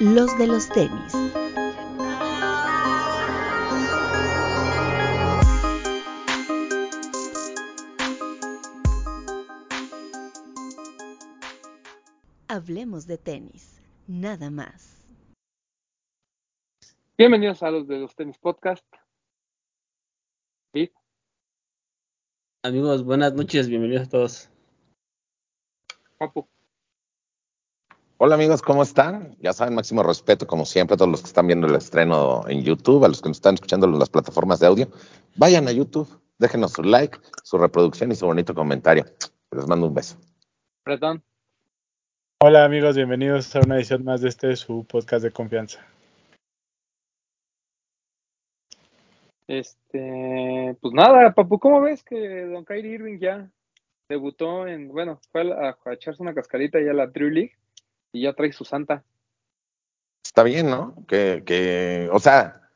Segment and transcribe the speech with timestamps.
[0.00, 1.12] los de los tenis.
[12.46, 15.04] Hablemos de tenis, nada más.
[17.16, 18.86] Bienvenidos a los de los tenis podcast.
[20.72, 20.92] ¿Sí?
[22.62, 24.50] Amigos, buenas noches, bienvenidos a todos.
[26.18, 26.48] Papu.
[28.20, 29.36] Hola amigos, ¿cómo están?
[29.38, 32.64] Ya saben, máximo respeto, como siempre, a todos los que están viendo el estreno en
[32.64, 34.88] YouTube, a los que nos están escuchando en las plataformas de audio.
[35.36, 39.04] Vayan a YouTube, déjenos su like, su reproducción y su bonito comentario.
[39.52, 40.16] Les mando un beso.
[40.84, 41.22] Bretón.
[42.42, 45.78] Hola amigos, bienvenidos a una edición más de este su podcast de confianza.
[49.46, 53.48] Este, pues nada, Papu, ¿cómo ves que Don Kyrie Irving ya
[54.08, 57.52] debutó en, bueno, fue a, a echarse una cascarita ya a la Drew League
[58.12, 59.04] y ya trae su santa?
[60.24, 60.94] Está bien, ¿no?
[61.06, 62.70] Que, que, o sea,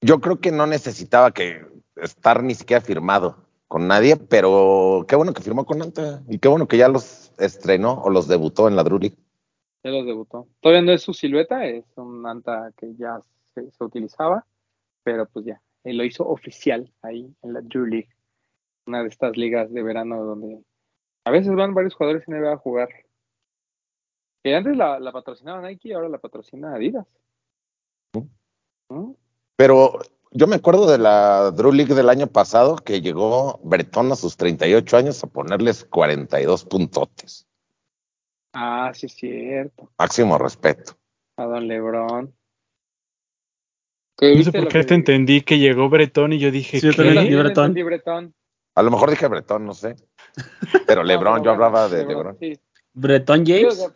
[0.00, 5.32] yo creo que no necesitaba que estar ni siquiera firmado con nadie, pero qué bueno
[5.32, 8.76] que firmó con Anta y qué bueno que ya los estrenó o los debutó en
[8.76, 9.16] la Drew League.
[9.82, 10.46] Ya los debutó.
[10.60, 13.18] Todavía no es su silueta, es un Anta que ya
[13.54, 14.46] se, se utilizaba,
[15.02, 18.08] pero pues ya, él lo hizo oficial ahí en la Drew League,
[18.86, 20.62] una de estas ligas de verano donde
[21.24, 22.88] a veces van varios jugadores NBA a jugar.
[24.44, 27.06] Que antes la, la patrocinaba Nike, ahora la patrocina Adidas.
[28.90, 29.12] ¿Mm?
[29.56, 29.98] Pero
[30.32, 34.36] yo me acuerdo de la Drew League del año pasado que llegó Bretón a sus
[34.36, 37.46] 38 años a ponerles 42 puntotes.
[38.52, 39.90] Ah, sí, es cierto.
[39.98, 40.92] Máximo respeto.
[41.38, 42.34] A Don Lebron.
[44.20, 46.96] No sé por qué te entendí que llegó Bretón y yo dije Sí, yo ¿qué?
[46.98, 47.64] también entendí Bretón.
[47.64, 48.34] entendí Bretón.
[48.74, 49.96] A lo mejor dije Bretón, no sé.
[50.86, 52.36] Pero No, pero yo bueno, hablaba de Lebron.
[52.38, 52.52] Sí.
[52.94, 53.94] O James.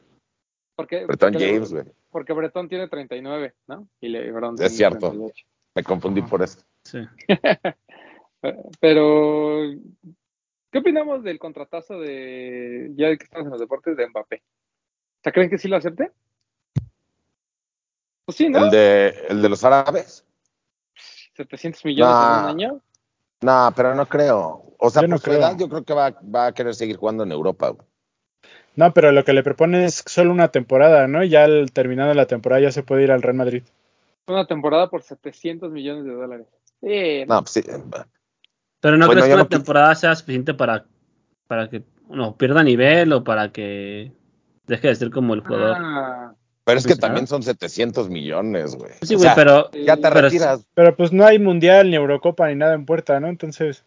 [0.78, 1.84] Porque, Bretón porque- James, güey.
[2.12, 3.88] Porque Bretón tiene 39, ¿no?
[4.00, 5.08] Y Lebron Es tiene cierto.
[5.10, 5.44] 38.
[5.74, 6.60] Me confundí por eso.
[6.84, 7.00] Sí.
[8.80, 9.58] Pero,
[10.70, 14.36] ¿qué opinamos del contratazo de, ya que estamos en los deportes, de Mbappé?
[14.36, 16.12] O sea, ¿creen que sí lo acepte?
[18.24, 18.64] Pues sí, ¿no?
[18.67, 20.24] El de, el de los árabes.
[21.34, 22.42] 700 millones en Nah.
[22.44, 22.80] un año.
[23.40, 24.74] No, pero no creo.
[24.78, 25.38] O sea, Yo no por su creo.
[25.38, 27.70] edad, yo creo que va, va a querer seguir jugando en Europa.
[27.70, 27.87] güey.
[28.78, 31.24] No, pero lo que le proponen es solo una temporada, ¿no?
[31.24, 33.64] Y Ya al terminando la temporada ya se puede ir al Real Madrid.
[34.28, 36.46] Una temporada por 700 millones de dólares.
[36.80, 37.62] Sí, No, pues sí.
[38.80, 40.84] Pero no Bueno, crees que una no temporada sea suficiente para,
[41.48, 44.12] para que no pierda nivel o para que
[44.68, 45.77] deje de ser como el jugador.
[45.77, 48.92] Ah, Pero es que también son 700 millones, güey.
[49.02, 50.64] sí, O güey, sea, pero Ya te pero- retiras.
[50.74, 53.27] Pero pues no hay mundial ni Eurocopa ni nada en puerta, ¿no?
[53.27, 53.84] Entonces,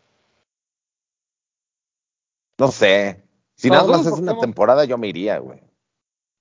[2.60, 3.24] No sé.
[3.62, 5.62] Si No, nada más es una temporada, yo me iría, güey.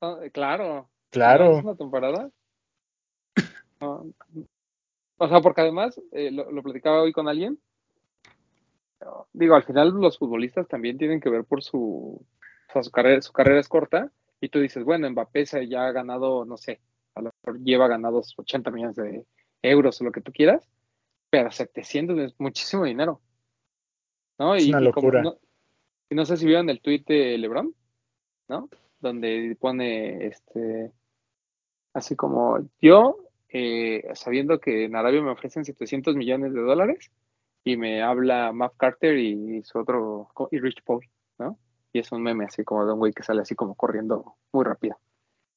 [0.00, 0.66] ah, claro.
[0.66, 1.56] ¿No es claro.
[1.58, 2.30] una temporada?
[3.78, 4.06] No.
[5.18, 7.60] O sea, porque además, eh, lo, lo platicaba hoy con alguien.
[9.34, 12.24] Digo, al final los futbolistas también tienen que ver por su,
[12.68, 14.10] o sea, su carrera, su carrera es corta
[14.40, 16.80] y tú dices, bueno, Mbappé se ya ha ganado, no sé,
[17.14, 19.26] a lo mejor lleva ganados 80 millones de
[19.60, 20.66] euros o lo que tú quieras,
[21.28, 23.20] pero 700 es muchísimo dinero.
[24.38, 24.54] ¿No?
[24.54, 25.22] Es una como locura.
[25.22, 25.36] no,
[26.10, 27.74] y no sé si vieron el tuit de LeBron,
[28.48, 28.68] ¿no?
[29.00, 30.92] Donde pone este
[31.94, 33.16] así como yo
[33.48, 37.10] eh, sabiendo que en Arabia me ofrecen 700 millones de dólares
[37.64, 41.04] y me habla Matt Carter y su otro y Rich Paul,
[41.38, 41.58] ¿no?
[41.92, 44.64] Y es un meme así como de un güey que sale así como corriendo muy
[44.64, 44.98] rápido.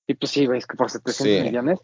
[0.08, 1.44] Y pues sí, es que por 700 Sí.
[1.44, 1.80] millones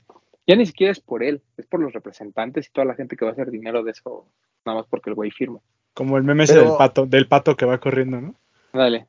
[0.47, 3.24] ya ni siquiera es por él, es por los representantes y toda la gente que
[3.24, 4.25] va a hacer dinero de eso,
[4.66, 5.59] nada más porque el güey firma.
[5.94, 8.36] Como el meme ese Pero- del pato, del pato que va corriendo, ¿no?
[8.74, 9.07] Dale.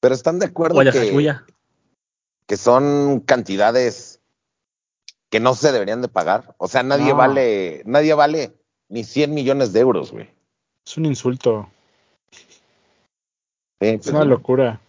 [0.00, 1.36] Pero están de acuerdo Oye, que,
[2.46, 4.20] que son cantidades
[5.30, 6.54] que no se deberían de pagar.
[6.58, 7.16] O sea, nadie No.
[7.16, 8.52] vale, nadie vale
[8.88, 10.28] ni 100 millones de euros, güey.
[10.84, 11.70] Es un insulto,
[13.80, 14.80] Sí, es pues, una locura.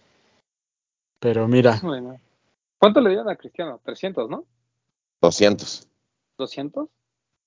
[1.20, 2.20] Pero mira, Bueno.
[2.78, 3.80] ¿Cuánto le dieron a Cristiano?
[3.84, 4.44] 300, ¿no?
[5.22, 5.88] 200.
[6.38, 6.88] ¿200?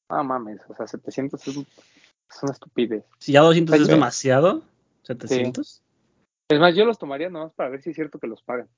[0.09, 1.67] Ah, mames, o sea, 700 es, un-
[2.29, 3.05] es una estupidez.
[3.19, 4.63] Si ya 200 es demasiado,
[5.03, 5.83] 700.
[6.49, 8.69] Es más, yo los tomaría nomás para ver si es cierto que los pagan.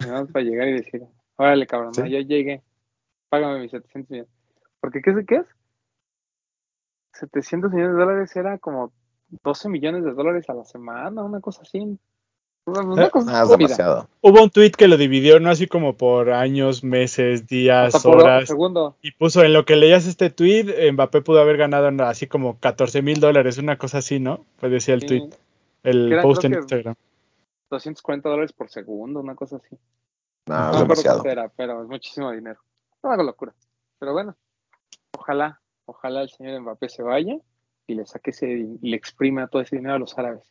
[0.00, 1.02] Nada más para llegar y decir,
[1.36, 2.02] órale, cabrón, Sí.
[2.02, 2.62] no, ya llegué,
[3.28, 4.30] págame mis 700 millones.
[4.80, 5.46] Porque, ¿qué, es- ¿qué es?
[7.14, 8.92] 700 millones de dólares era como
[9.42, 11.98] 12 millones de dólares a la semana, una cosa así.
[12.66, 14.08] Una, Eh, cosa Ah, demasiado.
[14.20, 18.46] hubo un tweet que lo dividió, no así como por años, meses, días, Hasta horas.
[18.48, 18.96] segundo.
[19.02, 23.00] Y puso en lo que leías este tweet, Mbappé pudo haber ganado así como 14
[23.02, 24.44] mil dólares, una cosa así, ¿no?
[24.60, 25.30] Pues decía el Sí, tweet,
[25.82, 26.94] el post en Instagram.
[27.70, 29.76] 240 dólares por segundo, una cosa así.
[30.46, 31.24] No, No demasiado.
[31.24, 32.60] era, pero es muchísimo dinero.
[33.02, 33.54] Una locura.
[33.98, 34.36] Pero bueno,
[35.12, 37.36] ojalá, ojalá el señor Mbappé se vaya
[37.86, 40.50] y le saque ese y le exprima todo ese dinero a los árabes.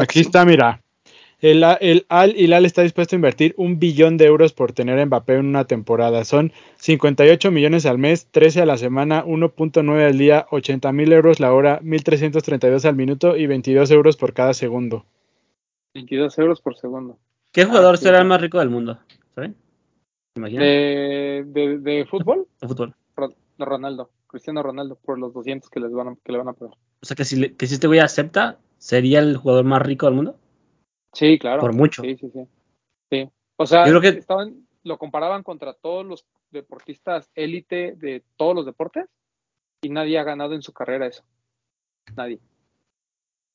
[0.00, 0.80] Aquí está, mira.
[1.42, 5.04] El, el Al Hilal está dispuesto a invertir un billón de euros por tener a
[5.04, 6.24] Mbappé en una temporada.
[6.24, 11.40] Son 58 millones al mes, 13 a la semana, 1.9 al día, 80 mil euros
[11.40, 15.04] la hora, 1.332 al minuto y 22 euros por cada segundo.
[15.94, 17.18] 22 euros por segundo.
[17.50, 18.98] ¿Qué jugador Ah, sí, será el más rico del mundo?
[19.34, 19.56] ¿Saben?
[20.36, 22.94] De, de, de fútbol, De fútbol.
[23.16, 26.52] Ro- Ronaldo, Cristiano Ronaldo, por los 200 que, les van a, que le van a
[26.52, 26.74] pagar.
[27.02, 30.06] O sea, que si, le- que si este güey acepta, ¿sería el jugador más rico
[30.06, 30.36] del mundo?
[31.12, 31.60] Sí, claro.
[31.60, 32.02] Por mucho.
[32.02, 32.46] Sí, sí, sí.
[33.10, 33.30] Sí.
[33.56, 38.54] O sea, Yo creo que- estaban, lo comparaban contra todos los deportistas élite de todos
[38.54, 39.06] los deportes
[39.82, 41.22] y nadie ha ganado en su carrera eso.
[42.16, 42.40] Nadie.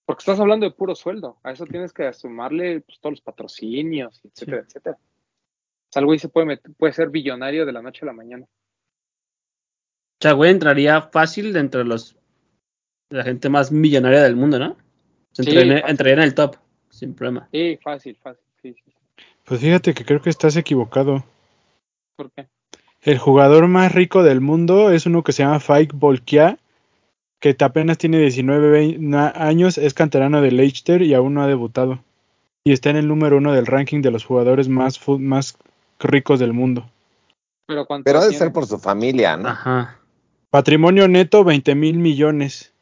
[0.05, 1.37] Porque estás hablando de puro sueldo.
[1.43, 4.97] A eso tienes que sumarle pues, todos los patrocinios, etcétera, etcétera.
[4.97, 8.13] O sea, el güey se puede, met- puede ser billonario de la noche a la
[8.13, 8.45] mañana.
[8.45, 12.17] O sea, güey entraría fácil dentro de los
[13.09, 14.77] la gente más millonaria del mundo, ¿no?
[15.31, 16.55] Se Sí, entraría en el top,
[16.97, 17.47] sin problema.
[17.51, 18.43] Sí, fácil, fácil.
[18.61, 18.91] Sí, sí.
[19.45, 21.23] Pues fíjate que creo que estás equivocado.
[22.15, 22.47] ¿Por qué?
[23.01, 26.57] El jugador más rico del mundo es uno que se llama Faik Bolkia,
[27.39, 31.47] que apenas tiene 19 vein- na- años, es canterano de Leicester y aún no ha
[31.47, 31.99] debutado.
[32.65, 35.57] Y está en el número uno del ranking de los jugadores más, más
[35.99, 36.89] ricos del mundo.
[37.67, 38.45] Pero, ¿cuánto Pero ha de tiene?
[38.45, 39.49] ser por su familia, ¿no?
[39.49, 39.99] Ajá.
[40.49, 42.73] Patrimonio neto, 20 mil millones.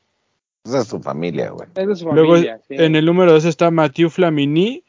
[0.65, 1.67] Esa es su familia, güey.
[1.75, 2.47] Es de su Luego sí.
[2.69, 4.83] en el número 2 está Mathieu Flamini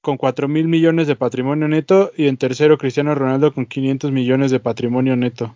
[0.00, 4.50] con 4 mil millones de patrimonio neto y en tercero Cristiano Ronaldo con 500 millones
[4.52, 5.54] de patrimonio neto.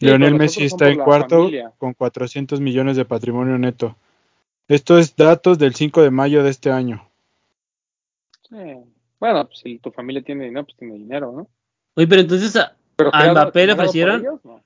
[0.00, 1.72] Sí, Lionel Messi está en cuarto familia.
[1.78, 3.94] con 400 millones de patrimonio neto.
[4.68, 7.06] Esto es datos del 5 de mayo de este año.
[8.48, 8.56] Sí.
[9.20, 11.46] Bueno, pues si tu familia tiene dinero, pues tiene dinero, ¿no?
[11.94, 14.20] Oye, pero entonces a- Pero ¿A creado- Mbappé le ofrecieron?
[14.20, 14.60] ellos, no.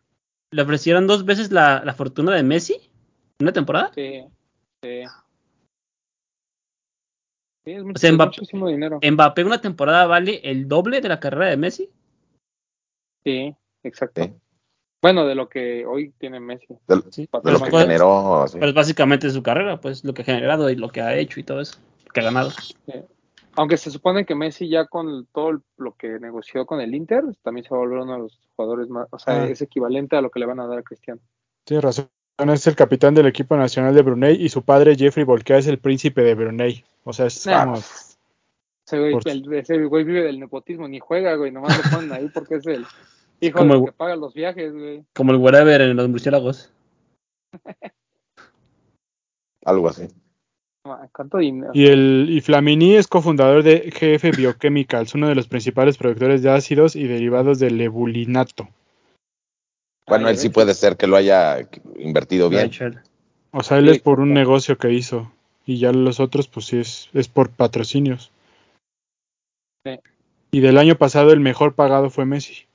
[0.53, 3.91] Le ofrecieron dos veces la, la fortuna de Messi en una temporada.
[3.95, 4.25] Sí,
[4.83, 5.03] sí.
[7.65, 9.01] Sí, es, mucho, sea, Mbappé- muchísimo dinero.
[9.03, 11.91] Mbappé una temporada vale el doble de la carrera de Messi.
[13.25, 14.23] Sí, exacto.
[14.23, 14.33] Sí.
[15.03, 16.67] Bueno, de lo que hoy tiene Messi.
[16.87, 17.29] De, Sí.
[17.33, 18.43] lo que pues- generó.
[18.43, 18.55] así.
[18.59, 21.41] Pero es básicamente su carrera, pues lo que ha generado y lo que ha hecho
[21.41, 21.79] y todo eso.
[22.15, 22.51] Que ha ganado.
[23.57, 27.65] Aunque se supone que Messi ya con todo lo que negoció con el Inter, también
[27.65, 29.49] se va a volver uno de los jugadores más, o sea, Ah.
[29.49, 31.21] es equivalente a lo que le van a dar a Cristiano.
[31.65, 32.09] Tienes razón.
[32.39, 35.79] Es el capitán del equipo nacional de Brunei y su padre Jeffrey Bolkia es el
[35.79, 36.85] príncipe de Brunei.
[37.05, 41.01] O sea, es Nah, como- Ese güey, Por- el- ese güey vive del nepotismo, ni
[41.01, 42.85] juega, güey, nomás lo ponen ahí porque es el
[43.41, 45.05] hijo Como el- que paga los viajes, güey.
[45.15, 46.71] Como el whatever en los murciélagos.
[49.65, 50.07] Algo así.
[50.89, 51.73] Ah, ¿Cuánto dinero?
[51.75, 56.51] Y el y Flamini es cofundador de GF Biochemicals, uno de los principales productores de
[56.51, 58.69] ácidos y derivados del ebulinato.
[60.07, 61.69] Bueno, Ah, él sí puede ser que lo haya
[61.99, 62.71] invertido bien.
[63.51, 65.33] O sea, él es por un negocio que hizo.
[65.65, 68.31] Y ya los otros, pues sí, es, es por patrocinios.
[69.85, 69.99] Sí.
[70.53, 72.66] Y del año pasado el mejor pagado fue Messi.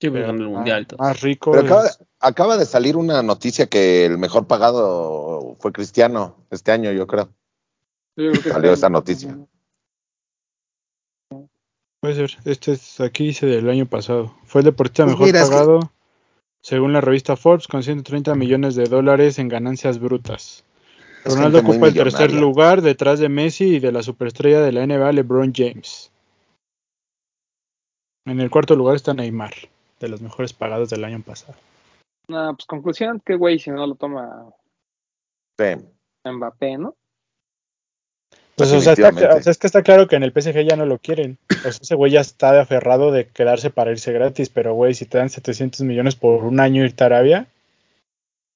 [0.00, 0.86] Sí, pues Pero el mundial.
[0.86, 0.98] todo.
[0.98, 1.50] Más rico.
[1.50, 6.70] Pero acaba, es- acaba de salir una noticia que el mejor pagado fue Cristiano este
[6.72, 7.28] año, yo creo.
[8.16, 9.36] Yo creo que Salió esa noticia.
[12.00, 12.30] Puede ser.
[12.44, 14.34] Este es, aquí dice del año pasado.
[14.44, 15.80] Fue el deportista Pues mejor mira, es que- pagado
[16.60, 20.64] según la revista Forbes con 130 millones de dólares en ganancias brutas.
[21.24, 24.82] Es Ronaldo ocupa el tercer lugar detrás de Messi y de la superestrella de la
[24.86, 26.12] NBA LeBron James.
[28.26, 29.54] En el cuarto lugar está Neymar,
[30.00, 31.54] de los mejores pagados del año pasado.
[32.28, 34.52] No, pues conclusión, que güey, si no lo toma
[35.58, 35.74] Sí.
[36.24, 36.94] Mbappé, ¿no?
[38.54, 40.76] Pues, o sea, está- o sea, es que está claro que en el PSG ya
[40.76, 41.38] no lo quieren.
[41.50, 45.06] O sea, ese güey ya está aferrado de quedarse para irse gratis, pero güey, si
[45.06, 47.46] te dan 700 millones por un año irte a Arabia,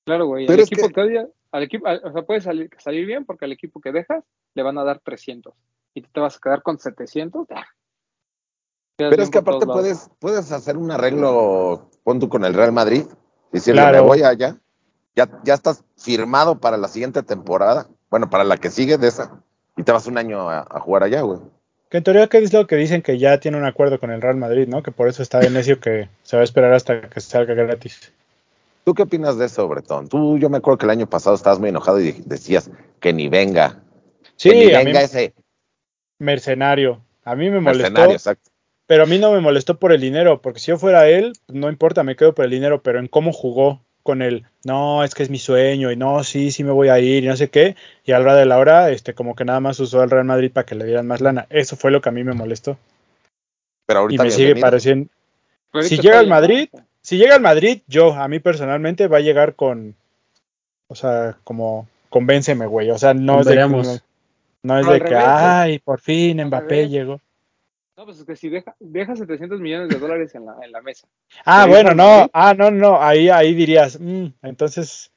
[0.05, 0.49] Claro, güey.
[0.49, 3.45] Al equipo que- que, odia- al equipo, al- o sea, puede salir, salir bien porque
[3.45, 4.25] al equipo que dejas
[4.57, 5.55] le van a dar 300
[5.95, 7.47] y tú te vas a quedar con 700.
[7.53, 7.65] ah.
[9.11, 13.05] Pero es que aparte puedes, puedes hacer un arreglo, pon tú con el Real Madrid,
[13.53, 13.99] decirle, Claro.
[13.99, 14.57] me voy allá,
[15.17, 19.43] ya, ya estás firmado para la siguiente temporada, bueno, para la que sigue de esa,
[19.77, 21.41] y te vas un año a, a jugar allá, güey.
[21.91, 24.23] que en teoría que es lo que dicen que ya tiene un acuerdo con el
[24.23, 24.83] Real Madrid, ¿no?
[24.83, 28.13] Que por eso está de necio que se va a esperar hasta que salga gratis.
[28.85, 30.09] ¿Tú qué opinas de eso, Bretón?
[30.09, 33.29] Tú, yo me acuerdo que el año pasado estabas muy enojado y decías que ni
[33.29, 33.81] venga,
[34.37, 35.35] Sí, que ni a mí, venga ese
[36.19, 37.01] mercenario.
[37.25, 38.51] A mí me molestó, mercenario, exacto.
[38.87, 41.69] Pero a mí no me molestó por el dinero, porque si yo fuera él, no
[41.69, 43.81] importa, me quedo por el dinero, pero en cómo jugó.
[44.03, 46.99] con el, no, es que es mi sueño y no, sí, sí me voy a
[46.99, 49.45] ir y no sé qué, y a la hora de la hora, este, como que
[49.45, 51.47] nada más usó al Real Madrid para que le dieran más lana.
[51.51, 52.77] Eso fue lo que a mí me molestó.
[53.87, 55.09] Pero Y ahorita me sigue pareciendo,
[55.71, 56.85] Pero Si llega al Madrid, ¿no?
[57.01, 59.95] si llega al Madrid, yo, a mí personalmente, va a llegar con,
[60.89, 63.69] o sea, como, convénceme, güey, o sea, no es de, que-
[64.65, 65.27] no es de que, revés, güey.
[65.37, 67.21] ay, por fin Mbappé llegó.
[68.03, 70.83] No, pues es que si deja, deja 700 millones de dólares en la, en la
[70.83, 71.07] mesa.
[71.45, 75.13] Ah, ¿Te bueno, no, ah, no, no, ahí, ahí dirías, mm, entonces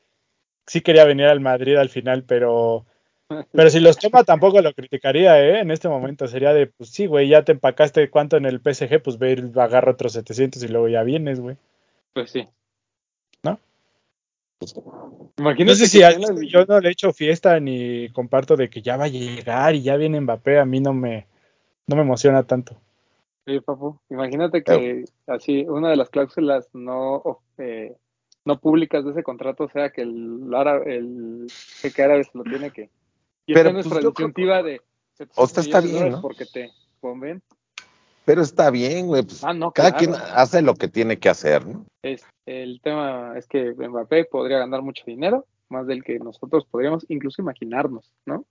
[0.67, 2.85] sí quería venir al Madrid al final, pero,
[3.51, 5.61] pero si los toma tampoco lo criticaría, ¿eh?
[5.61, 9.01] En este momento sería de, pues sí, güey, ya te empacaste cuánto en el PSG,
[9.01, 11.57] pues ve, y agarra otros 700 y luego ya vienes, güey.
[12.13, 12.47] Pues sí.
[13.41, 13.59] ¿No?
[15.39, 18.95] Imagínate No sé si a- yo no le echo fiesta ni comparto de que ya
[18.95, 21.25] va a llegar y ya viene Mbappé, a mí no me,
[21.87, 22.75] no me emociona tanto.
[23.45, 23.99] Sí, papu.
[24.09, 27.95] Imagínate que así una de las cláusulas no eh,
[28.43, 31.47] no públicas de ese contrato sea que el árabe, el
[31.81, 32.89] jeque árabe se lo tiene que
[33.47, 34.81] y Pero, nuestra pues, yo creo- disyuntiva de
[35.13, 36.21] 700 O sea, está bien, ¿no?
[36.21, 37.41] porque te conven.
[38.25, 39.21] Pero está bien, güey.
[39.21, 40.13] pues, Ah, no, cada claro.
[40.15, 41.85] quien hace lo que tiene que hacer, ¿no?
[42.01, 47.05] Es, el tema es que Mbappé podría ganar mucho dinero, más del que nosotros podríamos
[47.09, 48.45] incluso imaginarnos, ¿no?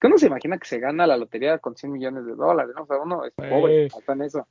[0.00, 2.82] Que uno se imagina que se gana la lotería con 100 millones de dólares, ¿no?
[2.82, 4.46] O sea, uno es pobre, hasta en eso.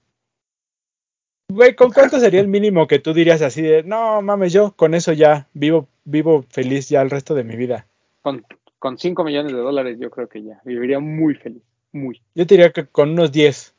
[1.49, 4.93] Güey, ¿con cuánto sería el mínimo que tú dirías así de, no mames, yo con
[4.95, 7.85] eso ya vivo, vivo feliz ya el resto de mi vida?
[8.21, 8.43] Con,
[8.79, 12.21] con 5 millones de dólares yo creo que ya viviría muy feliz, muy.
[12.33, 13.75] Yo te diría que con unos 10.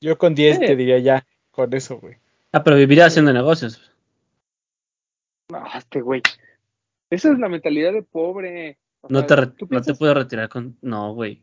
[0.00, 0.66] Yo con 10 Sí.
[0.66, 2.16] te diría ya, con eso, güey.
[2.52, 3.92] Ah, pero viviría haciendo negocios.
[5.50, 6.22] No, este güey.
[7.10, 8.78] Esa es la mentalidad de pobre.
[9.08, 10.76] No sea, te, no te puedes retirar con.
[10.82, 11.42] No, güey.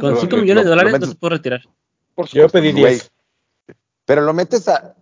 [0.00, 1.62] Con Lo- 5 lo- millones de dólares no se puede retirar.
[2.14, 3.12] por Yo supuesto, pedí Güey, 10.
[4.04, 4.94] Pero lo metes a.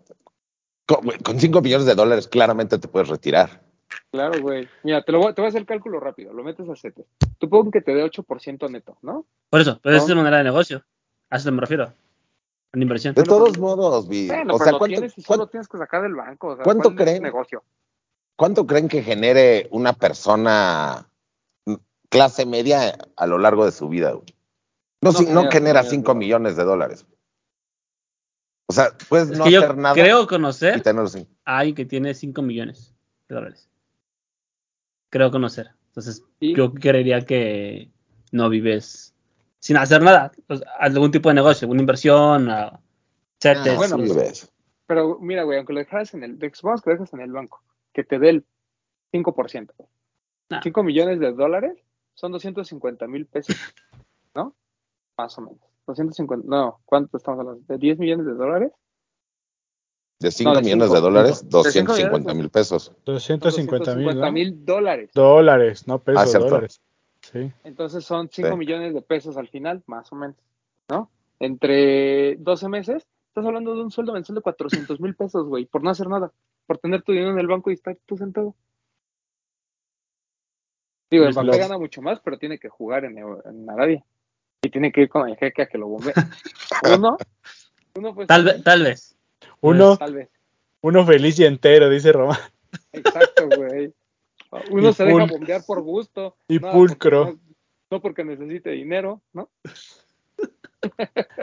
[0.86, 3.62] Con, güey, con 5 millones de dólares, claramente te puedes retirar.
[4.12, 4.68] Claro, güey.
[4.84, 6.32] Mira, te, lo voy, te voy a hacer el cálculo rápido.
[6.32, 7.04] Lo metes a 7.
[7.38, 9.26] Tú pongo que te dé 8% neto, ¿no?
[9.48, 10.08] Por eso, pero esa No.
[10.08, 10.84] es una manera de negocio.
[11.28, 11.92] A eso me refiero.
[12.72, 13.14] Una inversión.
[13.14, 14.28] De todos pero- modos, vi.
[14.28, 16.48] Bueno, o pero sea, lo ¿cuánto, tienes y solo tienes que sacar del banco.
[16.48, 17.22] O sea, ¿Cuánto ¿cuál es creen?
[17.22, 17.64] negocio?
[18.36, 21.06] cuánto creen que genere una persona
[22.10, 24.12] clase media a lo largo de su vida?
[24.12, 24.26] güey?
[25.02, 26.18] No, No si- no genera genera millones de 5 dólares.
[26.18, 27.06] millones de dólares.
[28.68, 30.82] O sea, puedes Es no que yo hacer nada creo y conocer
[31.44, 32.94] a alguien que tiene 5 millones
[33.28, 33.68] de dólares.
[35.10, 35.70] Creo conocer.
[35.88, 37.90] Entonces, Y- yo creería que
[38.30, 39.12] no vives
[39.58, 40.30] sin hacer nada.
[40.46, 42.80] Pues, algún tipo de negocio, una inversión, a
[43.42, 43.72] CETES.
[43.72, 44.52] Ah, bueno, sí, pues.
[44.86, 46.38] Pero mira, güey, aunque lo dejaras en el.
[46.54, 47.62] Supongamos que lo dejas en el banco,
[47.92, 48.44] que te dé el
[49.12, 49.74] 5%.
[49.76, 49.88] güey.
[50.50, 50.60] Ah.
[50.62, 51.76] 5 millones de dólares
[52.20, 53.56] son 250 mil pesos,
[54.34, 54.54] ¿no?
[55.16, 55.58] Más o menos.
[55.86, 57.62] 250, no, ¿cuánto estamos hablando?
[57.66, 58.72] ¿De 10 millones de dólares?
[60.20, 61.62] De 5 de millones cinco, de dólares, cinco.
[61.62, 62.84] De cinco 250 mil pesos.
[62.84, 65.10] Son 250 mil, 250 mil dólares.
[65.14, 66.46] Dólares, no pesos, Ah, cierto.
[66.46, 66.80] dólares.
[67.22, 67.52] Sí.
[67.64, 68.56] Entonces son 5 Sí.
[68.56, 70.36] millones de pesos al final, más o menos,
[70.90, 71.10] ¿no?
[71.38, 75.82] Entre 12 meses, estás hablando de un sueldo mensual de 400 mil pesos, güey, por
[75.82, 76.32] no hacer nada,
[76.66, 78.54] por tener tu dinero en el banco y estar tú sentado.
[81.10, 81.60] Digo, el Luis Mbappé López.
[81.60, 84.04] gana mucho más, pero tiene que jugar en, en Arabia.
[84.62, 86.12] Y tiene que ir con el jeque a que lo bombee.
[86.98, 87.16] Uno,
[87.96, 89.16] uno pues, Tal, vez, tal vez.
[89.60, 90.28] Uno, tal vez.
[90.82, 92.38] uno feliz y entero, dice Román.
[92.92, 93.92] Exacto, güey.
[94.70, 96.36] Uno Y se deja bombear por gusto.
[96.48, 97.24] y no pulcro.
[97.26, 97.50] porque- no-
[97.92, 99.48] no porque necesite dinero, ¿no?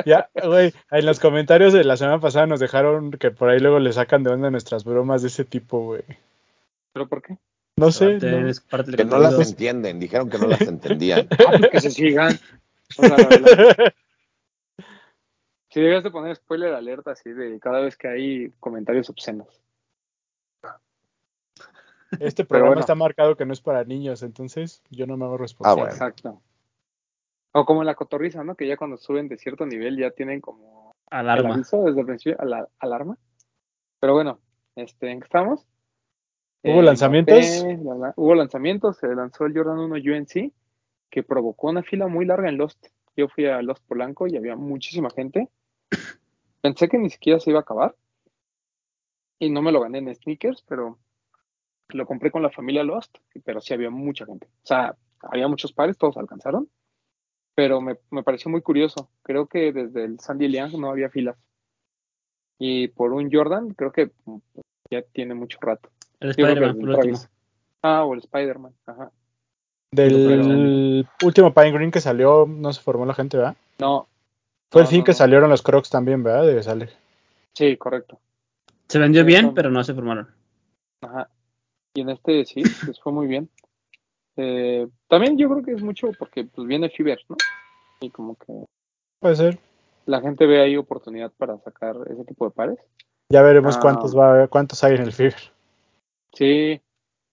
[0.05, 3.79] Ya, güey, en los comentarios de la semana pasada nos dejaron que por ahí luego
[3.79, 6.03] le sacan de onda nuestras bromas de ese tipo, güey.
[6.93, 7.37] ¿Pero por qué?
[7.77, 8.47] No sé, Parte- no.
[8.49, 11.27] es parte del Que no las entienden, dijeron que no las entendían.
[11.47, 12.33] Ah, pues que se sigan.
[12.97, 13.93] O sea, la-
[15.69, 19.61] si debías de poner spoiler alerta así de cada vez que hay comentarios obscenos.
[22.19, 22.79] Este programa bueno.
[22.79, 25.81] está marcado que no es para niños, entonces yo no me hago responsable.
[25.81, 25.93] Ah, bueno.
[25.93, 26.41] Exacto.
[27.51, 28.55] O como en la cotorriza, ¿no?
[28.55, 31.53] Que ya cuando suben de cierto nivel ya tienen como el Alarma.
[31.55, 33.17] aviso desde el principio, ala- alarma.
[33.99, 34.39] Pero bueno,
[34.75, 35.65] este, ¿en qué estamos?
[36.67, 37.35] ¿Hubo Eh, lanzamientos?
[37.63, 40.51] Mbappé, la- la- hubo lanzamientos, se lanzó el Jordan 1 UNC,
[41.09, 42.87] que provocó una fila muy larga en Lost.
[43.15, 45.49] Yo fui a Lost Polanco y había muchísima gente.
[46.61, 47.95] Pensé que ni siquiera se iba a acabar.
[49.39, 50.97] Y no me lo gané en sneakers, pero
[51.89, 54.47] lo compré con la familia Lost, pero sí había mucha gente.
[54.47, 56.69] O sea, había muchos pares, todos alcanzaron.
[57.55, 59.09] Pero me, me pareció muy curioso.
[59.23, 61.37] Creo que desde el Sandy Liang no había filas.
[62.59, 64.11] Y por un Jordan, creo que
[64.91, 65.89] ya tiene mucho rato.
[66.19, 67.17] El Spider-Man, por último.
[67.83, 68.73] Ah, o el Spider-Man.
[68.85, 69.11] Ajá.
[69.91, 73.55] Del último Pine Green que salió, no se formó la gente, ¿verdad?
[73.79, 74.07] No.
[74.71, 75.17] Fue No, el fin no, que no.
[75.17, 76.45] salieron los Crocs también, ¿verdad?
[76.45, 76.89] Debe salir.
[77.53, 78.19] Sí, correcto.
[78.89, 80.27] Se vendió Sí, bien, son- pero no se formaron.
[81.01, 81.29] Ajá.
[81.93, 83.49] Y en este sí, pues fue muy bien.
[84.35, 87.37] Eh, también yo creo que es mucho porque pues viene Fiverr, ¿no?
[88.01, 88.53] Y como que
[89.19, 89.59] Puede ser.
[90.05, 92.77] la gente ve ahí oportunidad para sacar ese tipo de pares.
[93.29, 93.79] Ya veremos Ah.
[93.81, 95.35] cuántos va a haber, cuántos hay en el Fever.
[96.37, 96.79] Sí,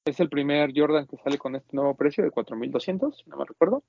[0.06, 3.44] es el primer Jordan que sale con este nuevo precio de 4.200, si no me
[3.44, 3.84] recuerdo.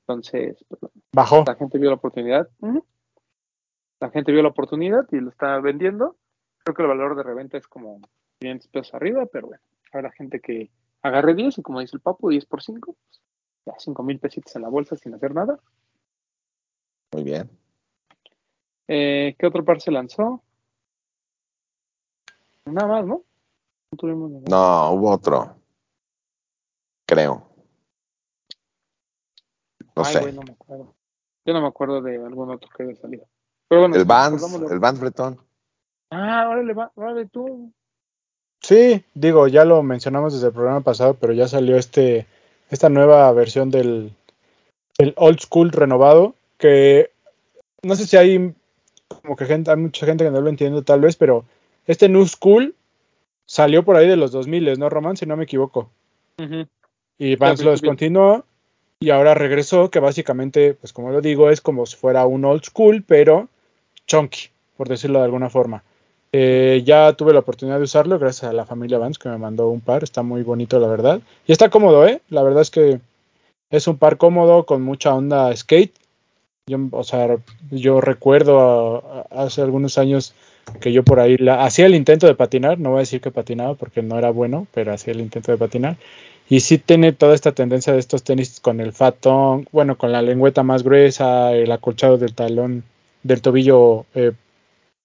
[0.00, 1.42] Entonces, pues, Bajó.
[1.46, 2.50] la gente vio la oportunidad.
[3.98, 6.18] La gente vio la oportunidad y lo está vendiendo.
[6.58, 8.02] Creo que el valor de reventa es como
[8.40, 12.28] 500 pesos arriba, pero bueno, habrá gente que agarre 10 y como dice el papu,
[12.28, 13.22] 10 por 5, pues,
[13.64, 15.58] ya 5 mil pesitos en la bolsa sin hacer nada.
[17.14, 17.50] Muy bien.
[18.86, 20.42] Eh, ¿Qué otro par se lanzó?
[22.66, 23.24] Nada más, ¿no?
[23.92, 25.54] No tuvimos ningún- No, hubo otro.
[27.06, 27.46] Creo.
[29.94, 30.20] No Ay, sé.
[30.20, 30.94] güey, no me acuerdo.
[31.44, 33.26] Yo no me acuerdo de algún otro que haya salido.
[33.68, 35.38] Pero bueno, el Vans, el Vans Bretón.
[36.10, 37.72] Ah, órale, va, órale tú.
[38.62, 42.26] Sí, digo, ya lo mencionamos desde el programa pasado, pero ya salió este
[42.70, 44.14] esta nueva versión del,
[44.98, 47.10] del old school renovado, que
[47.82, 48.54] no sé si hay
[49.22, 51.44] como que gente, hay mucha gente que no lo entiende tal vez, pero
[51.86, 52.74] este new school
[53.46, 55.16] salió por ahí de los 2000, ¿no, Román?
[55.16, 55.90] Si no me equivoco.
[57.18, 58.44] Y Vans al lo descontinuó
[59.00, 62.64] y ahora regresó, que básicamente, pues como lo digo, es como si fuera un old
[62.64, 63.48] school, pero
[64.06, 65.82] chunky, por decirlo de alguna forma.
[66.32, 69.68] Eh, ya tuve la oportunidad de usarlo gracias a la familia Vans que me mandó
[69.68, 71.20] un par, está muy bonito la verdad.
[71.46, 72.22] Y está cómodo, ¿eh?
[72.30, 73.00] La verdad es que
[73.70, 75.94] es un par cómodo con mucha onda skate.
[76.68, 77.36] Yo, o sea,
[77.70, 80.34] yo recuerdo a- a- hace algunos años
[80.80, 83.30] que yo por ahí la- hacía el intento de patinar, no voy a decir que
[83.30, 85.96] patinaba porque no era bueno, pero hacía el intento de patinar.
[86.48, 90.22] Y sí tiene toda esta tendencia de estos tenis con el fatón, bueno, con la
[90.22, 92.84] lengüeta más gruesa, el acolchado del talón,
[93.22, 94.32] del tobillo eh,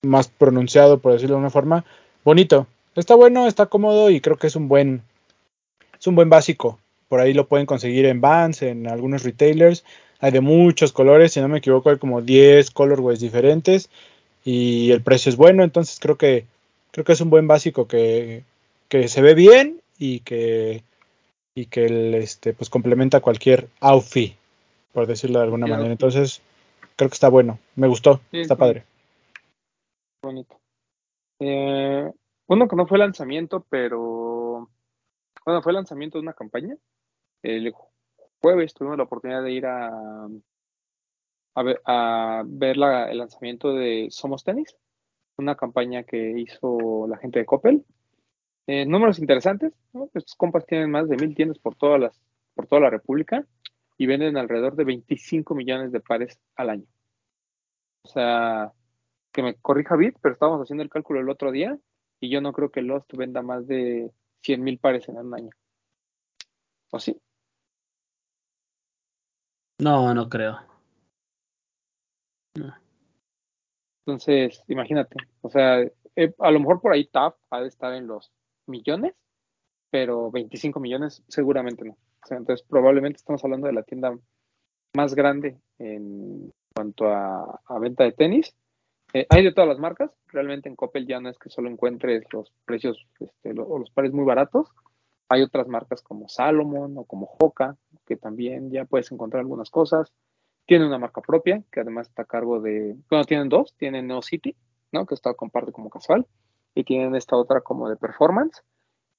[0.04, 1.86] más pronunciado, por decirlo de una forma.
[2.24, 2.68] Bonito.
[2.96, 5.04] Está bueno, está cómodo y creo que es un buen,
[6.00, 6.80] es un buen básico.
[7.08, 9.84] Por ahí lo pueden conseguir en Vans, en algunos retailers.
[10.20, 13.90] Hay de muchos colores, si no me equivoco, hay como 10 colorways diferentes
[14.50, 16.46] y el precio es bueno, entonces creo que
[16.92, 18.46] creo que es un buen básico que,
[18.88, 20.84] que se ve bien y que
[21.54, 24.38] y que el, este pues complementa cualquier outfit,
[24.94, 25.92] por decirlo de alguna manera.
[25.92, 26.42] Entonces,
[26.96, 28.60] creo que está bueno, me gustó, Sí, está sí.
[28.60, 28.84] padre.
[30.24, 30.58] Bonito.
[31.40, 32.10] Eh,
[32.48, 34.70] uno que no fue lanzamiento, pero.
[35.46, 36.78] Bueno, fue lanzamiento de una campaña.
[37.44, 37.74] El
[38.42, 39.92] jueves tuvimos la oportunidad de ir a.
[41.58, 44.78] A ver, el lanzamiento de Somos Tenis,
[45.38, 47.84] una campaña que hizo la gente de Coppel.
[48.68, 50.08] Eh, números interesantes, ¿no?
[50.14, 53.44] Estos compas tienen más de mil tiendas por toda la República
[53.98, 56.86] y venden alrededor de 25 millones de pares al año.
[58.04, 58.72] O sea,
[59.32, 61.76] que me corrija Bit, pero estábamos haciendo el cálculo el otro día
[62.20, 64.12] y yo no creo que Lost venda más de
[64.44, 65.50] 100 mil pares en un año.
[66.92, 67.20] ¿O sí?
[69.80, 70.77] No, no creo.
[74.06, 75.18] Entonces, imagínate.
[75.42, 75.82] O sea,
[76.16, 78.32] eh, a lo mejor por ahí TAP ha de estar en los
[78.66, 79.14] millones,
[79.92, 81.94] pero 25 millones seguramente no.
[81.94, 84.18] O sea, entonces, probablemente estamos hablando de la tienda
[84.96, 88.56] más grande en cuanto a, venta de tenis.
[89.14, 90.12] Eh, hay de todas las marcas.
[90.28, 94.14] Realmente en Coppel ya no es que solo encuentres los precios este, o los pares
[94.14, 94.70] muy baratos.
[95.30, 100.14] Hay otras marcas como Salomon o como Hoka, que también ya puedes encontrar algunas cosas.
[100.68, 102.96] Tiene una marca propia, que además está a cargo de.
[103.10, 104.56] Bueno, tienen dos: tienen Neo City,
[104.92, 105.06] ¿no?
[105.06, 106.28] que está comparte como casual,
[106.76, 108.62] y tienen esta otra como de performance.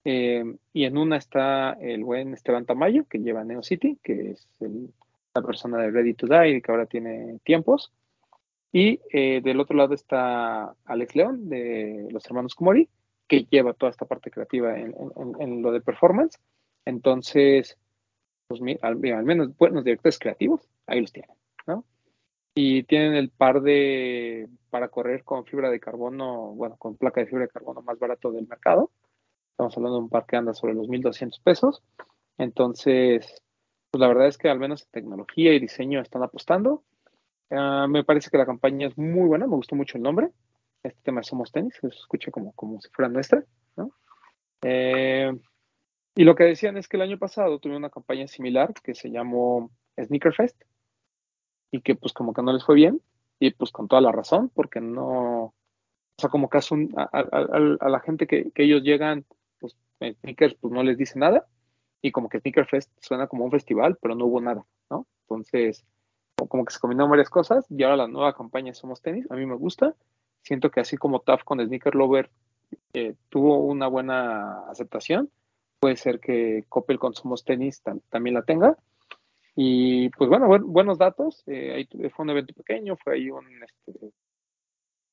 [0.04, 4.46] Eh, y en una está el buen Esteban Tamayo, que lleva Neo City, que es
[4.60, 7.92] la persona de Ready to Die, que ahora tiene tiempos.
[8.70, 12.88] Y eh, del otro lado está Alex León, de los hermanos Kumori,
[13.26, 16.38] que lleva toda esta parte creativa en, lo de performance.
[16.84, 17.78] Entonces,
[18.48, 21.37] pues al, al menos buenos directores creativos, ahí los tienen,
[21.68, 21.84] ¿no?
[22.54, 27.28] Y tienen el par de para correr con fibra de carbono, bueno, con placa de
[27.28, 28.90] fibra de carbono más barato del mercado.
[29.52, 31.82] Estamos hablando de un par que anda sobre los 1.200 pesos.
[32.36, 33.42] Entonces,
[33.90, 36.82] pues la verdad es que al menos en tecnología y diseño están apostando.
[37.50, 40.30] Ah, me parece que la campaña es muy buena, me gustó mucho el nombre.
[40.82, 43.44] Este tema de Somos Tenis, se escucha como, como si fuera nuestra,
[43.76, 43.90] ¿no?
[44.62, 45.32] Eh,
[46.14, 49.10] y lo que decían es que el año pasado tuvieron una campaña similar que se
[49.10, 50.62] llamó Sneaker Fest
[51.70, 53.00] y que pues como que no les fue bien
[53.38, 55.54] y pues con toda la razón porque no, o
[56.20, 59.24] sea, como que a, la gente que, ellos llegan,
[59.60, 61.46] pues Sneakers pues no les dice nada
[62.02, 65.06] y como que Sneaker Fest suena como un festival, pero no hubo nada, ¿no?
[65.22, 65.84] Entonces,
[66.48, 69.46] como- que se combinaron varias cosas y ahora la nueva campaña Somos Tenis, a mí
[69.46, 69.94] me gusta.
[70.42, 72.30] Siento que así como TAF con Sneaker Lover
[72.92, 75.30] eh, tuvo una buena aceptación,
[75.80, 78.76] puede ser que Coppel Consumos Tenis tam- también la tenga.
[79.60, 81.42] Y pues bueno, buen- buenos datos.
[81.46, 84.12] eh, ahí tu- fue un evento pequeño, fue ahí un, este,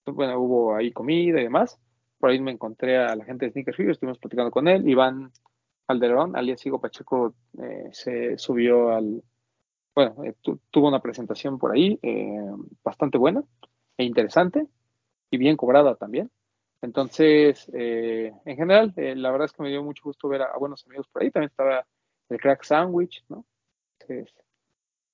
[0.04, 1.80] pues, bueno, hubo ahí comida y demás.
[2.20, 4.88] Por ahí me encontré a la gente de Sneaker Fever, estuvimos platicando con él.
[4.88, 5.32] Iván
[5.88, 9.24] Calderón, alias Higo Pacheco, eh, se subió al,
[9.96, 12.40] bueno, eh, tu- tuvo una presentación por ahí eh,
[12.84, 13.44] bastante buena
[13.98, 14.68] e interesante
[15.32, 16.32] y bien cobrada también.
[16.82, 20.46] Entonces, eh, en general, eh, la verdad es que me dio mucho gusto ver a,
[20.48, 21.32] a buenos amigos por ahí.
[21.32, 21.86] También estaba
[22.30, 23.46] el Crack Sandwich, ¿no?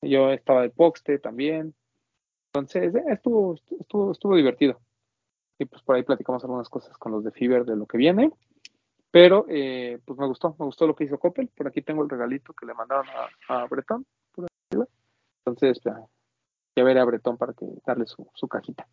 [0.02, 1.74] Yo estaba de Poxte también.
[2.54, 4.80] Entonces, eh, estuvo, estuvo, estuvo divertido.
[5.60, 8.32] Y pues por ahí platicamos algunas cosas con los de Fever de lo que viene.
[9.12, 11.50] Pero, eh, pues me gustó, me gustó lo que hizo Coppel.
[11.50, 13.06] Por aquí tengo el regalito que le mandaron
[13.48, 14.06] a, a Bretón.
[15.46, 16.00] Entonces, ya,
[16.76, 18.88] ya veré a Bretón para que darle su, su cajita.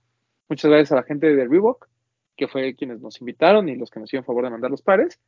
[0.48, 1.88] Muchas gracias a la gente de Reebok,
[2.36, 5.20] que fue quienes nos invitaron y los que nos hicieron favor de mandar los pares.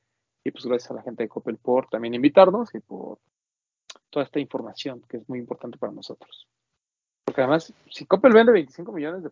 [0.45, 3.19] Y pues gracias a la gente de Coppel por también invitarnos y por
[4.11, 6.47] toda esta información que es muy importante para nosotros.
[7.25, 9.31] Porque además, si Coppel vende 25 millones de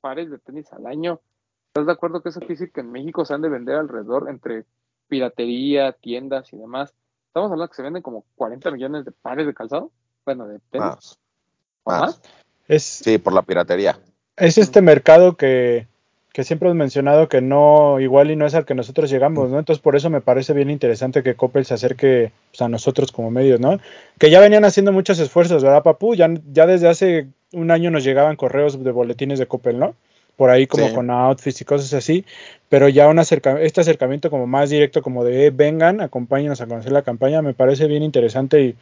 [0.00, 1.20] pares de tenis al año,
[1.68, 4.28] ¿estás de acuerdo que eso quiere decir que en México se han de vender alrededor
[4.28, 4.64] entre
[5.08, 6.94] piratería, tiendas y demás?
[7.28, 9.92] Estamos hablando que se venden como 40 millones de pares de calzado,
[10.24, 11.18] bueno, de tenis, Más.
[11.84, 12.00] o más.
[12.00, 12.22] más.
[12.66, 13.98] Es, Sí, por la piratería.
[14.36, 15.86] es este mercado que,
[16.36, 19.58] que siempre hemos mencionado que no, igual y no es al que nosotros llegamos, ¿no?
[19.58, 23.30] Entonces por eso me parece bien interesante que Coppel se acerque pues, a nosotros como
[23.30, 23.80] medios, ¿no?
[24.18, 26.14] Que ya venían haciendo muchos esfuerzos, ¿verdad, Papu?
[26.14, 29.94] Ya, ya desde hace un año nos llegaban correos de boletines de Coppel, ¿no?
[30.36, 30.94] Por ahí como Sí.
[30.94, 32.26] con outfits y cosas así,
[32.68, 36.66] pero ya un acerca este acercamiento como más directo, como de eh, vengan, acompáñenos a
[36.66, 38.74] conocer la campaña, me parece bien interesante y,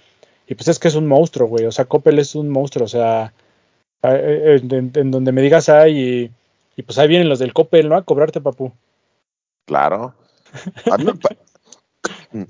[0.49, 2.89] y pues es que es un monstruo, güey, o sea, Coppel es un monstruo, o
[2.89, 3.33] sea,
[4.03, 6.31] eh, en, en donde me digas ay y,
[6.77, 7.97] y pues ahí vienen los del Coppel, ¿no?
[7.97, 8.73] A cobrarte, papu.
[9.67, 10.15] Claro.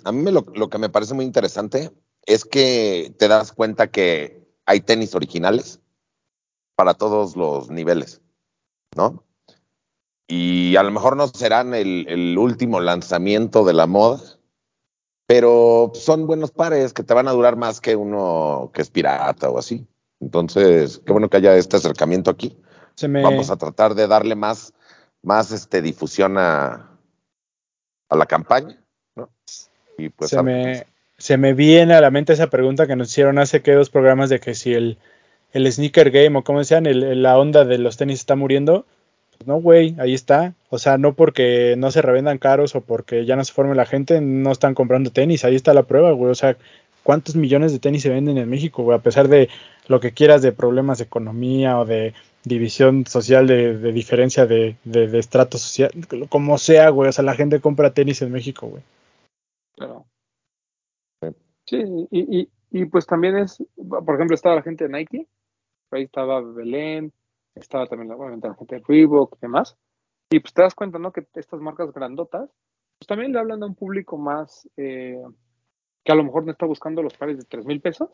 [0.05, 1.91] A mí, a lo que me parece muy interesante
[2.27, 5.81] es que te das cuenta que hay tenis originales
[6.75, 8.21] para todos los niveles,
[8.97, 9.23] ¿no?
[10.27, 14.21] Y a lo mejor no serán el, el último lanzamiento de la moda,
[15.27, 19.51] pero son buenos pares que te van a durar más que uno que es pirata
[19.51, 19.87] o así.
[20.21, 22.57] Entonces, qué bueno que haya este acercamiento aquí.
[22.95, 24.73] Se me, Vamos a tratar de darle más,
[25.23, 26.89] más este, difusión a,
[28.09, 28.79] a la campaña,
[29.17, 29.29] ¿no?
[29.99, 30.87] Y pues se, me,
[31.19, 34.31] se me viene a la mente esa pregunta que nos hicieron hace que dos programas
[34.31, 34.99] de que si el,
[35.53, 38.87] el sneaker game o como decían, el- la onda de los tenis está muriendo.
[39.37, 40.55] Pues no, güey, ahí está.
[40.71, 43.87] O sea, no porque no se revendan caros o porque ya no se forme la
[43.87, 45.45] gente, no están comprando tenis.
[45.45, 46.31] Ahí está la prueba, güey.
[46.31, 46.57] O sea,
[47.03, 48.97] ¿cuántos millones de tenis se venden en México, güey?
[48.97, 49.49] A pesar de
[49.89, 54.77] lo que quieras de problemas de economía o de división social, de, de diferencia de,
[54.85, 55.91] de, de estrato social,
[56.29, 57.09] como sea, güey.
[57.09, 58.83] O sea, la gente compra tenis en México, güey.
[59.77, 60.07] Claro.
[61.67, 61.83] Sí.
[62.11, 65.27] Y, y, y pues también es, por ejemplo, estaba la gente de Nike,
[65.91, 67.13] ahí estaba Belén,
[67.55, 69.77] estaba también obviamente la gente de Reebok y demás,
[70.31, 71.13] y pues te das cuenta, ¿no?
[71.13, 72.51] Que estas marcas grandotas,
[72.99, 75.23] pues también le hablan a un público más, eh,
[76.05, 78.11] que a lo mejor no está buscando los pares de tres mil pesos,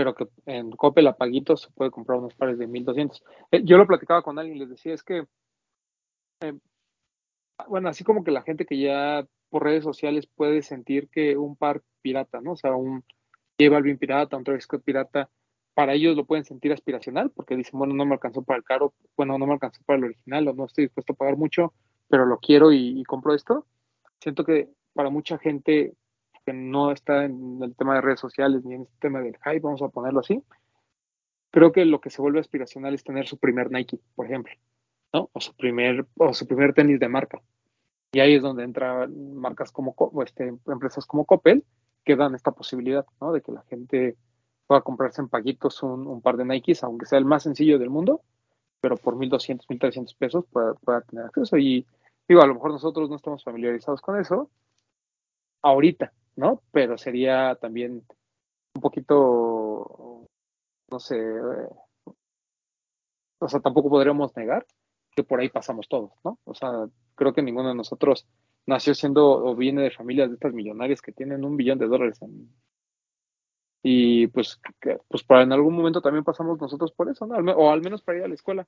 [0.00, 3.22] pero que en Coppel a paguitos se puede comprar unos pares de 1200.
[3.50, 5.26] Eh, yo lo platicaba con alguien, les decía, es que,
[6.40, 6.54] eh,
[7.68, 11.54] bueno, así como que la gente que ya por redes sociales puede sentir que un
[11.54, 12.52] par pirata, ¿no?
[12.52, 13.04] O sea, un
[13.58, 15.28] J Balvin pirata, un Travis Scott pirata,
[15.74, 18.94] para ellos lo pueden sentir aspiracional porque dicen, bueno, no me alcanzó para el caro,
[19.18, 21.74] bueno, no me alcanzó para el original o no estoy dispuesto a pagar mucho,
[22.08, 23.66] pero lo quiero y, y compro esto.
[24.18, 25.92] Siento que para mucha gente
[26.52, 29.82] no está en el tema de redes sociales ni en este tema del hype, vamos
[29.82, 30.42] a ponerlo así,
[31.50, 34.52] creo que lo que se vuelve aspiracional es tener su primer Nike, por ejemplo,
[35.12, 35.30] ¿no?
[35.32, 37.40] O su primer, o su primer tenis de marca.
[38.12, 41.64] Y ahí es donde entran marcas como, este, empresas como Coppel,
[42.04, 43.32] que dan esta posibilidad, ¿no?
[43.32, 44.16] De que la gente
[44.66, 48.22] pueda comprarse en paguitos un, par de Nikes, aunque sea el más sencillo del mundo,
[48.80, 51.56] pero por 1.200, 1.300 pesos pueda tener acceso.
[51.56, 51.86] Y
[52.28, 54.50] digo, a lo mejor nosotros no estamos familiarizados con eso
[55.62, 56.62] ahorita, ¿no?
[56.72, 58.04] Pero sería también
[58.74, 60.26] un poquito,
[60.90, 61.68] no sé, eh,
[63.40, 64.66] o sea, tampoco podríamos negar
[65.16, 66.38] que por ahí pasamos todos, ¿no?
[66.44, 66.70] O sea,
[67.14, 68.26] creo que ninguno de nosotros
[68.66, 72.20] nació siendo o viene de familias de estas millonarias que tienen un billón de dólares
[72.22, 72.48] en-
[73.82, 77.34] y pues que, pues para en algún momento también pasamos nosotros por eso, ¿no?
[77.34, 78.66] Al o al menos para ir a la escuela.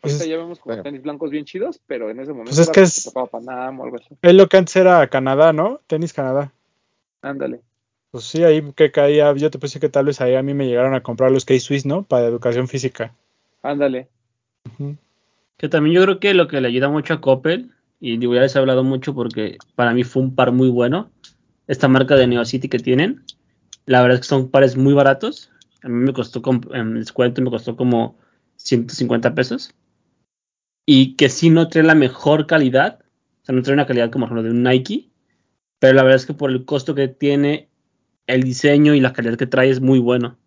[0.00, 0.82] Pues Ahorita es- ya vemos como sí.
[0.82, 4.16] tenis blancos bien chidos, pero en ese momento Pues es que es- o algo así.
[4.20, 5.80] Es lo que antes era Canadá, ¿no?
[5.86, 6.52] Tenis Canadá.
[7.22, 7.60] Ándale.
[8.10, 10.66] Pues sí, ahí que caía, yo te pensé que tal vez ahí a mí me
[10.66, 12.04] llegaron a comprar los K-Swiss, ¿no?
[12.04, 13.14] Para educación física.
[13.62, 14.08] Ándale.
[15.56, 18.40] Que también yo creo que lo que le ayuda mucho a Coppel, y digo, ya
[18.40, 21.10] les he hablado mucho porque para mí fue un par muy bueno,
[21.66, 23.24] esta marca de Neocity que tienen.
[23.84, 25.50] La verdad es que son pares muy baratos.
[25.82, 28.16] A mí me costó, en descuento me costó como
[28.56, 29.74] 150 pesos.
[30.86, 33.00] Y que sí no trae la mejor calidad.
[33.42, 35.10] O sea, no trae una calidad como ejemplo de un Nike.
[35.78, 37.68] Pero la verdad es que por el costo que tiene,
[38.26, 40.38] el diseño y la calidad que trae es muy bueno.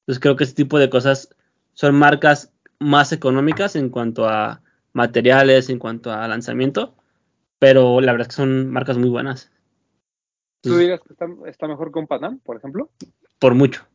[0.00, 1.34] Entonces creo que este tipo de cosas
[1.74, 6.96] son marcas más económicas en cuanto a materiales, en cuanto a lanzamiento,
[7.58, 9.50] pero la verdad es que son marcas muy buenas.
[10.62, 11.12] ¿Tú dirías que
[11.48, 12.90] está, mejor que un Panam, por ejemplo?
[13.38, 13.86] Por mucho.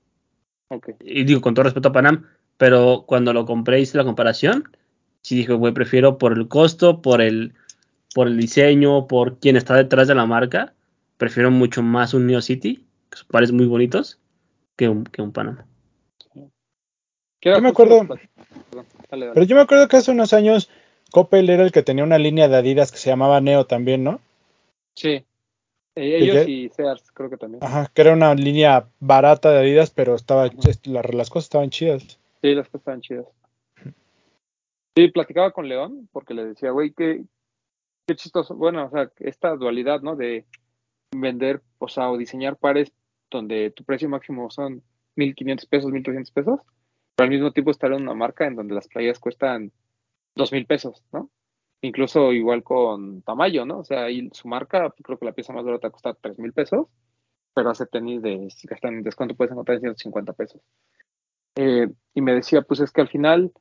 [0.69, 0.95] Okay.
[1.01, 2.25] Y digo, con todo respeto a Panam,
[2.57, 4.69] pero cuando lo compré hice la comparación,
[5.21, 7.53] sí dije, güey, prefiero por el costo, por el,
[8.13, 10.73] por el diseño, por quien está detrás de la marca,
[11.17, 14.19] prefiero mucho más un Neo City, que son pares muy bonitos,
[14.75, 15.65] que un, que un Panam.
[17.41, 18.07] Yo me acuerdo,
[19.09, 20.69] pero yo me acuerdo que hace unos años
[21.11, 24.21] Coppel era el que tenía una línea de Adidas que se llamaba Neo también, ¿no?
[24.95, 25.25] Sí.
[25.95, 27.63] Eh, ellos y Sears creo que también.
[27.63, 30.49] Ajá, que era una línea barata de Adidas, pero estaba
[30.85, 32.19] las cosas estaban chidas.
[32.41, 33.27] Sí, las cosas estaban chidas.
[34.95, 37.23] Sí, platicaba con León porque le decía, güey, qué,
[38.05, 38.55] qué chistoso.
[38.55, 40.15] Bueno, o sea, esta dualidad, ¿no?
[40.15, 40.45] De
[41.15, 42.91] vender, o sea, o diseñar pares
[43.29, 44.83] donde tu precio máximo son
[45.15, 46.59] 1.500 pesos, 1.300 pesos,
[47.15, 49.71] pero al mismo tiempo estar en una marca en donde las playas cuestan
[50.35, 51.29] dos mil pesos, ¿no?
[51.81, 53.79] Incluso igual con Tamayo, ¿no?
[53.79, 56.87] O sea, ahí su marca, creo que la pieza más barata cuesta tres mil pesos,
[57.53, 60.61] pero hace tenis de, si gastan en descuento, puedes encontrar en 150 pesos.
[61.55, 63.51] Eh, y me decía, pues es que al final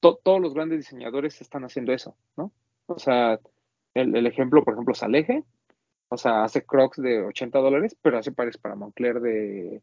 [0.00, 2.52] todos los grandes diseñadores están haciendo eso, ¿no?
[2.88, 3.38] O sea,
[3.94, 5.44] el, el ejemplo, por ejemplo, Saleje,
[6.08, 9.82] o sea, hace Crocs de 80 dólares, pero hace pares para Moncler de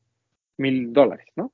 [0.57, 1.53] mil dólares, ¿no?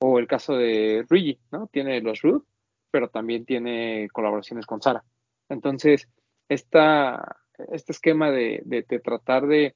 [0.00, 1.68] O el caso de Rigi, ¿no?
[1.68, 2.44] Tiene los Root,
[2.90, 5.04] pero también tiene colaboraciones con Sara.
[5.48, 6.08] Entonces,
[6.48, 7.38] esta,
[7.72, 9.74] este esquema de, tratar de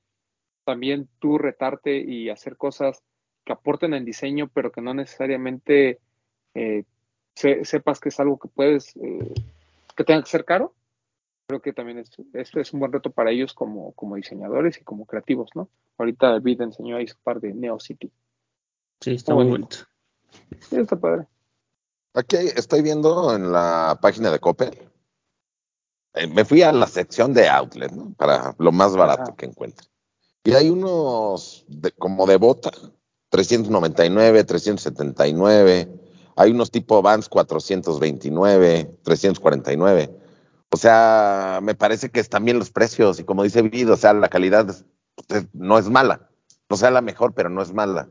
[0.64, 3.02] también tú retarte y hacer cosas
[3.44, 6.00] que aporten en diseño, pero que no necesariamente
[6.54, 6.84] eh,
[7.34, 9.34] sepas que es algo que puedes, eh,
[9.96, 10.74] que tenga que ser caro,
[11.46, 15.06] creo que también es, es, un buen reto para ellos como, como diseñadores y como
[15.06, 15.68] creativos, ¿no?
[15.98, 18.10] Ahorita David enseñó ahí su par de Neo City.
[19.00, 19.76] Sí, está muy bonito.
[20.60, 21.26] Sí, está padre.
[22.14, 24.70] Aquí estoy viendo en la página de Coppel.
[26.14, 28.14] Eh, me fui a la sección de outlet, ¿no?
[28.14, 29.86] Para lo más barato que encuentre.
[30.44, 31.66] Y hay unos
[31.98, 32.70] como de bota,
[33.30, 35.88] 399, 379.
[36.36, 40.23] Hay unos tipo Vans 429, 349.
[40.70, 44.12] O sea, me parece que están bien los precios y como dice Vido, o sea,
[44.12, 44.74] la calidad
[45.52, 46.28] no es mala.
[46.68, 48.08] No sea la mejor, pero no es mala.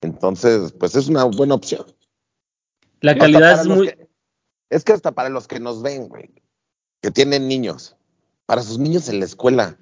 [0.00, 1.84] Entonces, pues es una buena opción.
[3.00, 3.94] La calidad es muy...
[4.70, 6.30] es que hasta para los que nos ven, güey,
[7.00, 7.96] que tienen niños,
[8.46, 9.76] para sus niños en la escuela,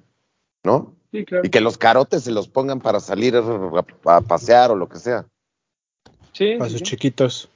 [0.63, 0.95] ¿no?
[1.11, 1.45] Sí, claro.
[1.45, 5.25] Y que los carotes se los pongan para salir a, pasear o lo que sea.
[6.33, 6.55] Sí.
[6.57, 7.49] Para sus chiquitos.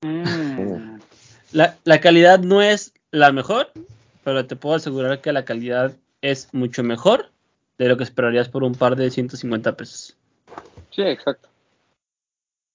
[0.00, 0.96] Mm.
[1.52, 3.72] La, la calidad no es la mejor,
[4.26, 7.30] pero te puedo asegurar que la calidad es mucho mejor
[7.78, 10.16] de lo que esperarías por un par de 150 pesos.
[10.90, 11.48] Sí, exacto.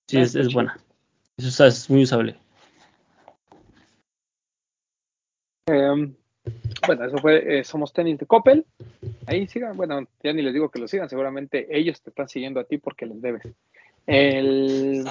[0.08, 0.80] Sí, es, es buena.
[1.36, 2.38] Eso es muy usable.
[5.66, 6.16] Em,
[6.88, 8.66] bueno, eso fue eh, Somos Tenis de Coppel.
[9.26, 12.62] Ahí sigan, bueno, ya ni les digo que lo sigan, seguramente ellos te están siguiendo
[12.62, 13.44] a ti porque les debes.
[14.08, 15.06] El...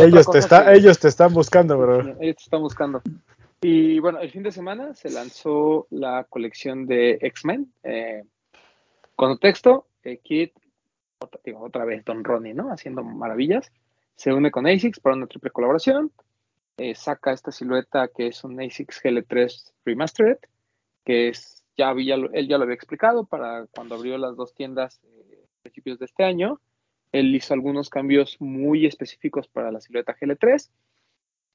[0.00, 2.00] ellos, te está, ellos te están buscando, bro.
[2.22, 3.02] Ellos te están buscando.
[3.60, 7.72] Y bueno, el fin de semana se lanzó la colección de X-Men.
[7.82, 8.22] Eh,
[9.14, 10.52] con texto, eh, Kit
[11.18, 12.70] otra, vez Don Ronnie, ¿no?
[12.70, 13.72] Haciendo maravillas.
[14.14, 16.12] Se une con ASICS para una triple colaboración.
[16.78, 20.38] Eh, saca esta silueta que es un ASICS GL3 Remastered,
[21.04, 25.44] que es, ya él ya lo había explicado para cuando abrió las dos tiendas eh,
[25.44, 26.60] a principios de este año.
[27.12, 30.70] Él hizo algunos cambios muy específicos para la silueta GL3.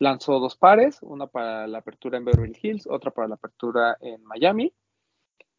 [0.01, 4.23] Lanzó dos pares, una para la apertura en Beverly Hills, otra para la apertura en
[4.23, 4.73] Miami.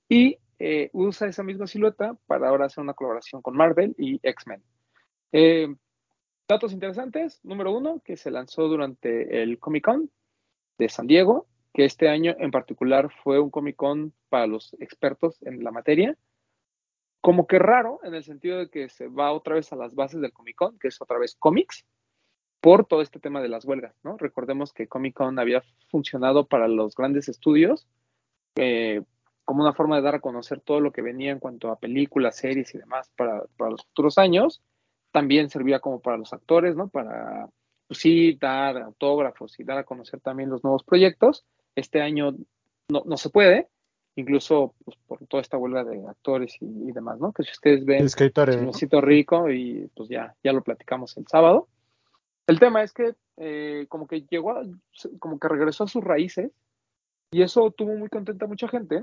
[0.09, 4.61] Y eh, usa esa misma silueta para ahora hacer una colaboración con Marvel y X-Men.
[5.31, 5.72] Eh,
[6.48, 10.11] datos interesantes, número uno, que se lanzó durante el Comic Con
[10.76, 15.40] de San Diego, que este año en particular fue un Comic Con para los expertos
[15.42, 16.18] en la materia.
[17.20, 20.20] Como que raro, en el sentido de que se va otra vez a las bases
[20.20, 21.87] del Comic Con, que es otra vez cómics,
[22.62, 24.16] por todo este tema de las huelgas, ¿no?
[24.16, 27.88] Recordemos que Comic Con había funcionado para los grandes estudios,
[28.55, 29.03] eh,
[29.44, 32.37] como una forma de dar a conocer todo lo que venía en cuanto a películas,
[32.37, 34.62] series y demás para, los futuros años.
[35.11, 36.87] También servía como para los actores, ¿no?
[36.87, 37.48] Para,
[37.88, 41.44] pues sí, dar autógrafos y dar a conocer también los nuevos proyectos.
[41.75, 42.37] Este año
[42.88, 43.68] no, no se puede.
[44.14, 47.33] incluso pues, por toda esta huelga de actores y, y demás, ¿no?
[47.33, 48.61] Que si ustedes ven Escritores.
[49.03, 51.66] rico y pues ya, ya lo platicamos el sábado.
[52.52, 54.62] El tema es que eh, como que llegó, a-
[55.18, 56.52] como que regresó a sus raíces
[57.30, 59.02] y eso tuvo muy contenta a mucha gente.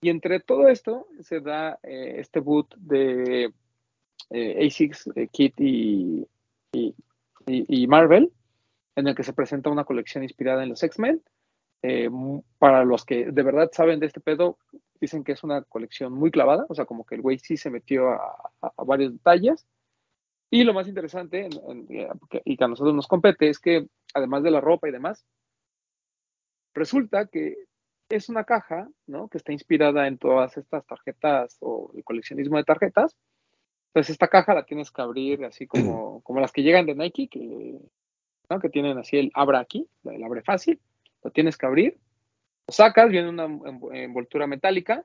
[0.00, 3.52] Y entre todo esto se da eh, este boot de
[4.30, 6.26] eh, ASICS, eh, Kit y,
[7.86, 8.32] Marvel,
[8.96, 11.22] en el que se presenta una colección inspirada en los X-Men.
[12.58, 14.58] Para los que de verdad saben de este pedo,
[15.00, 17.70] dicen que es una colección muy clavada, o sea, como que el güey sí se
[17.70, 19.66] metió a varios detalles.
[20.54, 22.08] Y lo más interesante, en- en- eh,
[22.44, 25.24] y que a nosotros nos compete, es que además de la ropa y demás,
[26.74, 27.56] resulta que
[28.10, 29.28] es una caja, ¿no?
[29.28, 33.16] Que está inspirada en todas estas tarjetas o el coleccionismo de tarjetas.
[33.88, 37.28] Entonces esta caja la tienes que abrir así como, como las que llegan de Nike,
[37.28, 37.78] que,
[38.50, 38.60] ¿no?
[38.60, 40.78] que tienen así el abra aquí, el abre fácil,
[41.24, 41.98] lo tienes que abrir,
[42.66, 45.02] lo sacas, viene una env- envoltura metálica,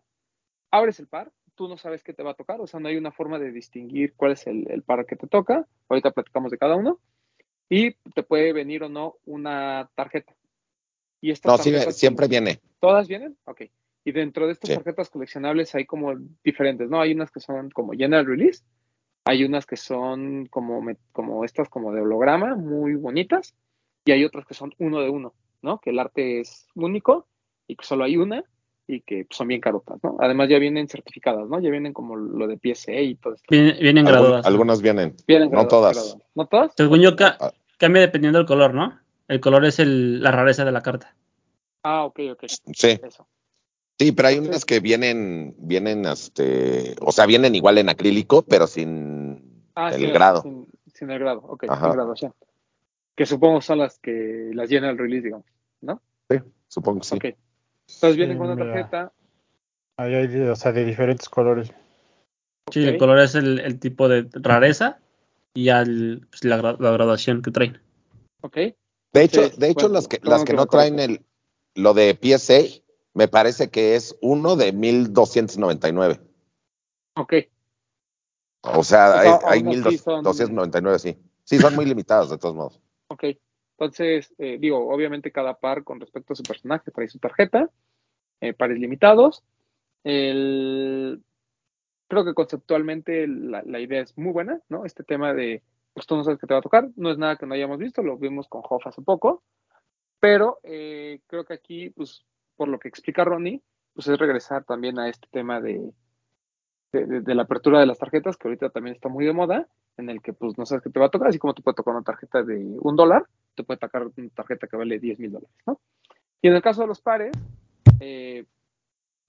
[0.72, 2.96] abres el par, tú no sabes qué te va a tocar, o sea, no hay
[2.96, 6.58] una forma de distinguir cuál es el, el par que te toca, ahorita platicamos de
[6.58, 7.00] cada uno,
[7.68, 10.34] y te puede venir o no una tarjeta.
[11.20, 12.62] Y estas No, sí, tarjetas siempre viene.
[12.80, 13.36] ¿Todas vienen?
[13.46, 13.64] Ok.
[14.06, 14.76] Y dentro de estas Sí.
[14.76, 17.02] tarjetas coleccionables hay como diferentes, ¿no?
[17.02, 18.64] Hay unas que son como general release,
[19.26, 23.56] hay unas que son como, como estas como de holograma, muy bonitas,
[24.06, 25.80] y hay otras que son uno de uno, ¿no?
[25.80, 27.28] Que el arte es único
[27.68, 28.46] y que solo hay una
[28.88, 30.16] y que son bien carotas, ¿no?
[30.20, 31.60] Además ya vienen certificadas, ¿no?
[31.60, 33.46] Ya vienen como lo de PSA y todo esto.
[33.50, 34.46] Vienen, graduadas.
[34.46, 35.16] algunas vienen.
[35.28, 35.96] Vienen No todas.
[35.96, 36.24] graduadas.
[36.36, 36.72] ¿No todas?
[36.78, 37.52] Según yo, ca- Ah.
[37.78, 38.98] cambia dependiendo del color, ¿no?
[39.28, 41.16] El color es el- la rareza de la carta.
[41.84, 42.44] Ah, ok, ok.
[42.48, 43.28] Sí, Eso.
[44.00, 48.68] sí, pero hay unas que vienen, vienen, este, o sea, vienen igual en acrílico, pero
[48.68, 50.42] sin Ah, el sí, grado.
[50.44, 51.86] Sin, sin el grado, ok, Ajá.
[51.88, 52.34] sin graduación.
[53.16, 55.46] Que supongo son las que las llena el release, digamos,
[55.82, 56.02] ¿no?
[56.70, 57.16] Supongo que sí.
[57.16, 57.26] Ok.
[57.90, 59.14] Entonces vienen con una tarjeta.
[59.98, 61.72] Ahí hay, de- o sea, de diferentes colores.
[62.72, 65.00] Sí, el color es el, el tipo de rareza
[65.54, 67.82] y ya el- pues, la, gra- la graduación que traen.
[68.42, 68.56] Ok.
[69.14, 71.26] De hecho, de hecho bueno, las que, las que que no traen el,
[71.76, 72.82] lo de PSA,
[73.14, 76.20] me parece que es uno de 1299.
[77.16, 77.34] Ok.
[78.64, 81.18] O sea, O hay, sea, hay así 1299, sí.
[81.46, 82.82] Sí, son muy limitadas de todos modos.
[83.08, 83.24] Ok.
[83.80, 87.70] Entonces, eh, digo, obviamente cada par con respecto a su personaje trae su tarjeta,
[88.42, 89.44] eh, pares limitados.
[92.08, 94.86] Creo que conceptualmente la, idea es muy buena, ¿no?
[94.86, 95.62] Este tema de,
[95.94, 97.80] pues tú no sabes qué te va a tocar, no es nada que no hayamos
[97.80, 99.44] visto, lo vimos con Hoff hace poco,
[100.20, 103.62] pero eh, creo que aquí, pues, por lo que explica Ronnie,
[103.94, 105.92] pues es regresar también a este tema de,
[106.94, 109.68] de, de- de la apertura de las tarjetas, que ahorita también está muy de moda,
[109.98, 111.76] en el que pues no sabes qué te va a tocar, así como te puede
[111.76, 113.26] tocar una tarjeta de un dólar,
[113.58, 115.82] te puede tocar una tarjeta que vale 10 mil dólares, ¿no?
[116.42, 117.36] Y en el caso de los pares,
[118.00, 118.46] eh,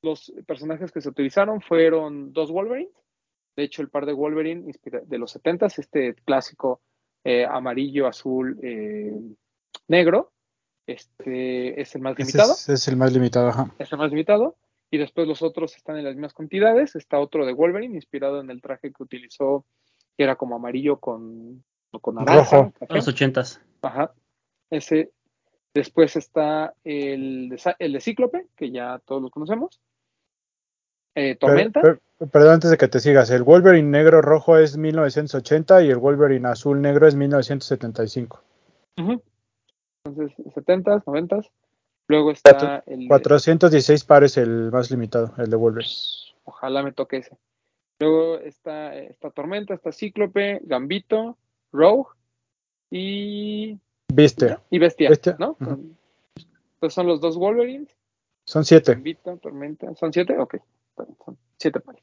[0.02, 2.92] los personajes que se utilizaron fueron dos Wolverines,
[3.56, 4.70] de hecho el par de Wolverine
[5.06, 6.80] de los 70s, este clásico
[7.24, 9.18] eh, amarillo, azul, eh,
[9.88, 10.32] negro,
[10.86, 13.74] este es el más limitado es, es el más limitado, ajá.
[13.78, 14.56] es el más limitado.
[14.90, 16.96] Y después los otros están en las mismas cantidades.
[16.96, 19.66] Está otro de Wolverine, inspirado en el traje que utilizó,
[20.16, 21.62] que era como amarillo con,
[22.00, 22.40] con naranja.
[22.40, 22.72] Rojo.
[22.88, 23.60] Los ochentas.
[23.82, 24.12] Ajá.
[24.70, 25.10] Ese.
[25.74, 29.80] Después está el de, el de Cíclope, que ya todos lo conocemos.
[31.14, 31.80] Eh, Tormenta.
[31.80, 35.90] Per- per- perdón, antes de que te sigas, el Wolverine negro rojo es 1980 y
[35.90, 38.42] el Wolverine azul negro es 1975.
[38.98, 39.22] Ujú.
[40.04, 41.50] Entonces, 70s, 90s.
[42.08, 43.00] Luego está el.
[43.00, 45.92] de- 416 pares el más limitado, el de Wolverine.
[46.44, 47.36] Ojalá me toque ese.
[48.00, 51.36] Luego está esta Tormenta, está Cíclope, Gambito,
[51.72, 52.08] Rogue
[52.90, 53.78] y
[54.12, 55.56] Viste, Y Bestia, Bestia, ¿no?
[55.60, 57.94] Entonces son los dos Wolverines,
[58.44, 58.96] son siete.
[59.42, 59.94] Tormenta.
[59.94, 60.38] ¿Son siete?
[60.38, 60.56] Ok,
[60.96, 62.02] son siete pares.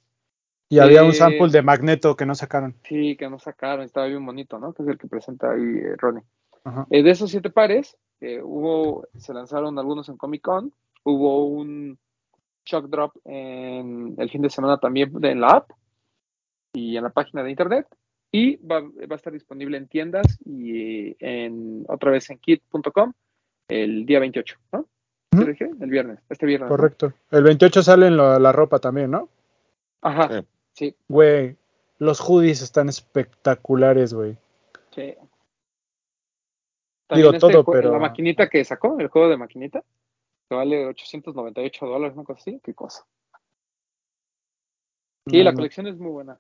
[0.69, 2.75] Y había un Eh, sample de Magneto que no sacaron.
[2.83, 4.73] Sí, que nos sacaron, estaba bien bonito, ¿no?
[4.73, 6.23] Que es el que presenta ahí eh, Ronnie.
[6.89, 7.95] Eh, de esos siete pares,
[8.43, 10.73] hubo, se lanzaron algunos en Comic Con,
[11.03, 11.97] hubo un
[12.65, 15.71] shock drop en el fin de semana también en la app
[16.73, 17.87] y en la página de internet
[18.35, 23.13] y va, va a estar disponible en tiendas y en otra vez en kit.com
[23.67, 24.87] el día 28, ¿no?
[25.31, 26.69] El viernes, este viernes.
[26.69, 27.13] Correcto.
[27.31, 29.29] El 28 sale en la, la ropa también, ¿no?
[30.01, 30.47] Ajá, Sí.
[30.73, 31.57] sí, Güey,
[31.99, 34.37] los hoodies están espectaculares, güey.
[34.91, 35.13] sí.
[37.13, 39.83] Digo, este todo, pero- La maquinita que sacó, el juego de maquinita,
[40.49, 43.05] que vale 898 dólares, una cosa así, qué cosa.
[45.27, 46.39] Sí, No, la no, colección es muy buena.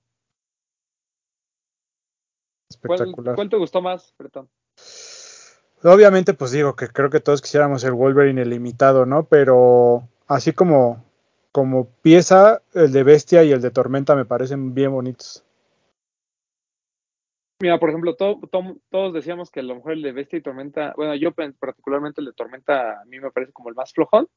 [2.81, 3.35] ¿Cuál, espectacular.
[3.35, 4.49] cuál te gustó más, Bretón?
[5.83, 9.25] Obviamente, pues digo que creo que todos quisiéramos el Wolverine ilimitado, ¿no?
[9.25, 11.03] Pero así como
[11.51, 15.41] como pieza, el de Bestia y el de Tormenta me parecen bien bonitos.
[17.61, 20.41] Mira, por ejemplo, to- to- todos decíamos que a lo mejor el de Bestia y
[20.41, 24.27] Tormenta, bueno, yo particularmente el de Tormenta a mí me parece como el más flojón,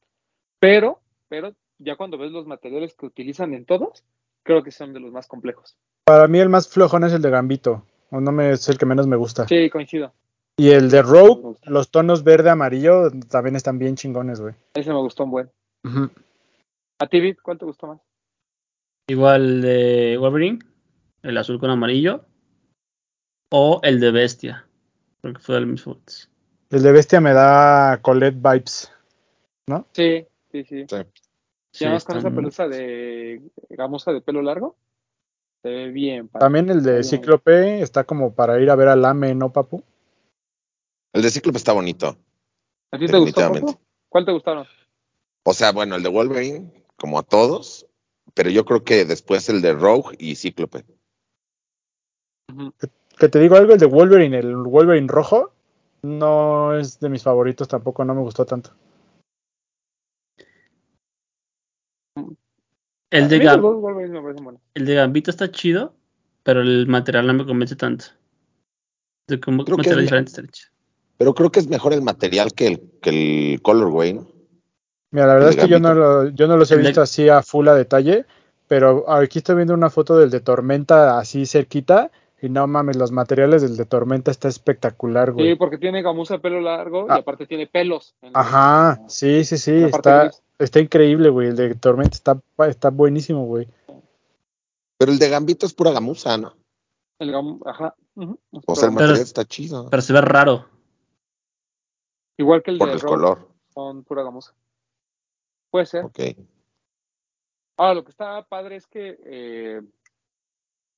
[0.61, 4.05] pero, pero ya cuando ves los materiales que utilizan en todos,
[4.43, 5.75] creo que son de los más complejos.
[6.05, 7.83] Para mí el más flojón es el de Gambito.
[8.11, 9.47] O no me, es el que menos me gusta.
[9.47, 10.13] Sí, coincido.
[10.57, 14.55] Y el de Rogue, los tonos verde amarillo también están bien chingones, güey.
[14.73, 15.51] Ese me gustó un buen.
[16.99, 18.01] ¿A ti, Vic, cuál te gustó más?
[19.07, 20.59] Igual de Wolverine,
[21.23, 22.25] el azul con amarillo.
[23.51, 24.67] O el de Bestia.
[25.21, 26.29] Porque fue de mis favoritos.
[26.69, 28.91] El de Bestia me da Colette vibes.
[29.93, 30.85] Sí, sí, sí.
[30.87, 30.95] Sí.
[31.79, 34.75] Y además con esa pelusa de gamuza de pelo largo,
[35.61, 36.29] se ve bien.
[36.29, 37.03] También el de Bien.
[37.03, 39.83] Cíclope está como para ir a ver al AME, ¿no, papu?
[41.13, 42.17] El de Cíclope está bonito.
[42.91, 43.51] ¿A ti te gustó?
[44.09, 44.65] ¿Cuál te gustaron?
[45.43, 47.87] O sea, bueno, el de Wolverine, como a todos,
[48.33, 50.85] pero yo creo que después el de Rogue y Cíclope.
[52.51, 52.73] Ujú.
[53.17, 55.51] Que te digo algo, el de Wolverine, el Wolverine rojo,
[56.01, 58.71] no es de mis favoritos tampoco, no me gustó tanto.
[63.11, 65.93] El de, Gam- el Gambito está chido,
[66.43, 68.05] pero el material no me convence tanto.
[69.27, 70.69] De como Creo que material es- diferente está chido.
[71.17, 73.09] Pero creo que es mejor el material que el, que
[73.53, 74.27] el Colorway, ¿no?
[75.11, 77.41] Mira, la verdad es que yo no, lo- yo no los he visto así a
[77.41, 78.25] full a detalle,
[78.67, 82.11] pero aquí estoy viendo una foto del de Tormenta así cerquita
[82.41, 85.55] y no mames, los materiales del de Tormenta está espectacular, Sí, güey.
[85.55, 87.17] porque tiene gamuza de pelo largo Ah.
[87.17, 88.15] y aparte tiene pelos.
[88.33, 90.41] Ajá, sí, sí, sí, está, gris.
[90.57, 91.49] está increíble, güey.
[91.49, 93.67] El de Tormenta está, está buenísimo, güey.
[94.97, 96.53] Pero el de Gambito es pura gamuza, ¿no?
[97.19, 97.95] El gamu- ajá.
[98.15, 98.39] ujú.
[98.65, 99.89] O sea, el Pero- material está chido.
[99.89, 100.65] Pero se ve raro.
[102.37, 103.47] Igual que el Por de el color.
[103.73, 104.53] son pura gamuza.
[105.71, 106.05] Puede ser.
[106.05, 106.19] Ok.
[107.77, 109.81] Ahora, lo que está padre es que, eh,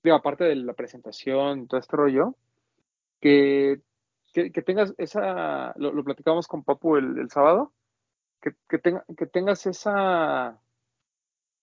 [0.03, 2.35] digo, aparte de la presentación, todo este rollo,
[3.19, 3.81] que,
[4.33, 7.71] que, que tengas esa, lo, lo platicamos con Papu el, el sábado,
[8.41, 10.59] que, que, tenga, que tengas esa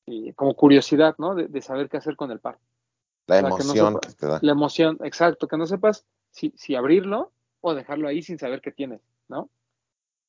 [0.06, 1.34] eh, como curiosidad, ¿no?
[1.34, 2.58] De, de saber qué hacer con el par.
[3.26, 4.38] La no emoción sepa- que te da.
[4.42, 8.70] La emoción, exacto, que no sepas si, si abrirlo o dejarlo ahí sin saber qué
[8.70, 9.50] tienes, ¿no?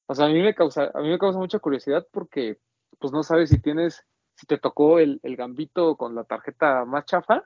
[0.08, 2.58] O sea, a mí me causa, a mí me causa mucha curiosidad porque
[2.98, 4.04] pues no sabes si tienes,
[4.34, 7.44] si te tocó el, el gambito con la tarjeta más chafa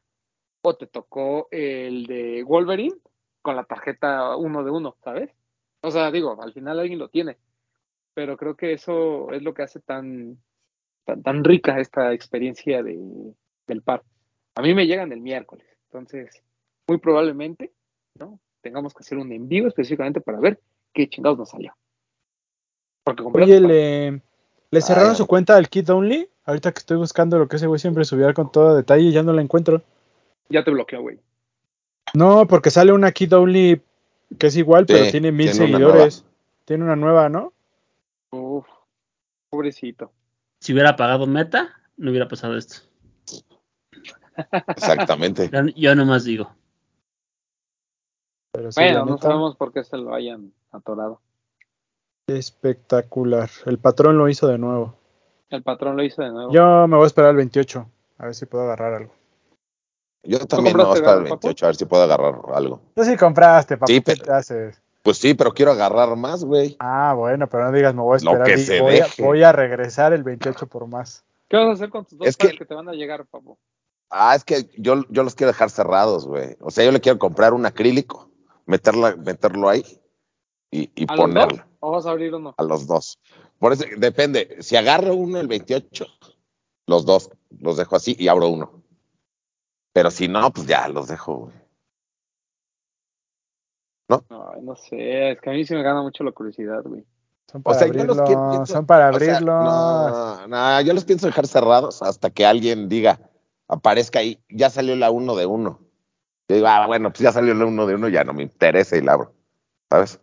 [0.63, 2.95] o te tocó el de Wolverine
[3.41, 5.29] con la tarjeta uno de uno, ¿sabes?
[5.81, 7.37] O sea, digo, al final alguien lo tiene,
[8.13, 10.37] pero creo que eso es lo que hace tan,
[11.03, 12.97] tan, tan rica esta experiencia de,
[13.67, 14.03] del par.
[14.55, 16.41] A mí me llegan el miércoles, entonces
[16.87, 17.73] muy probablemente,
[18.15, 18.39] ¿no?
[18.61, 20.61] Tengamos que hacer un en vivo específicamente para ver
[20.93, 21.75] qué chingados nos salió.
[23.03, 24.21] Porque Oye, le,
[24.71, 26.29] le cerraron Ay, su cuenta al Kid Only.
[26.45, 29.23] Ahorita que estoy buscando lo que ese güey siempre subía con todo detalle y ya
[29.23, 29.81] no la encuentro.
[30.49, 31.19] Ya te bloqueó, güey.
[32.13, 33.81] No, porque sale una Kid Only
[34.37, 36.25] que es igual, Sí, pero tiene mil tiene una seguidores.
[36.65, 37.53] Tiene una nueva, ¿no?
[38.31, 38.65] Uf,
[39.49, 40.11] pobrecito.
[40.59, 42.77] Si hubiera pagado Meta, no hubiera pasado esto.
[44.67, 45.49] Exactamente.
[45.51, 46.51] Yo, yo nomás digo.
[48.51, 51.21] Pero sí, Bueno, no sabemos por qué se lo hayan atorado.
[52.27, 53.49] espectacular.
[53.65, 54.95] El patrón lo hizo de nuevo.
[55.49, 56.51] El patrón lo hizo de nuevo.
[56.51, 57.85] Yo me voy a esperar al 28.
[58.17, 59.13] A ver si puedo agarrar algo.
[60.23, 61.47] Yo también me voy a compraste estar el Papu?
[61.47, 62.81] 28 a ver si puedo agarrar algo.
[62.95, 63.87] Tú sí compraste, papá.
[63.87, 64.81] Sí, ¿Qué pero- te haces?
[65.01, 66.77] Pues sí, pero quiero agarrar más, güey.
[66.79, 68.47] Ah, bueno, pero no digas, me voy a Lo esperar.
[68.47, 69.21] que di- se voy, a, deje.
[69.21, 71.25] voy a regresar el 28 por más.
[71.49, 73.57] ¿Qué vas a hacer con tus dos Es que- que te van a llegar, papu?
[74.09, 76.55] Ah, es que yo, yo los quiero dejar cerrados, güey.
[76.61, 78.29] O sea, yo le quiero comprar un acrílico,
[78.65, 79.83] meterla, meterlo ahí
[80.71, 81.33] y, y ¿A los dos?
[81.33, 82.55] ponerlo ¿O vas a abrir uno?
[82.57, 83.19] a los dos.
[83.59, 84.55] Por eso, depende.
[84.61, 86.05] Si agarro uno el 28,
[86.87, 88.82] los dos los dejo así y abro uno.
[89.93, 91.53] Pero si no, pues ya los dejo, güey.
[94.29, 97.03] Ay, no sé, es que a mí sí me gana mucho la curiosidad, güey.
[97.51, 98.25] Son O para sea, yo los abrirlo.
[98.25, 99.53] quiero- pienso- son para o sea, abrirlo.
[99.63, 103.19] no, no, yo los pienso dejar cerrados hasta que alguien diga,
[103.67, 105.79] aparezca ahí, ya salió la uno de uno.
[106.49, 108.97] Yo digo, ah, bueno, pues ya salió la uno de uno, ya no me interesa
[108.97, 109.33] y la abro.
[109.89, 110.19] ¿Sabes?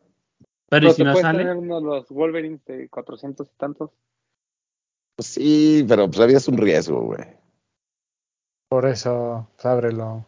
[0.68, 1.38] Pero, ¿y si no sale?
[1.38, 3.90] tener uno de los Wolverines de 400 y tantos.
[5.16, 7.39] Pues sí, pero pues es un riesgo, güey.
[8.70, 10.24] Por eso, pues, ábrelo.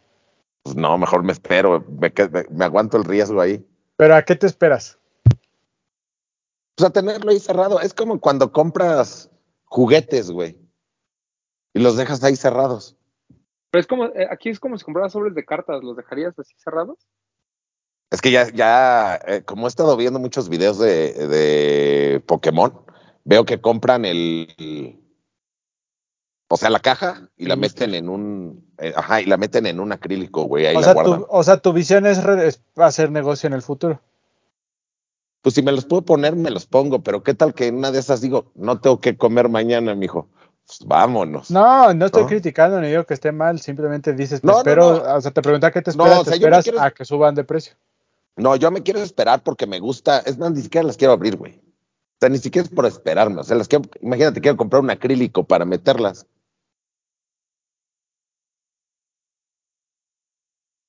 [0.64, 3.64] Pues no, mejor me espero, me, me- me aguanto el riesgo ahí.
[3.96, 4.98] Pero ¿a qué te esperas?
[6.76, 7.80] Pues a tenerlo ahí cerrado.
[7.80, 9.30] Es como cuando compras
[9.66, 10.58] juguetes, güey.
[11.72, 12.96] Y los dejas ahí cerrados.
[13.70, 16.54] Pero es como, eh, aquí es como si compraras sobres de cartas, ¿los dejarías así
[16.58, 16.98] cerrados?
[18.10, 22.72] Es que ya, ya, eh, como he estado viendo muchos videos de, de Pokémon,
[23.24, 25.00] veo que compran el,
[26.52, 29.64] O sea, la caja y la Sí, meten en un, eh, ajá, y la meten
[29.64, 31.20] en un acrílico, güey, ahí O la sea, guardan.
[31.20, 32.20] tu, o sea, tu visión es,
[32.76, 34.00] hacer negocio en el futuro.
[35.40, 37.90] Pues si me los puedo poner, me los pongo, pero qué tal que en una
[37.90, 40.28] de esas digo, no tengo que comer mañana, mijo.
[40.66, 41.50] Pues vámonos.
[41.50, 42.28] No, no estoy ¿No?
[42.28, 44.88] criticando ni digo que esté mal, simplemente dices, No, no.
[45.14, 46.90] o sea, te pregunta qué te esperas, o sea, te yo me esperas quiero- a
[46.90, 47.74] que suban de precio.
[48.36, 51.36] No, yo me quiero esperar porque me gusta, es más, ni siquiera las quiero abrir,
[51.36, 51.54] güey.
[51.54, 54.90] O sea, ni siquiera es por esperarme, o sea, las quiero, imagínate, quiero comprar un
[54.90, 56.26] acrílico para meterlas.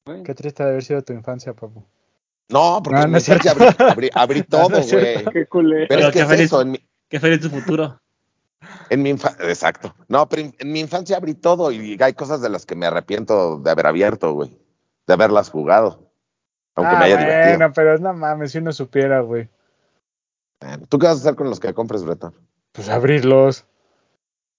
[0.06, 0.24] Güey.
[0.24, 1.84] Qué triste de haber sido tu infancia, papu.
[2.50, 3.48] No, porque No, en no mi es cierto.
[3.48, 5.26] infancia abrí, abrí- abrí No, todo, no güey.
[5.32, 5.88] Qué culé.
[5.88, 6.46] Pero Pero es que qué es feliz.
[6.46, 8.00] eso, en mi, Qué feliz tu futuro.
[8.90, 9.96] en mi infa- exacto.
[10.08, 13.60] No, pero en, mi infancia abrí todo y hay cosas de las que me arrepiento
[13.60, 14.58] de haber abierto, güey.
[15.08, 16.12] De haberlas jugado.
[16.76, 17.72] Aunque ah, me haya bueno, divertido.
[17.76, 19.48] pero no mames, si uno supiera, güey.
[20.60, 22.34] Bueno, ¿Tú qué vas a hacer con los que compres, Bretón?
[22.72, 23.66] Pues abrirlos.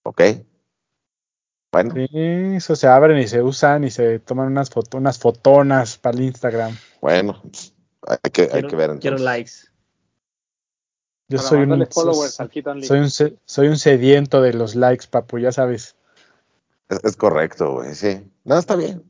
[0.04, 0.20] ¿Ok?
[1.74, 5.98] Bueno, Sí, eso se abren y se usan y se toman unas foto, unas fotonas
[5.98, 6.72] para el Instagram.
[7.00, 7.42] bueno,
[8.06, 9.00] hay que, hay Quiero, que ver entonces.
[9.00, 9.52] quiero likes.
[11.28, 12.34] Yo Para soy un, followers
[12.86, 15.96] soy, un soy un sediento de los likes, papu, ya sabes.
[16.88, 18.30] Es, es correcto, güey, sí.
[18.44, 19.02] No, está bien.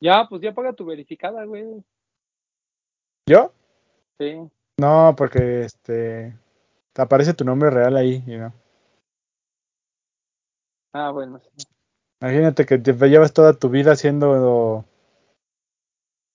[0.00, 1.82] Ya, pues ya paga tu verificada, güey.
[3.26, 3.52] ¿Yo?
[4.20, 4.36] Sí.
[4.78, 6.38] No, porque este
[6.92, 8.52] te aparece tu nombre real ahí, you know.
[10.92, 11.64] Ah, bueno, sí.
[12.20, 14.84] Imagínate que te llevas toda tu vida haciendo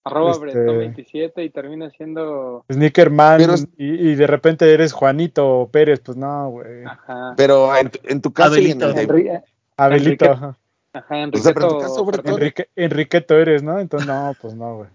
[0.05, 2.65] Arroba Este- Bretón 27 y termina siendo.
[2.71, 6.83] Sneakerman Pero y, y de repente eres Juanito Pérez, pues no, güey.
[6.85, 7.33] Ajá.
[7.37, 8.87] Pero en, tu- en tu caso y en Abelito.
[8.89, 9.43] el de- Enri-
[9.77, 10.57] Abelito, Enrique- ajá.
[10.95, 12.35] Ajá, O sea, pero en tu Enriqueto caso.
[12.37, 13.79] Enrique, Enriqueto eres, ¿no?
[13.79, 14.89] Entonces no, pues no, güey.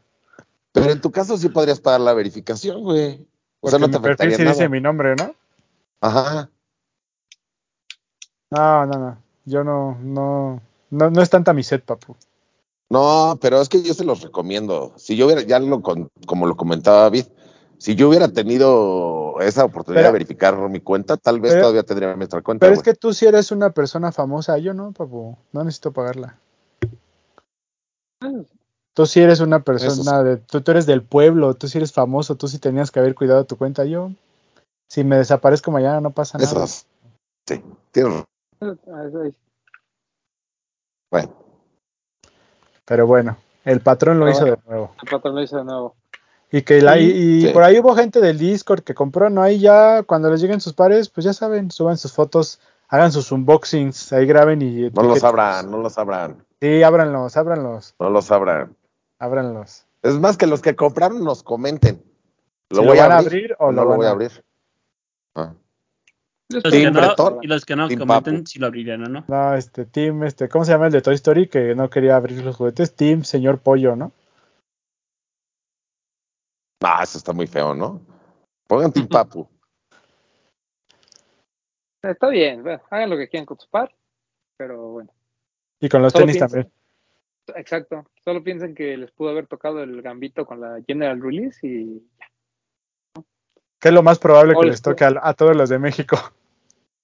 [0.72, 3.14] pero en tu caso sí podrías pagar la verificación, güey.
[3.14, 3.26] O
[3.62, 4.52] Porque sea, no en te mi perfil afectaría sí nada.
[4.54, 5.34] dice mi nombre, ¿no?
[6.00, 6.48] Ajá.
[8.50, 9.18] No, no, no.
[9.48, 12.14] Yo no, no, no, no es tanta mi set, papu.
[12.90, 14.92] No, pero es que yo se los recomiendo.
[14.96, 17.26] Si yo hubiera, ya lo con- como lo comentaba David,
[17.78, 21.82] si yo hubiera tenido esa oportunidad Pero- de verificar mi cuenta, tal vez pero- todavía
[21.82, 22.66] tendría nuestra cuenta.
[22.66, 25.36] Pero es que tú sí eres una persona famosa, yo no, papu.
[25.52, 26.38] No necesito pagarla.
[28.94, 32.34] Tú sí eres una persona de, tú, tú eres del pueblo, tú sí eres famoso,
[32.34, 33.84] tú sí tenías que haber cuidado tu cuenta.
[33.84, 34.10] Yo,
[34.88, 36.50] si me desaparezco mañana, no pasa nada.
[36.50, 36.86] Esos.
[37.46, 38.24] Sí, tienes
[41.10, 41.32] Bueno,
[42.84, 44.56] Pero bueno, el patrón lo Pero hizo bueno.
[44.64, 44.90] de nuevo.
[45.02, 45.96] El patrón lo hizo de nuevo.
[46.50, 47.48] Y que la, y, y Sí.
[47.52, 49.42] por ahí hubo gente del Discord que compró, ¿no?
[49.42, 53.30] Ahí ya, cuando les lleguen sus pares, pues ya saben, suban sus fotos, hagan sus
[53.32, 58.30] unboxings, ahí graben y no los abran, no los abran, Sí, ábranlos, ábranlos, no los
[58.32, 58.74] abran.
[59.18, 59.84] ábranlos.
[60.02, 62.02] Es más que los que compraron nos comenten.
[62.70, 64.44] Si lo van a abrir o no lo lo van voy a a- abrir.
[65.34, 65.52] Ah.
[66.50, 68.46] Los Team que no, y los que no Team comenten Papu.
[68.46, 69.24] si lo abrirían o no.
[69.28, 71.46] No, este, Team, este, ¿cómo se llama el de Toy Story?
[71.48, 72.94] Que no quería abrir los juguetes.
[72.94, 74.12] Team, señor pollo, ¿no?
[76.82, 78.00] Ah, eso está muy feo, ¿no?
[78.66, 79.46] Pongan Team Papu.
[82.02, 83.94] Está bien, bueno, hagan lo que quieran con su par,
[84.56, 85.12] pero bueno.
[85.80, 86.72] Y con los Solo tenis también.
[87.56, 88.06] Exacto.
[88.24, 92.08] Solo piensen que les pudo haber tocado el gambito con la General Release y
[93.80, 96.16] Que es lo más probable que les toque a, a todos los de México.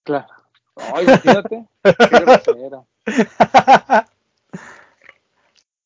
[0.04, 0.28] Claro.
[0.76, 1.66] Ay, imagínate.
[1.82, 2.86] Qué grosero.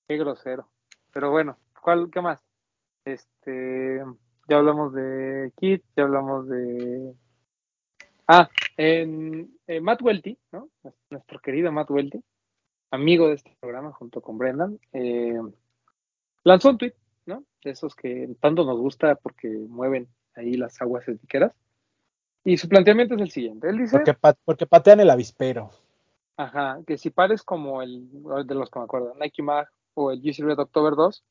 [0.08, 0.68] Qué grosero.
[1.12, 2.42] Pero bueno, ¿cuál, ¿qué más?
[3.04, 4.02] Este,
[4.48, 7.14] ya hablamos de Kit, ya hablamos de.
[8.26, 10.68] Ah, en, en Matt Welty, ¿no?
[11.10, 12.22] Nuestro querido Matt Welty,
[12.90, 15.40] amigo de este programa junto con Brendan, eh,
[16.44, 16.94] lanzó un tweet,
[17.26, 17.44] ¿no?
[17.64, 21.52] De esos que tanto nos gusta porque mueven ahí las aguas etiqueras.
[22.48, 23.68] Y su planteamiento es el siguiente.
[23.68, 23.94] Él dice.
[23.98, 25.70] Porque, pa- porque patean el avispero.
[26.38, 28.08] Ajá, que si pares como el
[28.46, 31.24] de los que me acuerdo, Nike Mag o el GC Red October 2,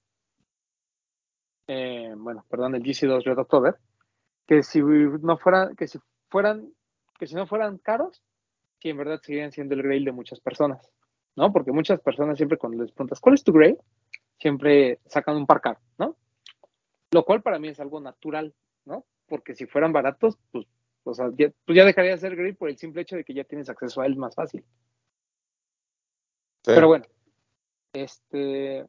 [1.70, 3.78] eh, bueno, perdón, el GC 2 Red October,
[4.46, 5.98] que si no fueran, que si
[6.30, 6.72] fueran,
[7.18, 8.22] que si no fueran caros,
[8.80, 10.88] si en verdad seguirían siendo el grail de muchas personas,
[11.36, 11.52] ¿no?
[11.52, 13.78] Porque muchas personas siempre cuando les preguntas, ¿cuál es tu grail?
[14.40, 16.16] Siempre sacan un par caro, ¿no?
[17.12, 18.54] Lo cual para mí es algo natural,
[18.86, 19.04] ¿no?
[19.26, 20.68] Porque si fueran baratos, pues,
[21.08, 23.34] o sea, ya, pues ya dejaría de ser grail por el simple hecho de que
[23.34, 24.64] ya tienes acceso a él más fácil.
[26.64, 26.72] Sí.
[26.74, 27.06] Pero bueno,
[27.94, 28.86] este,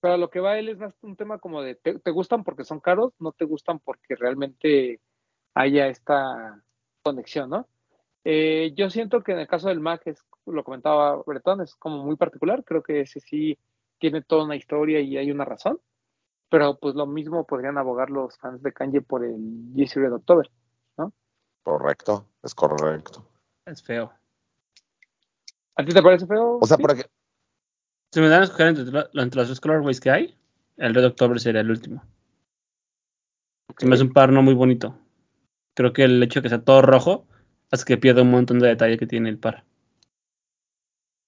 [0.00, 2.44] pero a lo que va él es más un tema como de, ¿te, te gustan
[2.44, 3.12] porque son caros?
[3.18, 5.00] ¿No te gustan porque realmente
[5.54, 6.62] haya esta
[7.02, 7.68] conexión, no?
[8.24, 12.04] Eh, yo siento que en el caso del Mac, es, lo comentaba Bretón, es como
[12.04, 13.58] muy particular, creo que ese sí
[13.98, 15.80] tiene toda una historia y hay una razón,
[16.50, 19.36] pero pues lo mismo podrían abogar los fans de Kanye por el
[19.74, 20.12] GC Red
[20.96, 21.12] October.
[21.62, 23.26] Correcto, es correcto.
[23.66, 24.12] Es feo.
[25.76, 26.58] ¿A ti te parece feo?
[26.60, 26.82] O sea, Sí.
[26.82, 27.12] por ejemplo,
[28.12, 30.36] Si me dan a escoger entre, lo- entre los dos colorways que hay,
[30.78, 32.02] el Red October sería el último.
[33.78, 34.98] Se me hace un par no muy bonito.
[35.74, 37.28] Creo que el hecho de que sea todo rojo
[37.70, 39.64] hace que pierda un montón de detalle que tiene el par.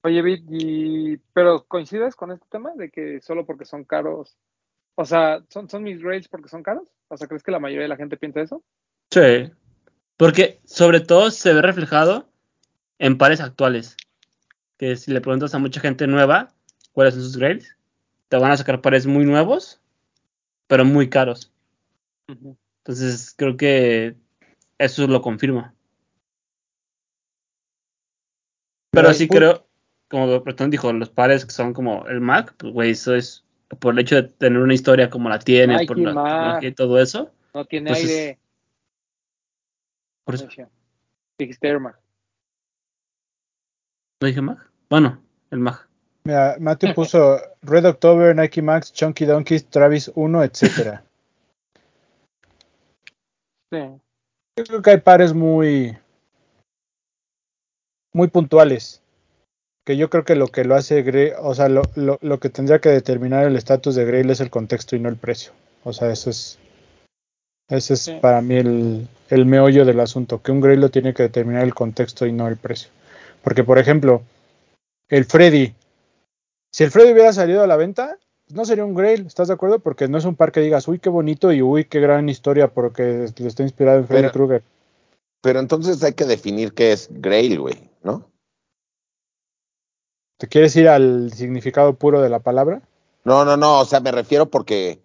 [0.03, 1.17] Oye, Vid, y...
[1.33, 4.37] pero ¿coincides con este tema de que solo porque son caros,
[4.97, 6.89] o sea, son, son mis grades porque son caros?
[7.07, 8.65] O sea, ¿crees que la mayoría de la gente piensa eso?
[9.13, 9.53] Sí.
[10.17, 12.31] Porque sobre todo se ve reflejado
[12.99, 13.97] en pares actuales.
[14.79, 16.55] Que si le preguntas a mucha gente nueva
[16.93, 17.77] cuáles son sus grades,
[18.29, 19.81] te van a sacar pares muy nuevos,
[20.67, 21.53] pero muy caros.
[22.27, 24.17] Entonces creo que
[24.79, 25.75] eso lo confirma.
[28.93, 29.67] Pero Pero sí creo,
[30.09, 33.45] como Bretón dijo, los pares que son como el Mac, pues güey, eso es
[33.79, 37.31] por el hecho de tener una historia como la tiene, por la y todo eso.
[37.55, 38.42] No tiene Entonces, aire.
[40.25, 40.49] Por eso.
[41.39, 41.99] Dijiste Air Max.
[44.23, 44.71] ¿no dije Mac?
[44.89, 45.21] Bueno,
[45.51, 45.89] el Mac.
[46.25, 51.05] Mira, Matthew puso Red October, Nike Max, Chunky Donkeys, Travis 1, etcétera.
[53.73, 53.79] Sí.
[54.57, 55.99] Yo creo que hay pares muy
[58.13, 59.03] muy puntuales.
[59.85, 62.51] Que yo creo que lo que lo hace Grail, o sea, lo, lo, lo que
[62.51, 65.53] tendría que determinar el estatus de Grail es el contexto y no el precio.
[65.83, 66.61] O sea, eso es
[67.69, 68.19] ese es Sí.
[68.21, 71.75] para mí el, el meollo del asunto, que un Grail lo tiene que determinar el
[71.75, 72.91] contexto y no el precio.
[73.43, 74.23] Porque, por ejemplo,
[75.09, 75.75] el Freddy,
[76.71, 78.19] si el Freddy hubiera salido a la venta,
[78.51, 79.79] no sería un Grail, ¿estás de acuerdo?
[79.79, 82.69] Porque no es un par que digas, uy, qué bonito y uy, qué gran historia,
[82.69, 84.63] porque le está inspirado en Freddy Pero- Krueger.
[85.41, 88.27] pero entonces hay que definir qué es Grail, güey, ¿no?
[90.39, 92.83] ¿Te quieres ir al significado puro de la palabra?
[93.25, 94.99] No, no, no, o sea, me refiero porque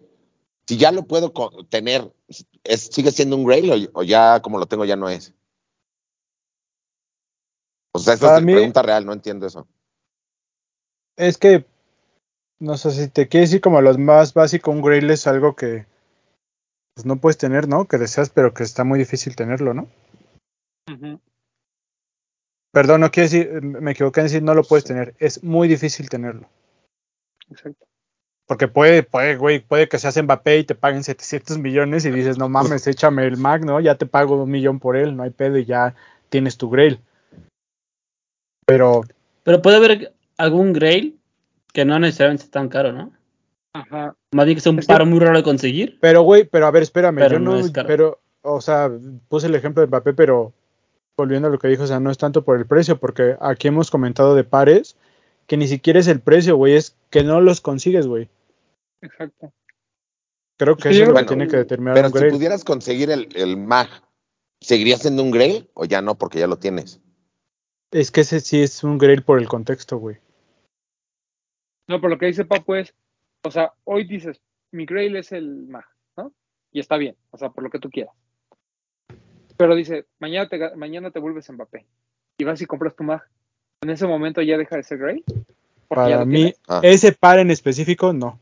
[0.68, 1.32] si ya lo puedo
[1.70, 2.12] tener,
[2.62, 5.32] ¿es, ¿sigue siendo un Grail o, o ya como lo tengo ya no es?
[7.94, 9.66] O sea, esa es mí- pregunta real, no entiendo eso.
[11.16, 11.64] Es que,
[12.60, 15.86] no sé si te quieres ir como los más básicos, un Grail es algo que
[16.94, 17.88] pues, no puedes tener, ¿no?
[17.88, 19.88] Que deseas, pero que está muy difícil tenerlo, ¿no?
[22.72, 26.10] Perdón, no quiero decir, me equivoqué en decir no lo puedes tener, es muy difícil
[26.10, 26.46] tenerlo.
[27.50, 27.87] Exacto.
[28.48, 32.38] Porque puede, puede, güey, puede que seas Mbappé y te paguen 700 millones y dices,
[32.38, 33.78] no mames, échame el Mac, ¿no?
[33.78, 35.94] Ya te pago un millón por él, no hay pedo y ya
[36.30, 36.98] tienes tu Grail.
[38.66, 39.02] Pero,
[39.44, 41.18] Pero puede haber algún Grail
[41.72, 43.12] que no necesariamente es tan caro, ¿no?
[43.74, 44.14] Ajá.
[44.32, 45.98] Más bien que sea un Es que- paro muy raro de conseguir.
[46.00, 47.86] pero, güey, pero a ver, espérame, Pero yo no no, es caro.
[47.86, 48.90] pero, o sea,
[49.28, 50.52] puse el ejemplo de Mbappé, pero
[51.16, 53.68] volviendo a lo que dijo, o sea, no es tanto por el precio, porque aquí
[53.68, 54.96] hemos comentado de pares
[55.46, 58.28] que ni siquiera es el precio, güey, es que no los consigues, güey.
[59.02, 59.52] Exacto.
[60.58, 62.32] Creo que que eso es lo que tiene que determinar Pero un si Grail.
[62.32, 63.88] pudieras conseguir el, el Mag,
[64.60, 67.00] ¿seguiría siendo un Grail o ya no porque ya lo tienes?
[67.92, 70.16] Es que ese sí es un Grail por el contexto, güey.
[71.88, 72.92] No, pero lo que dice Papu es,
[73.44, 74.40] o sea, hoy dices,
[74.72, 75.86] mi Grail es el Mag,
[76.16, 76.32] ¿no?
[76.72, 78.14] Y está bien, o sea, por lo que tú quieras.
[79.56, 81.86] Pero dice, mañana te, mañana te vuelves Mbappé
[82.36, 83.22] y vas y compras tu Mag.
[83.80, 85.24] En ese momento ya deja de ser Grail.
[85.86, 86.60] Porque ya Para mí, tienes.
[86.68, 86.80] Ah.
[86.82, 88.38] ese par en específico, no.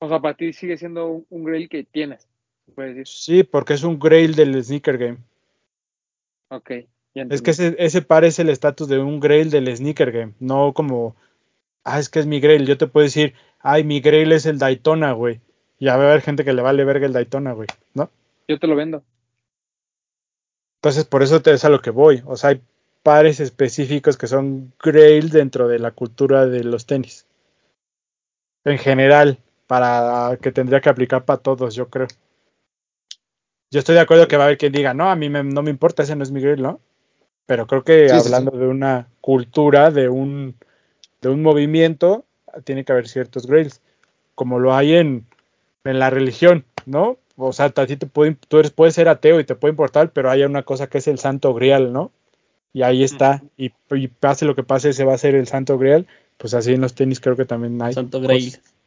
[0.00, 2.26] O sea, para ti sigue siendo un, un Grail que tienes.
[2.74, 5.18] Puedes decir, Sí, porque es un Grail del Sneaker Game.
[6.48, 6.70] ok,
[7.14, 10.34] ya Es que ese, ese par es el estatus de un Grail del Sneaker Game,
[10.38, 11.16] no como,
[11.84, 12.66] ah, es que es mi Grail.
[12.66, 15.40] Yo te puedo decir, ay, mi Grail es el Daytona, güey.
[15.78, 18.10] Y va a haber gente que le vale verga el Daytona, güey, ¿no?
[18.46, 19.02] Yo te lo vendo.
[20.78, 22.22] Entonces, por eso te es a lo que voy.
[22.26, 22.62] O sea, hay
[23.02, 27.26] pares específicos que son Grail dentro de la cultura de los tenis.
[28.64, 29.38] En general,
[29.70, 32.08] para que tendría que aplicar para todos, yo creo.
[33.70, 35.62] Yo estoy de acuerdo que va a haber quien diga, no, a mí me- no
[35.62, 36.80] me importa, ese no es mi Grail, ¿no?
[37.46, 40.56] Pero creo que Sí, sí, hablando de una cultura, de un,
[41.20, 42.24] de un movimiento,
[42.64, 43.80] tiene que haber ciertos Grails.
[44.34, 45.24] Como lo hay en,
[45.84, 47.18] en la religión, ¿no?
[47.36, 50.10] O sea, a ti te puede, tú eres, puedes ser ateo y te puede importar,
[50.10, 52.10] pero hay una cosa que es el santo grial, ¿no?
[52.72, 53.40] Y ahí está.
[53.56, 56.08] Y, y pase lo que pase, ese va a ser el santo grial.
[56.38, 57.94] Pues así en los tenis creo que también hay.
[57.94, 58.50] Santo Grail.
[58.50, 58.79] cosas.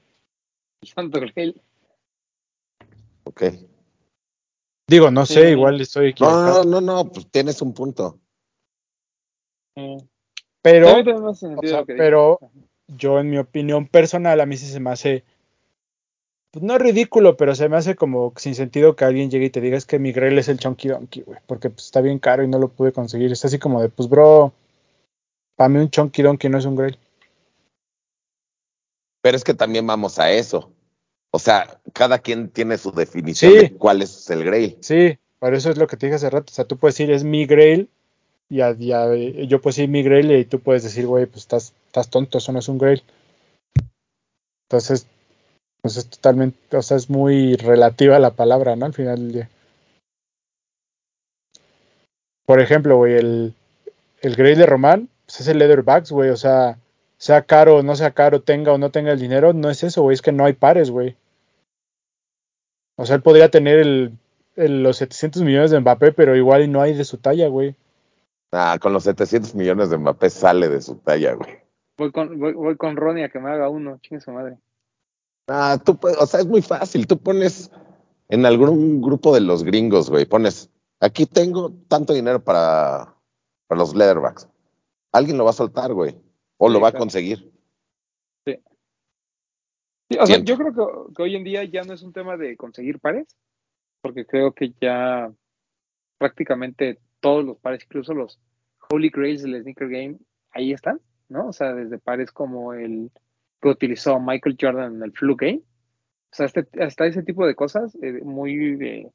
[0.86, 1.62] Santo Grail.
[3.26, 3.44] Ok.
[4.88, 5.52] Digo, no sé, Sí.
[5.52, 6.64] igual estoy No, equivocado.
[6.66, 8.20] no, no, no, pues tienes un punto.
[9.76, 9.98] Eh,
[10.62, 10.96] pero,
[11.30, 12.40] o sea, pero
[12.88, 15.24] yo en mi opinión personal, a mí sí se me hace,
[16.52, 19.62] pues no ridículo, pero se me hace como sin sentido que alguien llegue y te
[19.62, 22.44] diga es que mi Grail es el Chunky Donkey, güey, porque pues, está bien caro
[22.44, 23.32] y no lo pude conseguir.
[23.32, 24.54] Es así como de, pues bro,
[25.56, 26.98] para mí un Chunky Donkey no es un Grail.
[29.24, 30.72] Pero es que también vamos a eso.
[31.32, 33.58] O sea, cada quien tiene su definición Sí.
[33.58, 34.78] de cuál es el Grail.
[34.82, 36.52] Sí, por eso es lo que te dije hace rato.
[36.52, 37.90] O sea, tú puedes decir es mi Grail
[38.50, 39.16] y a, y a-
[39.48, 42.52] yo pues sí mi Grail y tú puedes decir, güey, pues estás, estás tonto, eso
[42.52, 43.02] no es un Grail.
[44.70, 45.08] Entonces,
[45.82, 48.86] pues es totalmente, o sea, es muy relativa la palabra, ¿no?
[48.86, 49.50] Al final del día.
[52.46, 53.54] Por ejemplo, güey, el,
[54.22, 56.78] el Grail de Román, pues es el Leatherbacks, güey, o sea,
[57.24, 60.02] sea caro o no sea caro, tenga o no tenga el dinero, no es eso,
[60.02, 61.16] güey, es que no hay pares, güey.
[62.98, 64.18] O sea, él podría tener el,
[64.58, 67.78] el- los 700 millones de Mbappé, pero igual y no hay de su talla, güey.
[68.52, 71.60] Ah, con los 700 millones de Mbappé sale de su talla, güey.
[71.98, 74.58] Voy con, voy, voy con Ronnie a que me haga uno, chingue su madre.
[75.48, 77.08] Ah, tú o sea, es muy fácil.
[77.08, 77.72] Tú pones
[78.28, 80.70] en algún grupo de los gringos, güey, pones,
[81.00, 83.16] aquí tengo tanto dinero para,
[83.68, 84.50] para los leatherbacks.
[85.14, 86.16] Alguien lo va a soltar, güey,
[86.58, 87.52] o lo va a conseguir.
[88.46, 92.38] Sí, o sea, yo creo que, que hoy en día ya no es un tema
[92.38, 93.36] de conseguir pares,
[94.02, 95.32] porque creo que ya
[96.18, 98.40] prácticamente todos los pares, incluso los
[98.90, 100.18] Holy Grails del Sneaker Game,
[100.52, 101.00] ahí están,
[101.30, 101.48] ¿no?
[101.48, 103.12] O sea, desde pares como el
[103.62, 105.62] que utilizó Michael Jordan en el Flu Game.
[105.64, 109.12] O sea, este- hasta ese tipo de cosas eh, muy de-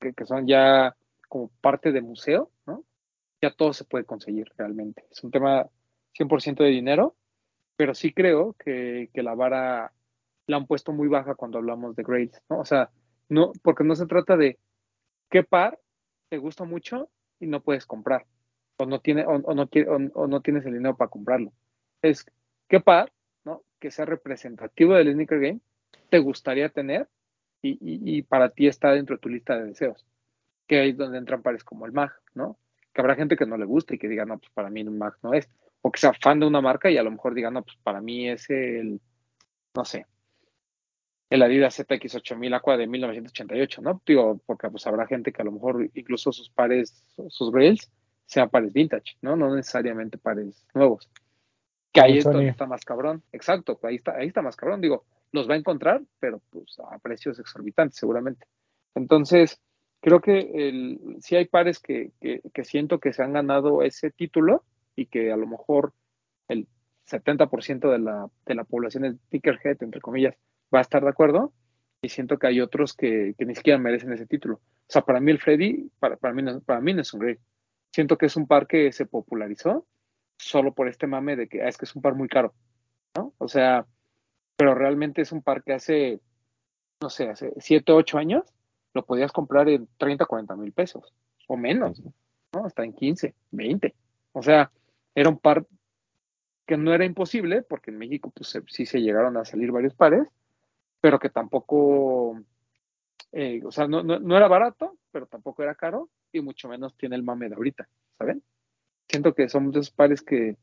[0.00, 0.96] que, que son ya
[1.28, 2.84] como parte de museo, ¿no?
[3.42, 5.04] Ya todo se puede conseguir realmente.
[5.10, 5.68] Es un tema
[6.16, 7.16] 100% de dinero,
[7.76, 9.92] pero sí creo que, que la vara
[10.46, 12.60] la han puesto muy baja cuando hablamos de grades, ¿no?
[12.60, 12.90] O sea,
[13.28, 14.58] no, porque no se trata de
[15.30, 15.78] qué par
[16.28, 17.10] te gusta mucho
[17.40, 18.26] y no puedes comprar,
[18.78, 21.52] o no, tiene, o, o no, o, o no tienes el dinero para comprarlo.
[22.02, 22.26] Es
[22.68, 23.12] qué par,
[23.44, 23.62] ¿no?
[23.80, 25.60] Que sea representativo del sneaker game,
[26.10, 27.08] te gustaría tener
[27.62, 30.06] y, y- y para ti está dentro de tu lista de deseos.
[30.66, 32.58] Que ahí es donde entran pares como el MAG, ¿no?
[32.92, 34.90] Que habrá gente que no le guste y que diga, no, pues para mí el
[34.90, 35.48] MAG no es.
[35.82, 38.00] O que sea fan de una marca y a lo mejor diga, no, pues para
[38.00, 39.00] mí es el,
[39.74, 40.06] no sé,
[41.30, 44.00] el Adidas ZX8000 Aqua de 1988, ¿no?
[44.06, 47.90] Digo, porque pues habrá gente que a lo mejor incluso sus pares, sus grails,
[48.26, 49.36] sean pares vintage, ¿no?
[49.36, 51.08] No necesariamente pares nuevos.
[51.92, 53.22] Que ahí es donde está más cabrón.
[53.32, 54.80] Exacto, ahí está, ahí está más cabrón.
[54.80, 58.46] Digo, los va a encontrar, pero pues a precios exorbitantes seguramente.
[58.94, 59.60] Entonces,
[60.00, 64.10] creo que el, sí hay pares que, que, que siento que se han ganado ese
[64.10, 64.64] título
[64.96, 65.92] y que a lo mejor
[66.48, 66.66] el
[67.08, 70.34] 70% de la, de la población es sneakerhead, entre comillas,
[70.74, 71.52] va a estar de acuerdo.
[72.02, 74.56] Y siento que hay otros que, que ni siquiera merecen ese título.
[74.56, 77.20] O sea, para mí el Freddy, para, para, mí, no, para mí no es un
[77.20, 77.38] great.
[77.92, 79.86] Siento que es un par que se popularizó
[80.38, 82.54] solo por este mame de que ah, es que es un par muy caro,
[83.16, 83.32] ¿no?
[83.38, 83.86] O sea,
[84.56, 86.20] pero realmente es un par que hace,
[87.00, 88.44] no sé, hace 7, 8 años
[88.92, 91.14] lo podías comprar en 30, 40 mil pesos
[91.48, 92.02] o menos,
[92.52, 92.64] ¿no?
[92.64, 93.94] Hasta en 15, 20.
[94.32, 94.70] O sea,
[95.16, 95.66] era un par
[96.66, 100.28] que no era imposible, porque en México pues sí se llegaron a salir varios pares,
[101.00, 102.40] pero que tampoco,
[103.32, 106.96] eh, o sea, no, no, no era barato, pero tampoco era caro y mucho menos
[106.96, 107.88] tiene el mame de ahorita,
[108.18, 108.42] ¿saben?
[109.08, 110.56] Siento que son de esos pares que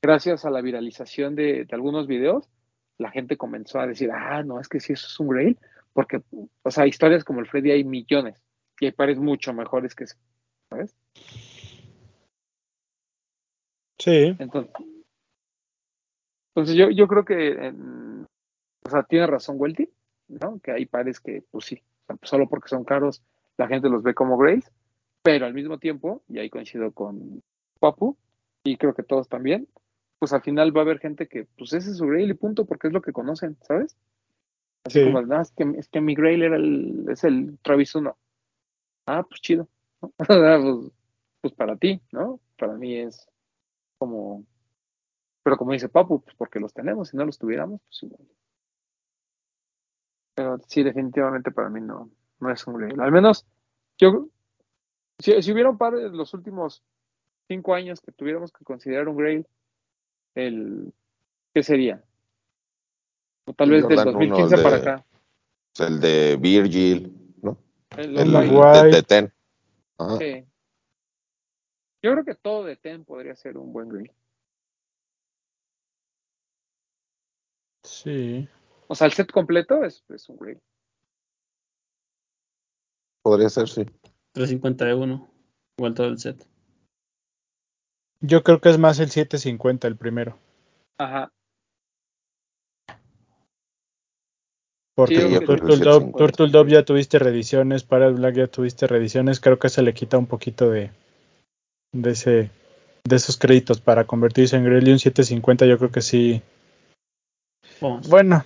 [0.00, 2.48] gracias a la viralización de, de algunos videos,
[2.96, 5.58] la gente comenzó a decir, ah, no, es que sí, eso es un grail,
[5.92, 6.22] porque,
[6.62, 8.42] o sea, historias como el Freddy hay millones
[8.80, 10.16] y hay pares mucho mejores que ese,
[10.70, 10.96] ¿sabes?
[14.08, 14.72] Sí, Entonces,
[16.54, 18.26] entonces yo, yo creo que, en-
[18.86, 19.90] o sea, tiene razón Welty,
[20.28, 20.58] ¿no?
[20.60, 23.22] Que hay pares que, pues sí, sea, solo porque son caros,
[23.58, 24.70] la gente los ve como grails,
[25.22, 27.42] pero al mismo tiempo, y ahí coincido con
[27.80, 28.16] Papu,
[28.64, 29.68] y creo que todos también,
[30.18, 32.64] pues al final va a haber gente que, pues ese es su grail y punto,
[32.64, 33.94] porque es lo que conocen, ¿sabes?
[34.84, 35.04] Así Sí.
[35.04, 38.16] como, no, es que, es que mi grail era el, es el Travis 1.
[39.06, 39.68] Ah, pues chido.
[40.00, 40.12] ¿no?
[40.18, 40.92] pues,
[41.42, 42.40] pues para ti, ¿no?
[42.56, 43.28] Para mí es
[43.98, 44.44] como,
[45.42, 48.22] pero como dice Papu, pues porque los tenemos, si no los tuviéramos, pues igual.
[50.34, 53.00] Pero sí, definitivamente para mí no, no es un grail.
[53.00, 53.46] Al menos,
[53.98, 54.28] yo,
[55.18, 56.82] si, si hubiera un par de los últimos
[57.48, 59.46] cinco años que tuviéramos que considerar un grail,
[60.34, 60.92] el,
[61.54, 62.04] ¿qué sería?
[63.46, 65.04] O tal El vez del Jordan 2015 uno, el para de- acá.
[65.78, 67.56] El de Virgil, ¿no?
[67.96, 69.32] El, de, de Ten.
[69.96, 70.18] Ajá.
[70.18, 70.44] sí.
[72.02, 74.12] Yo creo que todo de Ten podría ser un buen grail.
[77.88, 78.48] sí.
[78.86, 80.60] O sea, el set completo es, es un grail.
[83.22, 83.84] Podría ser, sí.
[84.32, 85.28] 351.
[85.78, 86.46] Igual todo el set.
[88.20, 90.38] Yo creo que es más el 750 el primero.
[90.98, 91.32] Ajá.
[94.94, 96.18] Porque Sí, yo Turtle, el Dove, 750.
[96.18, 100.18] Turtle Dove ya tuviste reediciones, para Black ya tuviste reediciones, creo que se le quita
[100.18, 100.90] un poquito de,
[101.92, 102.50] de ese
[103.04, 106.42] de esos créditos para convertirse en Grail y un 750 yo creo que sí.
[108.08, 108.44] Bueno,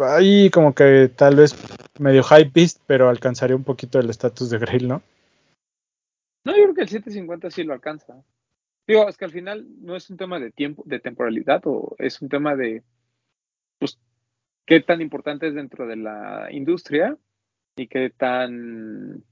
[0.00, 1.54] ahí como que tal vez
[1.98, 5.02] medio high beast, pero alcanzaría un poquito el estatus de Grail, ¿no?
[6.44, 8.22] No, yo creo que el 750 sí lo alcanza.
[8.86, 12.22] Digo, es que al final no es un tema de tiempo, de temporalidad, o es
[12.22, 12.84] un tema de,
[13.78, 13.98] pues,
[14.64, 17.16] qué tan importante es dentro de la industria
[17.76, 19.24] y qué tan,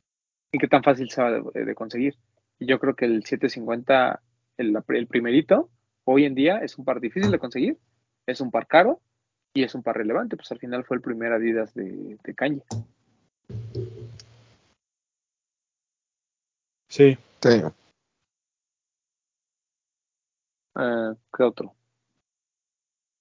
[0.52, 2.16] y qué tan fácil se va de, de conseguir.
[2.58, 4.22] Y yo creo que el 750,
[4.56, 5.70] el, el primerito,
[6.04, 7.78] hoy en día es un par difícil de conseguir,
[8.26, 9.00] es un par caro
[9.52, 12.62] y es un par relevante, pues al final fue el primer Adidas de, de Kanye.
[16.88, 17.18] Sí.
[17.42, 17.62] Sí.
[20.76, 21.74] Eh, ¿Qué otro?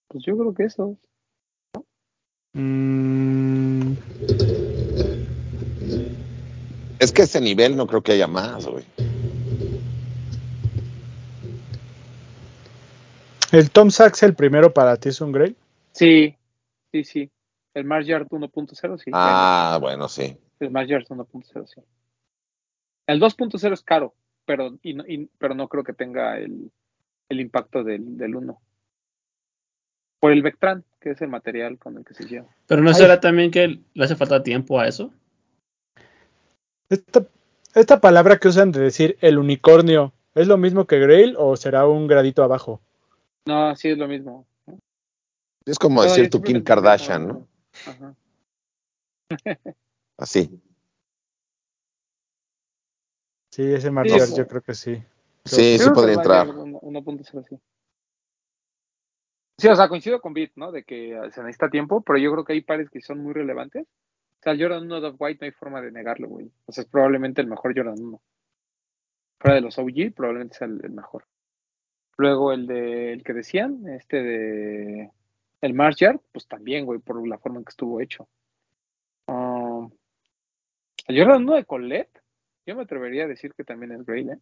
[0.07, 0.97] Pues yo creo que eso.
[2.53, 3.93] Mm,
[7.03, 8.85] Es que ese nivel no creo que haya más, güey.
[13.53, 15.55] ¿El Tom Sachs el primero para ti es un Grail?
[15.91, 16.35] Sí,
[16.91, 17.31] sí, sí.
[17.75, 19.11] El Mars Yard 1.0, sí.
[19.13, 20.35] Ah, bueno, sí.
[20.59, 21.81] El Mars Yard 1.0, sí.
[23.05, 26.71] El 2.0 es caro, pero, y no, y- pero no creo que tenga el,
[27.29, 28.59] el impacto del, del 1.
[30.19, 32.47] Por el Vectran, que es el material con el que se lleva.
[32.65, 32.95] Pero no Ay.
[32.95, 35.13] será también que le hace falta tiempo a eso.
[36.89, 37.27] Esta,
[37.75, 41.85] esta palabra que usan de decir el unicornio, ¿es lo mismo que Grail o será
[41.85, 42.81] un gradito abajo?
[43.45, 44.47] No, sí es lo mismo.
[45.65, 47.47] Es como No, decir tu Kim Kardashian, ¿no?
[47.85, 48.15] Ajá.
[50.17, 50.61] Así.
[53.51, 55.03] Sí, ese Sí, Martial es- yo creo que sí.
[55.45, 56.47] Sí, sí Creo podría entrar.
[56.47, 57.59] Yard 1- 1.0, sí.
[59.59, 60.71] Sí, o sea, coincido con Bit, ¿no?
[60.71, 63.83] De que se necesita tiempo, pero yo creo que hay pares que son muy relevantes.
[63.85, 66.51] O sea, el Jordan 1 de White no hay forma de negarlo, güey.
[66.65, 68.21] O sea, es probablemente el mejor Jordan 1.
[69.39, 71.25] Fuera de los OG, probablemente sea el, el mejor.
[72.23, 75.11] Luego el de el que decían, este de
[75.59, 78.29] el Mars Yard, pues también, güey, por la forma en que estuvo hecho.
[79.27, 79.89] Ah,
[81.07, 82.21] el Jordan 1 de Colette,
[82.65, 84.39] yo me atrevería a decir que también es Grail, ¿eh?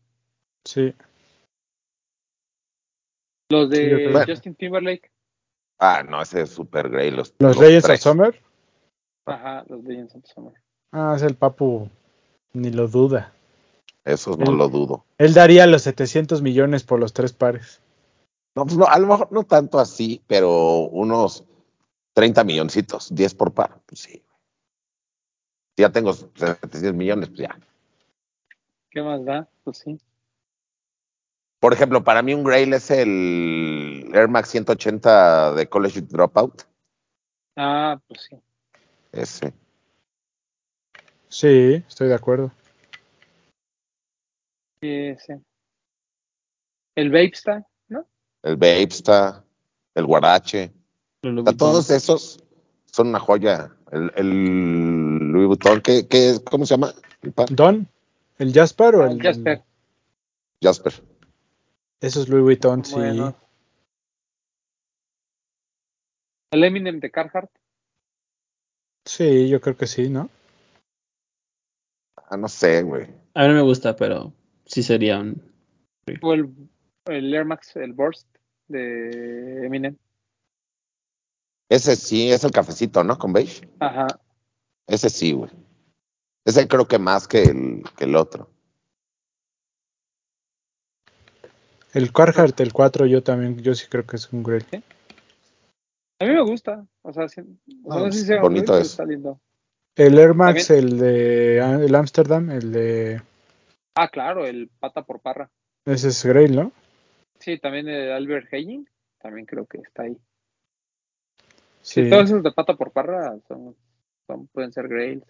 [0.64, 0.94] Sí.
[3.50, 4.26] Los de.
[4.28, 5.10] Justin Timberlake,
[5.80, 7.10] Ah, no, ese es super Grey.
[7.10, 7.98] Los, Los los Legends of.
[7.98, 8.40] Summer.
[9.26, 10.54] ajá, los Legends of Summer.
[10.92, 11.90] Ah, es el Papu,
[12.54, 13.34] ni lo duda.
[14.04, 15.06] Esos no lo dudo.
[15.18, 17.82] Él daría los 700 millones por los tres pares.
[18.56, 21.46] No, pues no, a lo mejor no tanto así, pero unos
[22.14, 23.80] 30 milloncitos, 10 por par.
[23.86, 24.24] Pues sí.
[25.76, 27.60] Si ya tengo 700 millones, pues ya.
[28.90, 29.48] ¿Qué más da?
[29.64, 29.98] Pues sí.
[31.60, 36.64] Por ejemplo, para mí un Grail es el Air Max 180 de College Dropout.
[37.56, 38.42] Ah, pues sí.
[39.12, 39.54] Ese.
[41.30, 42.52] Sí, estoy de acuerdo.
[44.82, 45.34] Sí, sí.
[46.96, 48.08] El Vapesta, ¿no?
[48.44, 49.46] El Vapesta,
[49.96, 50.72] el Guarache.
[51.24, 51.58] O Louis sea, Vuitton.
[51.58, 52.44] todos esos
[52.86, 53.76] son una joya.
[53.92, 56.94] El, el Louis Vuitton, ¿qué, qué, ¿cómo se llama?
[57.22, 57.34] El?
[57.56, 57.88] ¿Don?
[58.40, 59.64] ¿El Jasper o Ah, el el Jasper.
[60.64, 60.94] Jasper.
[62.02, 62.96] Eso es Louis Vuitton, sí.
[62.96, 63.36] Bueno.
[66.52, 67.52] El Eminem de Carhartt.
[69.06, 70.30] Sí, yo creo que sí, ¿no?
[72.18, 73.04] Ah, no sé, güey.
[73.36, 74.34] A mí no me gusta, pero
[74.72, 75.42] sí sería un.
[76.22, 76.50] O el,
[77.06, 78.28] el Air Max, el Burst
[78.68, 79.98] de Eminem.
[81.70, 83.18] Ese sí, es el cafecito, ¿no?
[83.18, 83.68] Con beige.
[83.80, 84.08] Ajá.
[84.88, 85.52] Ese sí, güey.
[86.46, 88.50] Ese creo que más que el, que el otro.
[91.94, 94.66] El Carhartt, el 4, yo también, yo sí creo que es un Grail.
[96.20, 96.86] A mí me gusta.
[97.02, 97.44] O sea, o sea,
[97.84, 98.92] No, sé si sea un bonito pero es.
[98.92, 99.40] está lindo.
[99.96, 103.22] El Air Max, el de el Amsterdam, el de
[103.96, 105.50] Ah, claro, el Pata por Parra.
[105.86, 106.72] ese es Grail, ¿no?
[107.40, 108.88] Sí, también el Albert Heying.
[109.20, 110.18] También creo que está ahí.
[111.82, 112.04] Sí.
[112.06, 113.76] Sí, todos esos de Pata por Parra son,
[114.28, 115.26] son- pueden ser Grails.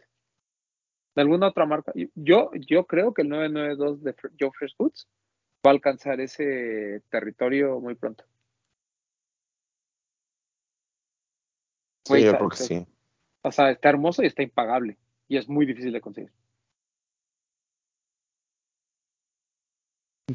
[1.15, 1.91] De alguna otra marca.
[2.15, 5.07] Yo, yo creo que el 992 de Joe Fresh Foods
[5.65, 8.23] va a alcanzar ese territorio muy pronto.
[12.05, 12.87] Sí, yo está- creo que está- sí.
[13.43, 14.97] O sea, está hermoso y está impagable.
[15.27, 16.31] Y es muy difícil de conseguir.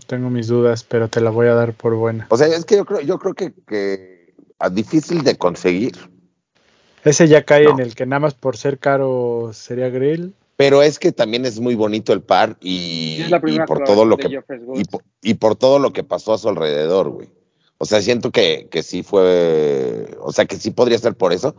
[0.06, 2.26] Tengo mis dudas, pero te la voy a dar por buena.
[2.30, 5.96] O sea, es que yo creo, yo creo que, que es difícil de conseguir.
[7.04, 7.70] Ese ya cae No.
[7.70, 10.34] en el que nada más por ser caro sería Grail.
[10.56, 13.22] Pero es que también es muy bonito el par y,
[13.66, 14.40] por todo lo que
[14.74, 17.28] y por, y por todo lo que pasó a su alrededor, güey.
[17.78, 21.54] O sea, siento que, que sí fue, o sea, que sí podría ser por eso,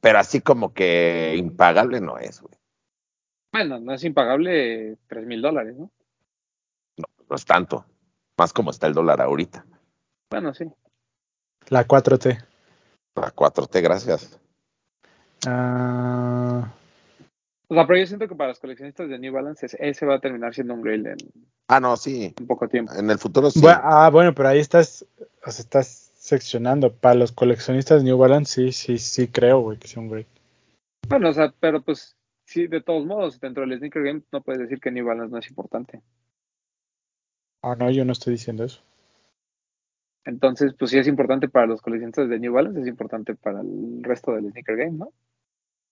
[0.00, 2.54] pero así como que impagable no es, güey.
[3.52, 5.90] Bueno, no es impagable 3 mil dólares, ¿no?
[7.32, 7.86] No es tanto,
[8.36, 9.64] más como está el dólar ahorita.
[10.30, 10.66] Bueno, sí.
[11.70, 12.44] La 4T.
[13.14, 14.38] La 4T, gracias.
[15.46, 16.70] Ah,
[17.68, 20.20] O sea, pero yo siento que para los coleccionistas de New Balance ese, va a
[20.20, 21.16] terminar siendo un Grail en,
[21.68, 22.34] Ah, no, sí.
[22.38, 22.92] en poco tiempo.
[22.92, 23.62] En el futuro sí.
[23.62, 25.06] Bueno, ah, bueno, pero ahí estás,
[25.46, 26.92] o sea, estás seccionando.
[26.92, 30.26] Para los coleccionistas de New Balance, sí, sí, sí creo, güey, que sea un great.
[31.08, 32.14] Bueno, o sea, pero pues
[32.44, 35.38] sí, de todos modos, dentro del sneaker game no puedes decir que New Balance no
[35.38, 36.02] es importante.
[37.62, 38.82] Ah, no, yo no estoy diciendo eso.
[40.24, 44.02] Entonces, pues sí es importante para los coleccionistas de New Balance, es importante para el
[44.02, 45.12] resto del sneaker game, ¿no?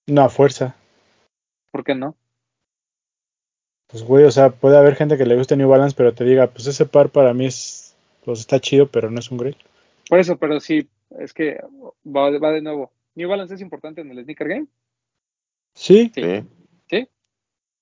[0.06, 0.76] No, a fuerza.
[1.70, 2.16] ¿Por qué no?
[3.88, 6.48] Pues, güey, o sea, puede haber gente que le guste New Balance, pero te diga,
[6.48, 9.56] pues ese par para mí es, pues está chido, pero no es un great.
[10.08, 11.60] Por eso, pero sí, es que
[12.04, 12.92] va, va de nuevo.
[13.16, 14.66] New Balance es importante en el sneaker game.
[15.74, 16.44] Sí, Sí.
[16.88, 17.08] Sí.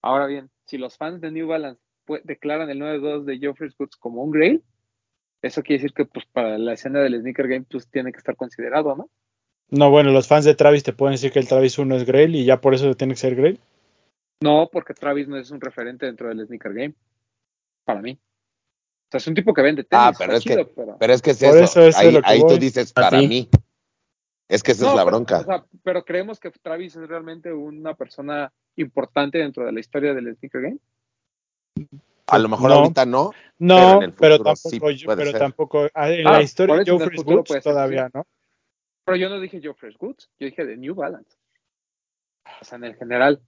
[0.02, 1.82] Ahora bien, si los fans de New Balance
[2.24, 4.62] declaran el 9-2 de Geoffrey Goods como un grail,
[5.42, 8.36] eso quiere decir que pues para la escena del sneaker game pues tiene que estar
[8.36, 9.08] considerado, ¿no?
[9.70, 12.34] no, bueno, los fans de Travis te pueden decir que el Travis 1 es Grail
[12.34, 13.60] y ya por eso tiene que ser Grail.
[14.40, 16.94] No, porque Travis no es un referente dentro del sneaker game.
[17.84, 18.12] Para mí.
[18.12, 20.04] O sea, es un tipo que vende tenis.
[20.06, 21.58] Ah, pero es que- pero- Pero es que es Por eso.
[21.64, 23.26] eso, eso es ahí lo que ahí tú dices para ti.
[23.28, 23.48] mí.
[24.48, 25.40] Es que esa No, es la pero, bronca.
[25.40, 30.14] o sea, pero creemos que Travis es realmente una persona importante dentro de la historia
[30.14, 30.78] del sneaker game.
[32.26, 32.76] A lo mejor no.
[32.76, 33.32] ahorita no.
[33.60, 35.40] No, Pero en el pero futuro sí tampoco, yo- puede pero ser.
[35.40, 38.24] tampoco, ah, en Ah, la historia por de Woods puede ser, todavía, ¿no?
[39.04, 41.36] Pero yo no dije Geoffrey Goods, yo dije de New Balance.
[42.60, 43.40] O sea, en el general.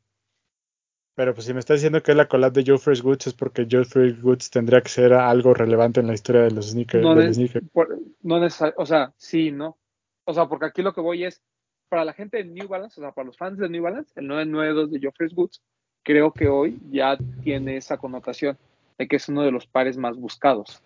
[1.15, 3.67] Pero pues si me estás diciendo que es la collab de Geoffrey Woods es porque
[3.69, 7.03] Geoffrey Woods tendría que ser algo relevante en la historia de los sneakers.
[7.03, 7.63] No, del de- sneaker.
[7.73, 9.79] por- no necesar- o sea, sí, no.
[10.25, 11.43] O sea, porque aquí lo que voy es,
[11.89, 14.27] para la gente de New Balance, o sea, para los fans de New Balance, el
[14.29, 15.61] 992 de Geoffrey Goods,
[16.03, 18.59] creo que hoy ya tiene esa connotación
[18.99, 20.83] de que es uno de los pares más buscados.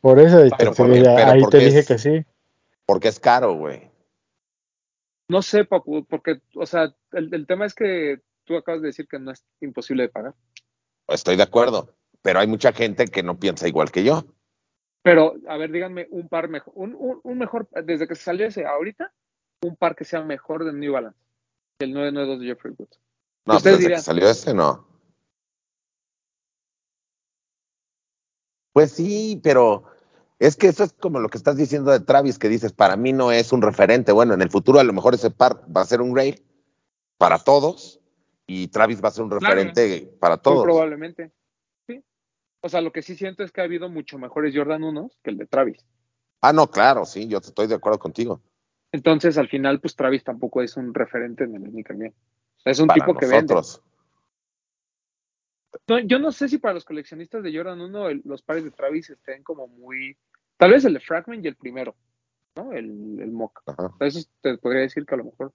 [0.00, 2.24] Por eso te- Pero te porque- dije- pero ahí te dije es- que sí.
[2.86, 3.90] Porque es caro, güey.
[5.28, 9.06] No sé, Papu, porque, o sea, el, el tema es que tú acabas de decir
[9.06, 10.34] que no es imposible de pagar.
[11.06, 11.94] Estoy de acuerdo.
[12.22, 14.24] Pero hay mucha gente que no piensa igual que yo.
[15.02, 18.46] Pero, a ver, díganme un par mejor, un, un, un mejor, desde que se salió
[18.46, 19.12] ese ahorita,
[19.62, 21.18] un par que sea mejor de New Balance,
[21.78, 22.98] que el 992 de Jeffrey Woods.
[23.48, 24.86] No, Ustedes desde que salió este, no.
[28.74, 29.84] Pues sí, pero
[30.38, 33.14] es que eso es como lo que estás diciendo de Travis, que dices, para mí
[33.14, 34.12] no es un referente.
[34.12, 36.44] Bueno, en el futuro a lo mejor ese par va a ser un Grail
[37.16, 38.00] para todos
[38.46, 39.46] y Travis va a ser un Claro.
[39.54, 40.62] referente para Muy todos.
[40.64, 41.32] probablemente.
[41.86, 42.04] Sí.
[42.60, 45.30] O sea, lo que sí siento es que ha habido mucho mejores Jordan 1 que
[45.30, 45.86] el de Travis.
[46.42, 48.42] Ah, no, claro, sí, yo estoy de acuerdo contigo.
[48.92, 52.14] Entonces, al final, pues Travis tampoco es un referente en el sneaker game.
[52.68, 53.54] Es un para tipo que vende.
[53.54, 53.82] nosotros.
[55.86, 58.70] No, yo no sé si para los coleccionistas de Jordan 1 el- los pares de
[58.70, 60.16] Travis estén como muy.
[60.56, 61.94] Tal vez el de Fragment y el primero,
[62.56, 62.72] ¿no?
[62.72, 63.62] El, el mock.
[63.66, 63.94] Ajá.
[64.00, 65.52] Eso te podría decir que a lo mejor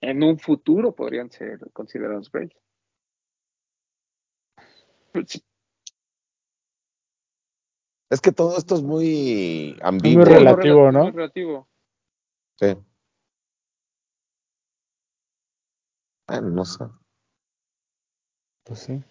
[0.00, 2.56] en un futuro podrían ser considerados greats.
[5.12, 5.42] Pues,
[8.10, 10.24] Es que todo esto es muy muy ambiguo.
[10.24, 11.02] relativo, muy ¿no?
[11.04, 11.68] muy relativo.
[12.60, 12.76] Sí.
[16.26, 16.84] Bueno, no sé.
[18.64, 19.02] Pues sí.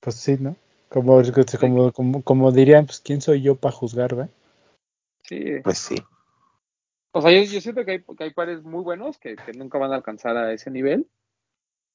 [0.00, 0.56] Pues sí, ¿no?
[0.88, 1.20] Como,
[1.60, 4.30] como, como, como dirían, pues quién soy yo para juzgar, ¿verdad?
[5.22, 5.60] Sí.
[5.62, 5.96] Pues sí.
[7.12, 9.78] O sea, yo, yo siento que hay, que hay pares muy buenos que, que nunca
[9.78, 11.08] van a alcanzar a ese nivel.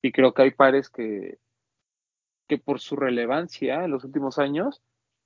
[0.01, 1.39] Y creo que hay pares que,
[2.47, 4.81] que por su relevancia en los últimos años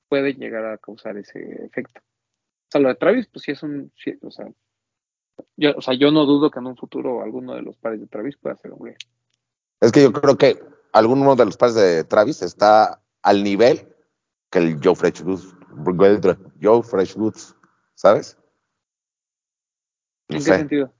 [0.07, 1.99] pueden llegar a causar ese efecto.
[1.99, 3.91] O sea, lo de Travis, pues sí es un.
[3.95, 4.47] sí, o, sea,
[5.55, 8.07] yo, o sea, yo no dudo que en un futuro alguno de los pares de
[8.07, 8.95] Travis pueda ser güey.
[9.81, 10.59] Es que yo creo que
[10.93, 13.87] alguno de los pares de Travis está al nivel
[14.49, 15.53] que el Joe Fresh Goods,
[16.61, 17.55] Joe Fresh Goods,
[17.95, 18.37] ¿sabes?
[20.29, 20.93] No ¿En qué sentido?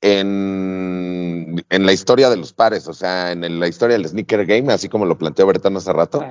[0.00, 4.44] En, en la historia de los pares, o sea, en el- la historia del sneaker
[4.44, 6.22] game, así como lo planteó Bertano hace rato,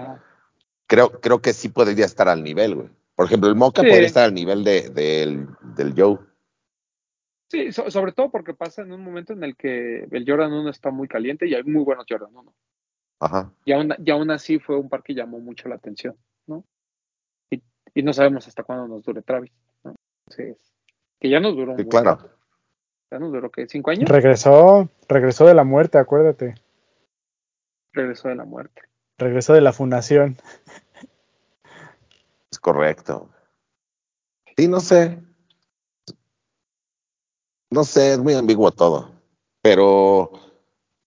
[0.88, 2.90] creo, creo que sí podría estar al nivel, güey.
[3.16, 3.88] Por ejemplo, el Mocha Sí.
[3.90, 6.20] podría estar al nivel de, del, del Joe.
[7.54, 10.70] Sí, so- sobre todo porque pasa en un momento en el que el Jordan 1
[10.72, 12.54] está muy caliente y hay muy buenos Jordan 1.
[13.20, 13.54] Ajá.
[13.64, 16.66] Y aún, y aún así fue un par que llamó mucho la atención, ¿no?
[17.52, 17.62] Y,
[17.94, 19.52] y no sabemos hasta cuándo nos dure Travis,
[19.84, 19.94] ¿no?
[20.28, 20.74] Entonces,
[21.20, 22.18] que ya nos duró un Sí, buen claro.
[22.18, 22.36] rato.
[23.12, 23.68] Ya nos duró, ¿qué?
[23.68, 24.10] ¿Cinco años?
[24.10, 26.56] Regresó, regresó de la muerte, acuérdate.
[27.94, 28.82] Regresó de la muerte.
[29.20, 30.38] Regresó de la fundación.
[32.52, 33.30] Es correcto.
[34.58, 35.20] Sí, no sé.
[37.74, 39.10] No sé, es muy ambiguo todo.
[39.64, 40.32] Pero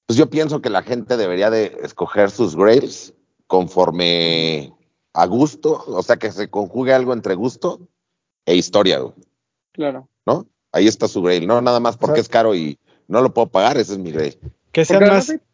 [0.06, 3.14] pues yo pienso que la gente debería de escoger sus grades
[3.46, 4.72] conforme
[5.12, 7.80] a gusto, o sea, que se conjugue algo entre gusto
[8.44, 9.14] e historia, güey,
[9.72, 10.08] Claro.
[10.26, 10.46] ¿no?
[10.72, 13.46] Ahí está su grade, no nada más porque sea- es caro y no lo puedo
[13.48, 14.38] pagar, ese es mi grade.
[14.72, 15.46] Que sean Porque más, además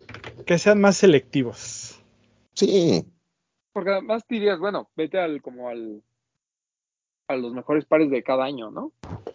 [0.46, 2.00] que sean más selectivos.
[2.54, 3.04] Sí,
[3.72, 6.02] Porque además dirías, bueno, vete al como al
[7.28, 8.92] a los mejores pares de cada año, ¿no?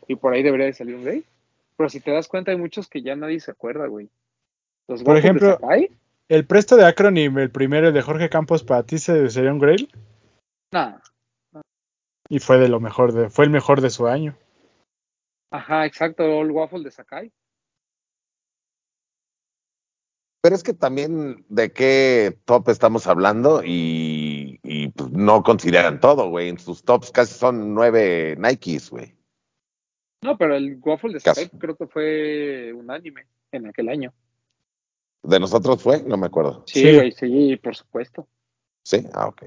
[0.07, 1.23] Y por ahí debería de salir un Grey.
[1.78, 4.09] Pero si te das cuenta, hay muchos que ya nadie se acuerda, güey.
[4.88, 5.91] Los Por de ejemplo, Sakai,
[6.28, 9.59] El presto de Acronym, el primero, el de Jorge Campos, para ti se- sería un
[9.59, 9.89] Grail.
[10.73, 10.97] nah.
[12.30, 14.36] Y fue de lo mejor, de, fue el mejor de su año.
[15.49, 17.32] Ajá, exacto, el waffle de Sakai.
[20.41, 26.30] Pero es que también de qué top estamos hablando y, y, pues, no consideran todo,
[26.30, 26.49] güey.
[26.49, 29.16] En sus tops casi son nueve Nikes, güey.
[30.22, 31.41] No, pero el waffle de Caso.
[31.41, 34.13] Sakai creo que fue unánime en aquel año.
[35.24, 36.01] ¿De nosotros fue?
[36.03, 36.63] No me acuerdo.
[36.68, 36.95] Sí, Sí.
[36.95, 38.28] güey, sí, por supuesto.
[38.84, 39.43] Sí, ah, ok.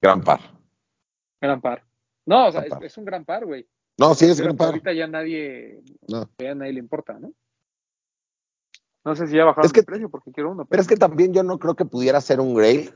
[0.00, 0.40] Gran par.
[1.40, 1.84] Gran par.
[2.26, 3.66] No, o sea, es, un gran par, güey.
[3.98, 4.68] No, sí es Pero gran par.
[4.68, 6.28] Ahorita ya nadie, No.
[6.38, 7.32] ya nadie le importa, ¿no?
[9.04, 10.66] No sé si ya bajaron Es que- el precio porque quiero uno.
[10.66, 12.92] Pero es que también yo no creo que pudiera ser un Grail,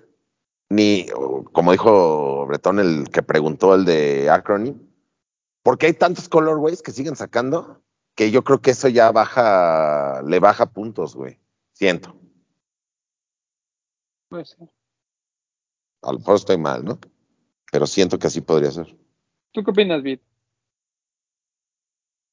[0.69, 1.07] ni
[1.53, 4.79] como dijo Bretón, el que preguntó el de Acronym,
[5.63, 7.83] porque hay tantos colorways que siguen sacando
[8.15, 11.39] que yo creo que eso ya baja, le baja puntos, güey.
[11.73, 12.15] Siento.
[14.29, 14.69] Puede ser.
[16.03, 16.99] A lo mejor estoy mal, ¿no?
[17.71, 18.97] Pero siento que así podría ser.
[19.53, 20.21] ¿Tú qué opinas, Vid?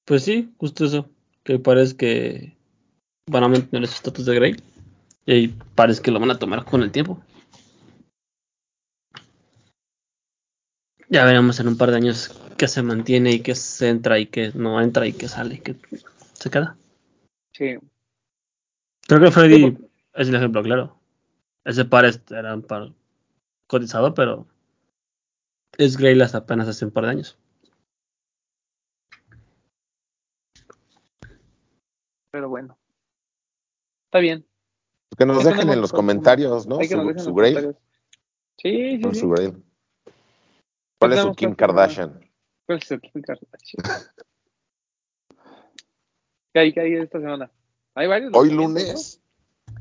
[0.05, 1.09] Pues sí, justo eso.
[1.43, 2.57] Que parece que
[3.27, 4.55] van a mantener su estatus de Grey.
[5.25, 7.21] Y parece que lo van a tomar con el tiempo.
[11.09, 14.27] Ya veremos en un par de años qué se mantiene y qué se entra y
[14.27, 15.75] qué no entra y qué sale y qué
[16.33, 16.77] se queda.
[17.51, 17.77] Sí.
[19.07, 19.77] Creo que Sí, Freddy
[20.13, 20.99] es el ejemplo claro.
[21.65, 22.93] Ese par es- era un par
[23.67, 24.45] cotizado, pero
[25.77, 27.37] es Grey hasta apenas hace un par de años.
[32.31, 32.77] Pero bueno.
[34.05, 34.45] Está bien.
[35.17, 36.75] Que nos dejen en los comentarios, ¿no?
[36.83, 37.75] Su, su Grail.
[38.57, 39.21] Sí, sí, con sí.
[39.21, 39.63] su Grail.
[40.99, 42.19] ¿Cuál es su Kim Kardashian?
[42.65, 44.03] ¿Cuál es su Kim Kardashian?
[46.53, 47.49] ¿Qué hay, qué hay esta semana?
[47.95, 48.31] Hay varios.
[48.35, 49.21] Hoy lunes,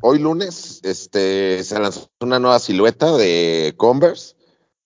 [0.00, 4.36] hoy lunes, este, se lanzó una nueva silueta de Converse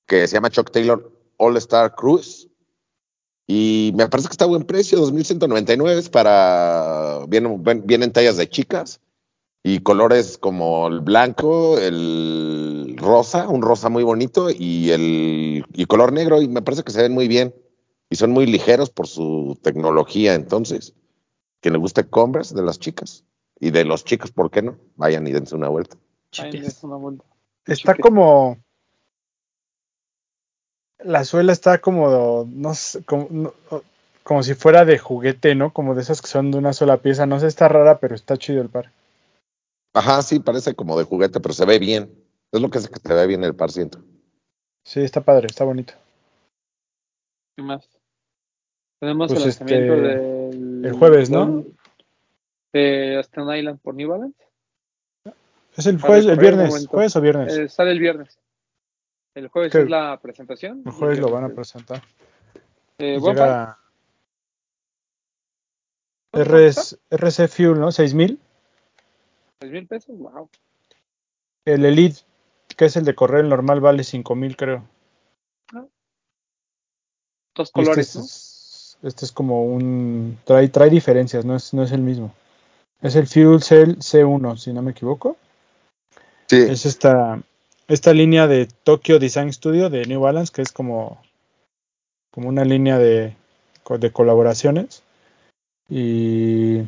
[0.07, 2.49] que se llama Chuck Taylor All Star Cruise.
[3.47, 9.01] Y me parece que está a buen precio, 2.199 es para, vienen tallas de chicas
[9.62, 16.12] y colores como el blanco, el rosa, un rosa muy bonito y el y color
[16.12, 17.54] negro y me parece que se ven muy bien
[18.10, 20.94] y son muy ligeros por su tecnología, entonces,
[21.60, 23.24] que le guste Converse de las chicas
[23.60, 24.78] y de los chicos, ¿por qué no?
[24.96, 25.96] Vayan y dense una vuelta.
[27.66, 28.58] Está como.
[31.04, 32.46] La suela está como.
[32.48, 33.54] No sé, como, no-
[34.24, 35.72] como si fuera de juguete, ¿no?
[35.72, 37.26] Como de esas que son de una sola pieza.
[37.26, 38.90] No sé, está rara, pero está chido el par.
[39.95, 42.11] Ajá, sí, parece como de juguete, pero se ve bien.
[42.51, 44.03] Es lo que hace que se ve bien el par, siento.
[44.84, 45.95] Sí, está padre, está bonito.
[47.57, 47.88] ¿Qué más?
[49.01, 50.84] Tenemos Pues el lanzamiento este, del.
[50.84, 51.64] el jueves, ¿no?
[52.72, 54.43] De Aston Island por New Balance.
[55.76, 56.86] ¿Es el jueves, el viernes?
[56.86, 57.57] ¿Jueves o viernes?
[57.57, 58.38] Eh, sale el viernes.
[59.34, 59.80] El jueves ¿Qué?
[59.80, 60.82] es la presentación.
[60.84, 62.03] el jueves lo van a presentar.
[62.99, 63.34] Eh, par.
[63.34, 63.78] llega
[66.30, 67.93] ¿Cuánto RS RC Fuel, ¿no?
[67.93, 68.38] 6000.
[69.62, 70.18] ¿Tres mil pesos?
[70.18, 70.50] Wow.
[71.64, 72.22] El Elite,
[72.76, 74.82] que es el de correr el normal, vale 5000, creo.
[77.54, 80.37] Dos Y este colores, es, este es como un.
[80.45, 82.34] Trae, trae diferencias, no es, no es el mismo.
[83.03, 85.37] Es el Fuel Cell C1, si no me equivoco.
[86.49, 86.57] Sí.
[86.57, 87.41] Es esta,
[87.87, 91.22] esta línea de Tokyo Design Studio de New Balance, que es como,
[92.32, 93.37] como una línea de,
[93.88, 95.04] de colaboraciones.
[95.88, 96.78] Y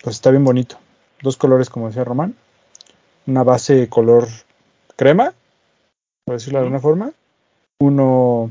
[0.00, 0.78] pues está bien bonito.
[1.22, 2.34] Dos colores, como decía Román.
[3.26, 4.26] Una base color
[4.96, 5.34] crema,
[6.24, 7.12] por decirlo de alguna forma.
[7.80, 8.50] Uno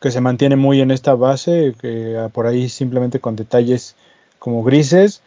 [0.00, 3.96] que se mantiene muy en esta base, que ah, por ahí simplemente con detalles
[4.38, 5.22] como grises.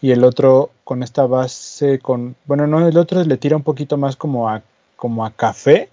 [0.00, 3.96] Y el otro con esta base con, bueno, no, el otro le tira un poquito
[3.96, 4.62] más como a,
[4.96, 5.88] como a café,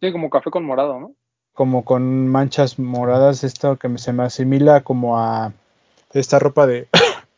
[0.00, 1.12] Sí, como café con morado, ¿no?
[1.52, 5.52] como con manchas moradas, esto que se me asimila como a
[6.12, 6.88] esta ropa de,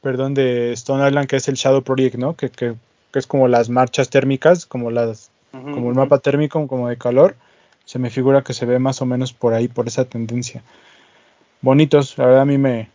[0.05, 2.37] perdón, de Stone Island, que es el Shadow Project, ¿no?
[2.37, 2.77] Que, que,
[3.11, 7.35] que es como las marchas térmicas, como las, como el mapa térmico, como de calor.
[7.87, 10.63] Se me figura que se ve más o menos por ahí, por esa tendencia.
[11.63, 12.91] Bonitos, la verdad a mí me,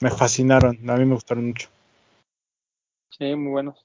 [0.00, 1.68] me fascinaron, a mí me gustaron mucho.
[3.10, 3.84] Sí, muy buenos.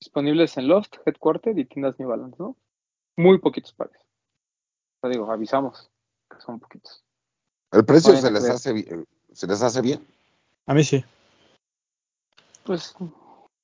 [0.00, 2.56] Disponibles en Loft, Headquarter y tiendas New Balance, ¿no?
[3.16, 4.00] Muy poquitos pares.
[5.02, 5.90] Te digo, avisamos
[6.30, 7.04] que son poquitos.
[7.72, 10.06] El precio se les, hace, se les hace bien.
[10.66, 11.04] A mí sí.
[12.64, 12.94] Pues,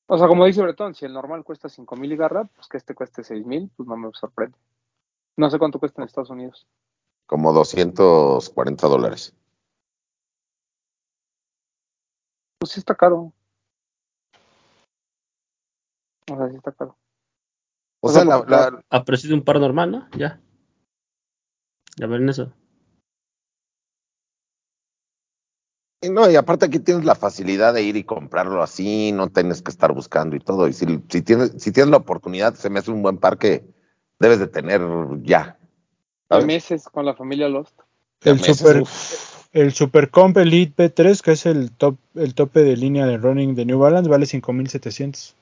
[0.07, 2.77] o sea, como dice Bretón, si el normal cuesta 5 mil y garra, pues que
[2.77, 4.57] este cueste 6 mil, pues no me sorprende.
[5.37, 6.67] No sé cuánto cuesta en Estados Unidos.
[7.27, 9.35] Como 240 dólares.
[12.59, 13.33] Pues sí está caro.
[16.31, 16.97] O sea, sí está caro.
[18.03, 20.09] O O sea, sea, la, la- A precio de un par normal, ¿no?
[20.17, 20.41] Ya.
[21.97, 22.53] Ya ven eso.
[26.09, 29.71] No, y aparte aquí tienes la facilidad de ir y comprarlo así, no tienes que
[29.71, 30.67] estar buscando y todo.
[30.67, 33.65] Y si, si tienes, si tienes la oportunidad, se me hace un buen par que
[34.19, 34.81] debes de tener
[35.23, 35.59] ya.
[36.31, 36.47] ¿sabes?
[36.47, 37.79] meses con la familia Lost.
[38.23, 39.47] El meses, super, uf.
[39.53, 43.55] el Super Comp Elite B3, que es el top, el tope de línea de running
[43.55, 45.35] de New Balance, vale 5700.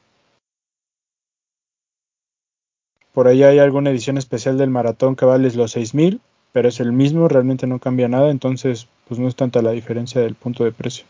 [3.12, 6.20] Por ahí hay alguna edición especial del maratón que vale los 6000,
[6.52, 10.20] pero es el mismo, realmente no cambia nada, entonces pues no es tanta la diferencia
[10.20, 11.06] del punto de precio.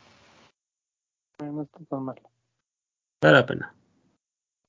[1.42, 2.20] No está tan mal.
[3.20, 3.74] Vale la pena.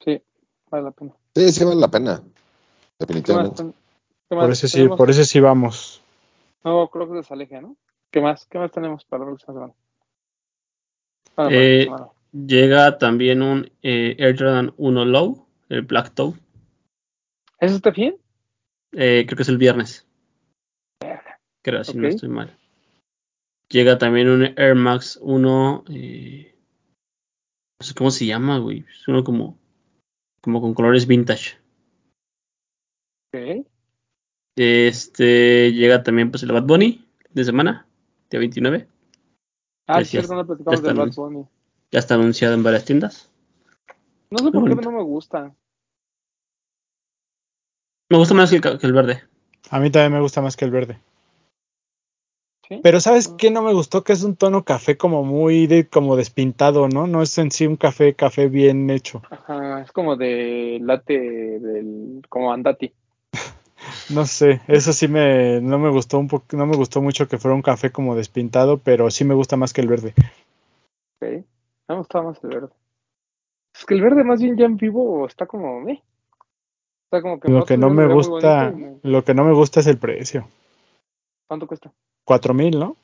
[0.03, 0.21] Sí,
[0.69, 1.13] vale la pena.
[1.35, 2.17] Sí, sí vale la pena.
[2.17, 3.55] ¿Qué más, Definitivamente.
[3.63, 3.73] ten-
[4.29, 6.01] qué más Por ese sí, por ese sí vamos.
[6.63, 7.77] Nuevo Crocs de Salegia, ¿no?
[8.11, 8.45] ¿Qué más?
[8.47, 9.73] ¿Qué más tenemos para la semana?
[11.35, 12.09] Para Eh, semana.
[12.31, 16.33] Llega también un eh, Air Jordan 1 Low, el Black Toe.
[17.59, 18.17] ¿Eso está bien?
[18.91, 20.05] Eh, creo que es el viernes.
[21.63, 22.13] Creo, si no Ok.
[22.13, 22.55] estoy mal.
[23.69, 25.83] Llega también un Air Max 1.
[25.89, 26.55] eh,
[27.79, 28.79] no sé cómo se llama, güey.
[28.89, 29.57] Es uno como,
[30.41, 31.57] como con colores vintage.
[33.33, 33.65] Ok.
[34.57, 37.87] Este llega también pues el Bad Bunny de semana,
[38.29, 38.87] día 29.
[39.87, 41.45] Ah, Ya es cierto, está- no platicamos ya del Bad está Bunny.
[41.91, 43.31] Ya está anunciado en varias tiendas.
[44.31, 45.55] No sé por qué no me gusta.
[48.11, 49.23] Me gusta más que el, que el verde.
[49.69, 50.99] A mí también me gusta más que el verde.
[52.69, 52.79] ¿Sí?
[52.83, 54.03] Pero ¿sabes qué no me gustó?
[54.03, 57.07] Que es un tono café como muy de, como despintado, ¿no?
[57.07, 59.23] No es en sí un café, café bien hecho.
[59.31, 61.19] Ajá, es como de late
[61.59, 62.93] del como andati.
[64.13, 67.37] No sé, eso sí me, no me gustó un poco, no me gustó mucho que
[67.37, 70.13] fuera un café como despintado, pero sí me gusta más que el verde.
[71.21, 71.45] Ok.
[71.87, 72.69] Me gustaba más el verde.
[73.73, 76.03] Es que el verde más bien ya en vivo está como meh.
[77.05, 79.87] Está como que Lo que no me gusta, bonito lo que no me gusta es
[79.87, 80.47] el precio.
[81.47, 81.91] ¿Cuánto cuesta?
[82.29, 82.95] Cuatro mil, ¿no?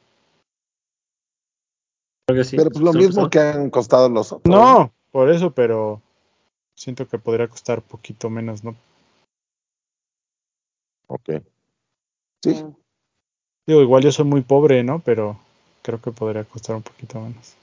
[2.27, 2.55] Creo que sí.
[2.57, 4.53] Pero pues lo mismo que han costado los otros.
[4.55, 5.99] No, por eso, pero
[6.75, 8.75] siento que podría costar poquito menos, ¿no?
[11.07, 11.41] Ok.
[12.43, 12.71] Sí, Ah,
[13.65, 14.99] Digo, igual yo soy muy pobre, ¿no?
[14.99, 15.39] Pero
[15.81, 17.55] creo que podría costar un poquito menos.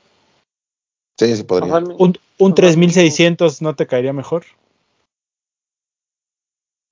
[1.16, 1.76] sí, sí podría.
[1.76, 2.54] Un, un Ajá.
[2.56, 4.46] 3600 no te caería mejor.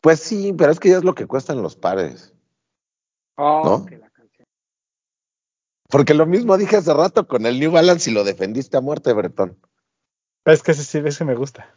[0.00, 2.32] Pues sí, pero es que ya es lo que cuestan los pares.
[3.36, 3.86] Oh, ¿no?
[3.86, 4.09] que la.
[5.90, 9.12] Porque lo mismo dije hace rato con el New Balance y lo defendiste a muerte,
[9.12, 9.56] Bretón.
[10.44, 11.74] Es que ese sí, ese me gusta.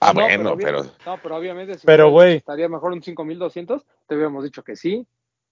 [0.00, 2.36] Ah, No, bueno, pero No, pero obviamente si Pero, güey.
[2.36, 5.06] estaría mejor un 5200, te hubiéramos dicho que sí.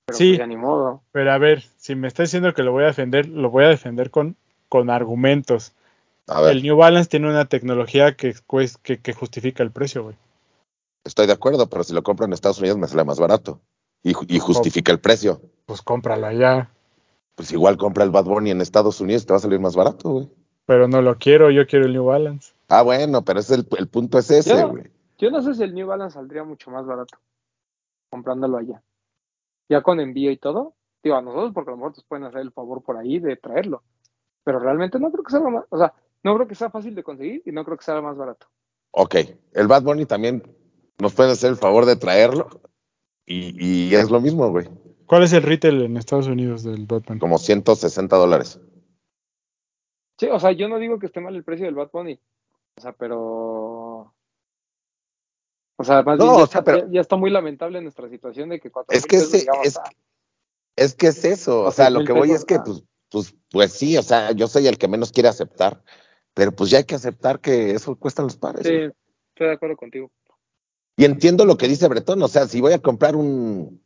[0.06, 0.30] Pero Sí.
[0.30, 1.02] pues ya ni modo.
[1.12, 3.68] Pero a ver, si me está diciendo que lo voy a defender, lo voy a
[3.68, 4.36] defender con,
[4.68, 5.72] con argumentos.
[6.28, 10.04] a ver, El New Balance tiene una tecnología que, cues- que, que justifica el precio,
[10.04, 10.16] güey.
[11.04, 13.60] estoy de acuerdo, pero si lo compro en Estados Unidos me sale más barato.
[14.02, 15.40] Y justifica el precio.
[15.66, 16.70] Pues cómpralo allá.
[17.36, 20.10] Pues igual compra el Bad Bunny en Estados Unidos, te va a salir más barato,
[20.10, 20.28] güey.
[20.64, 22.52] Pero no lo quiero, yo quiero el New Balance.
[22.68, 24.90] Ah, bueno, pero es el, el punto es ese, güey.
[25.18, 27.16] Yo no sé si el New Balance saldría mucho más barato
[28.08, 28.82] comprándolo allá.
[29.68, 30.74] Ya con envío y todo.
[31.02, 33.36] Digo, a nosotros porque a lo mejor nos pueden hacer el favor por ahí de
[33.36, 33.82] traerlo.
[34.44, 35.92] Pero realmente no creo que sea lo más, o sea,
[36.22, 38.46] no creo que sea fácil de conseguir y no creo que sea lo más barato.
[38.92, 39.16] Ok,
[39.52, 40.42] el Bad Bunny también
[40.98, 42.48] nos puede hacer el favor de traerlo.
[43.26, 44.68] Y, y es lo mismo, güey.
[45.06, 47.18] ¿Cuál es el retail en Estados Unidos del Batman?
[47.18, 48.60] Como 160 dólares.
[50.18, 52.18] Sí, o sea, yo no digo que esté mal el precio del Bad Bunny.
[52.76, 54.14] O sea, pero.
[55.78, 57.80] O sea, más No, bien ya, o está, sea, pero- ya- ya está muy lamentable
[57.82, 59.78] nuestra situación de que cuatro Es que pesos, ese- digamos, es-
[60.78, 63.34] Es que es eso, o O sea, lo que voy pesos, es que, pues, pues,
[63.50, 65.82] pues sí, o sea, yo soy el que menos quiere aceptar,
[66.34, 68.66] pero pues ya hay que aceptar que eso cuesta los pares.
[68.66, 70.10] sí, estoy de acuerdo contigo.
[70.98, 73.82] Y entiendo lo que dice Bretón, o sea, si voy a comprar un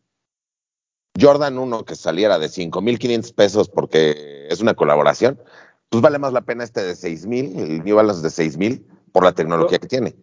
[1.21, 5.39] Jordan 1 que saliera de 5.500 pesos porque es una colaboración,
[5.89, 9.33] pues vale más la pena este de 6.000, el New Balance de 6.000, por la
[9.33, 10.15] tecnología Lo- que tiene.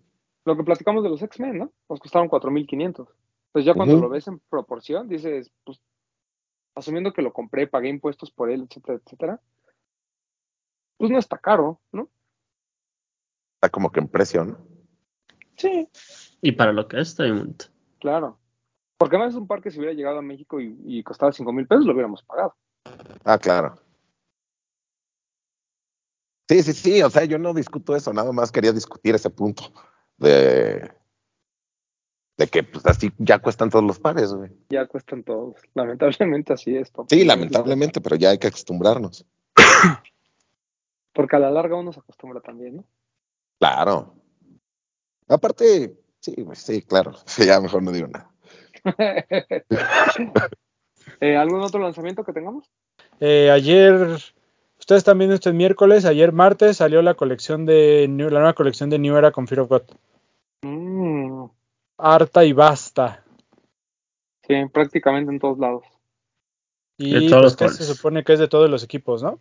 [0.45, 1.73] Lo que platicamos de los X-Men, ¿no?
[1.89, 3.07] Nos costaron 4.500.
[3.47, 5.81] Entonces ya cuando lo ves en proporción, dices, pues,
[6.75, 9.41] asumiendo que lo compré, pagué impuestos por él, etcétera, etcétera,
[10.97, 12.09] pues no está caro, ¿no?
[13.55, 14.57] Está como que en precio, ¿no?
[15.57, 15.89] Sí,
[16.41, 17.65] Y para lo que es, bonito.
[17.99, 18.39] claro.
[18.97, 21.53] Porque además es un par que si hubiera llegado a México y, y costaba 5
[21.53, 22.55] mil pesos, lo hubiéramos pagado.
[23.23, 23.75] Ah, claro.
[26.49, 29.63] Sí, sí, sí, o sea, yo no discuto eso, nada más quería discutir ese punto
[30.17, 30.89] de
[32.37, 34.51] De que pues así ya cuestan todos los pares, güey.
[34.69, 35.55] Ya cuestan todos.
[35.73, 36.89] Lamentablemente así es.
[36.91, 37.07] papá.
[37.09, 39.25] Sí, lamentablemente, pero ya hay que acostumbrarnos.
[41.13, 42.85] Porque a la larga uno se acostumbra también, ¿no?
[43.59, 44.13] Claro.
[45.27, 47.13] Aparte, sí, sí, claro.
[47.45, 48.31] Ya mejor no digo nada.
[51.19, 52.69] Eh, ¿Algún otro lanzamiento que tengamos?
[53.19, 53.93] Eh, ayer,
[54.77, 58.89] ustedes están viendo este miércoles, ayer martes salió la colección de New- la nueva colección
[58.89, 59.81] de New Era con Fear of God.
[60.63, 61.45] Mm,
[61.97, 63.23] Harta y basta.
[64.47, 65.83] sí, prácticamente en todos lados.
[66.97, 67.77] Y De todos pues, colores.
[67.77, 69.39] se supone que es de todos los equipos, ¿no?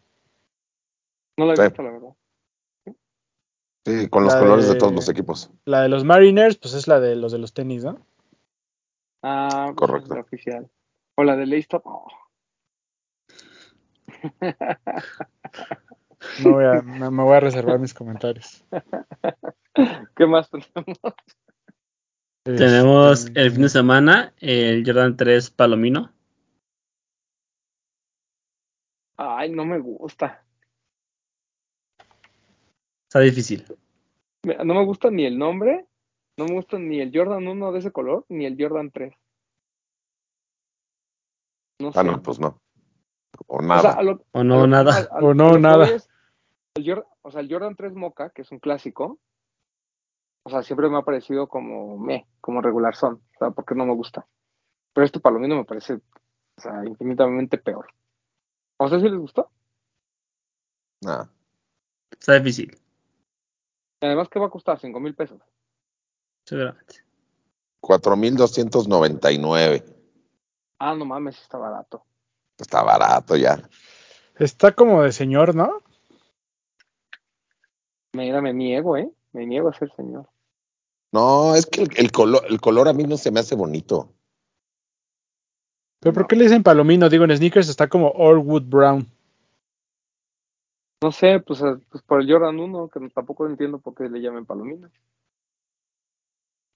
[1.36, 1.62] No lo he Sí.
[1.62, 2.14] visto, la verdad.
[3.84, 4.74] Sí, con los La colores de...
[4.74, 5.50] de- todos los equipos.
[5.64, 7.98] La de los Mariners, pues es la de los de los tenis, ¿no?
[9.22, 10.14] Ah, Correcto.
[10.14, 10.70] la oficial.
[11.16, 11.82] O la de Laystop.
[11.86, 12.06] Oh,
[16.42, 18.64] No voy a, me, me voy a reservar mis comentarios.
[20.16, 20.98] ¿Qué más tenemos?
[22.42, 26.12] Tenemos Este, el fin de semana el Jordan 3 Palomino.
[29.16, 30.44] Ay, no me gusta.
[33.08, 33.64] Está difícil.
[34.64, 35.86] No me gusta ni el nombre,
[36.38, 39.14] no me gusta ni el Jordan 1 de ese color, ni el Jordan 3.
[41.78, 41.98] No sé.
[41.98, 42.60] Ah, no, pues no.
[43.46, 44.02] O O sea, nada.
[44.02, 45.08] lo- O no, lo- nada.
[45.20, 45.76] O no, lo que nada.
[45.86, 46.08] voy es,
[46.76, 49.18] el Jordan, o sea, el Jordan 3 Mocha, que es un clásico,
[50.44, 53.84] o sea, siempre me ha parecido como me, como regular son, o sea, porque no
[53.86, 54.26] me gusta.
[54.94, 57.88] Pero este palomino me parece, o sea, infinitamente peor.
[58.78, 59.50] ¿A ustedes sí les gustó?
[61.02, 61.30] Nada.
[62.10, 62.78] Está difícil,
[64.00, 64.78] Y además, ¿qué va a costar?
[64.78, 65.40] ¿Cinco mil pesos?
[66.46, 67.04] Seguramente.
[67.82, 69.84] 4.299.
[70.78, 72.04] Ah, no mames, está barato.
[72.58, 73.68] Está barato ya.
[74.38, 75.82] Está como de señor, ¿no?
[78.14, 79.10] Mira, me niego, ¿eh?
[79.32, 80.28] Me niego a ser señor.
[81.12, 84.12] No, es que el, el color, el color a mí no se me hace bonito.
[86.00, 87.08] ¿Pero por qué le dicen palomino?
[87.08, 89.06] Digo, en sneakers está como Orwood Brown.
[91.02, 94.20] No sé, pues, eh, pues por el Jordan 1, que tampoco entiendo por qué le
[94.20, 94.90] llamen palomino.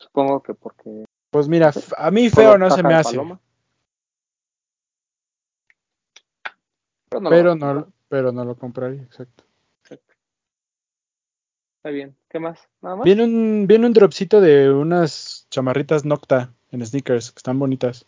[0.00, 1.04] Supongo que porque...
[1.30, 3.16] Pues mira, a mí feo no se me hace.
[3.16, 3.40] paloma.
[7.08, 9.44] Pero no, lo Pero no, pero no lo compraría, exacto.
[11.80, 12.14] Está bien.
[12.28, 12.68] ¿Qué más?
[12.82, 13.04] ¿Nada más?
[13.04, 18.06] Viene un, viene un dropcito de unas chamarritas Nocta en sneakers, que están bonitas.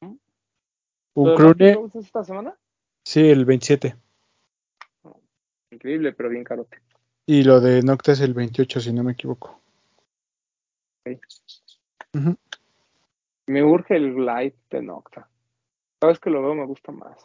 [0.00, 0.14] ¿Mm?
[1.14, 2.56] Un ¿Lo de crune, esta semana?
[3.04, 3.96] sí, el 27.
[5.70, 6.80] Increíble, pero bien carote.
[7.26, 9.60] Y lo de Nocta es el 28, si no me equivoco.
[13.46, 15.28] Me urge el Glide de Nocta.
[16.00, 17.16] Cada vez que lo veo me gusta más.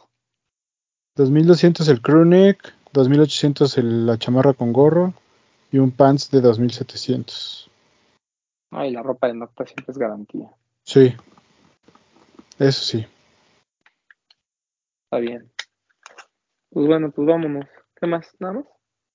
[1.16, 5.14] 2200 el crewneck, 2800 el- la chamarra con gorro
[5.72, 7.70] y un pants de 2700.
[8.70, 10.50] Ay, la ropa de Nocta siempre es garantía.
[10.84, 11.14] Sí.
[12.58, 13.06] Eso sí.
[15.04, 15.50] Está bien.
[16.70, 17.66] Pues bueno, pues vámonos.
[18.00, 18.28] ¿Qué más?
[18.38, 18.64] ¿Nada más?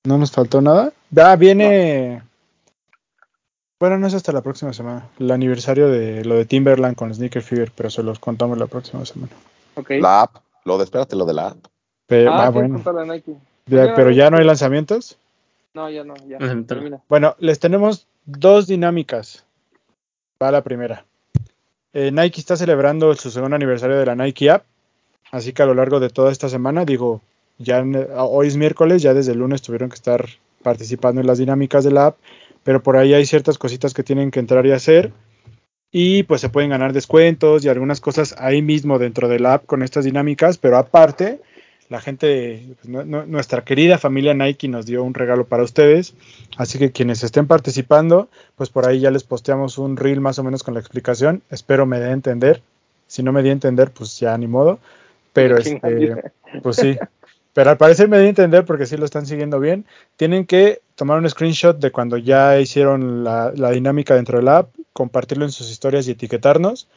[0.05, 0.91] No nos faltó nada.
[1.17, 2.21] Ah, viene.
[3.79, 5.07] Bueno, no es hasta la próxima semana.
[5.19, 9.05] El aniversario de lo de Timberland con Sneaker Fever, pero se los contamos la próxima
[9.05, 9.33] semana.
[9.89, 11.57] La app, lo de espérate, lo de la app.
[12.07, 12.75] Pero, ah, ah, bueno.
[12.75, 13.33] contra la Nike.
[13.65, 15.17] Ya, Ya, pero ya no hay lanzamientos.
[15.73, 16.37] No, ya no, ya.
[16.65, 17.01] Termina.
[17.09, 19.43] Bueno, les tenemos dos dinámicas.
[20.41, 21.03] Va la primera.
[21.91, 24.63] Eh, Nike está celebrando su segundo aniversario de la Nike App.
[25.31, 27.21] Así que a lo largo de toda esta semana, digo,
[27.57, 27.83] ya
[28.17, 30.25] hoy es miércoles, ya desde el lunes tuvieron que estar
[30.61, 32.17] participando en las dinámicas de la app,
[32.65, 35.11] pero por ahí hay ciertas cositas que tienen que entrar y hacer.
[35.91, 39.65] Y pues se pueden ganar descuentos y algunas cosas ahí mismo dentro de la app
[39.67, 41.39] con estas dinámicas, pero aparte,
[41.89, 46.15] la gente, pues, nu- nu- nuestra querida familia Nike nos dio un regalo para ustedes.
[46.57, 50.43] Así que quienes estén participando, pues por ahí ya les posteamos un reel más o
[50.43, 51.43] menos con la explicación.
[51.51, 52.61] Espero me dé a entender.
[53.07, 54.79] Si no me di a entender, pues ya ni modo.
[55.33, 56.15] Pero este,
[56.63, 56.97] pues sí.
[57.53, 59.85] Pero al parecer me di a entender porque sí lo están siguiendo bien.
[60.17, 64.57] Tienen que tomar un screenshot de cuando ya hicieron la, la dinámica dentro de la
[64.59, 66.87] app, compartirlo en sus historias y etiquetarnos.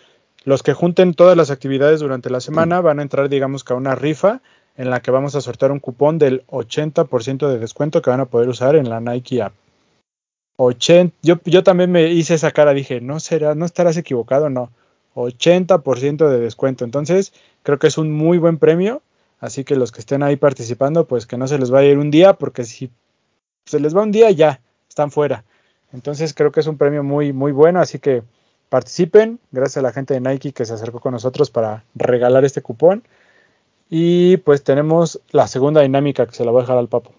[0.44, 3.76] Los que junten todas las actividades durante la semana van a entrar, digamos que a
[3.76, 4.40] una rifa
[4.76, 8.26] en la que vamos a sortear un cupón del 80% de descuento que van a
[8.26, 9.52] poder usar en la Nike app.
[10.56, 14.70] 80, yo, yo también me hice esa cara, dije, no será, no estarás equivocado, no.
[15.14, 16.84] 80% de descuento.
[16.84, 19.02] Entonces, creo que es un muy buen premio.
[19.40, 21.98] Así que los que estén ahí participando, pues que no se les vaya a ir
[21.98, 22.90] un día, porque si
[23.68, 25.44] se les va un día, ya están fuera.
[25.92, 27.80] Entonces, creo que es un premio muy, muy bueno.
[27.80, 28.22] Así que
[28.68, 29.40] participen.
[29.50, 33.04] Gracias a la gente de Nike que se acercó con nosotros para regalar este cupón.
[33.88, 37.14] Y pues tenemos la segunda dinámica que se la voy a dejar al papo.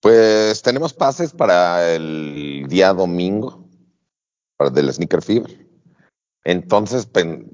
[0.00, 3.64] Pues tenemos pases para el día domingo,
[4.56, 5.66] para del Sneaker Fever.
[6.44, 7.08] Entonces,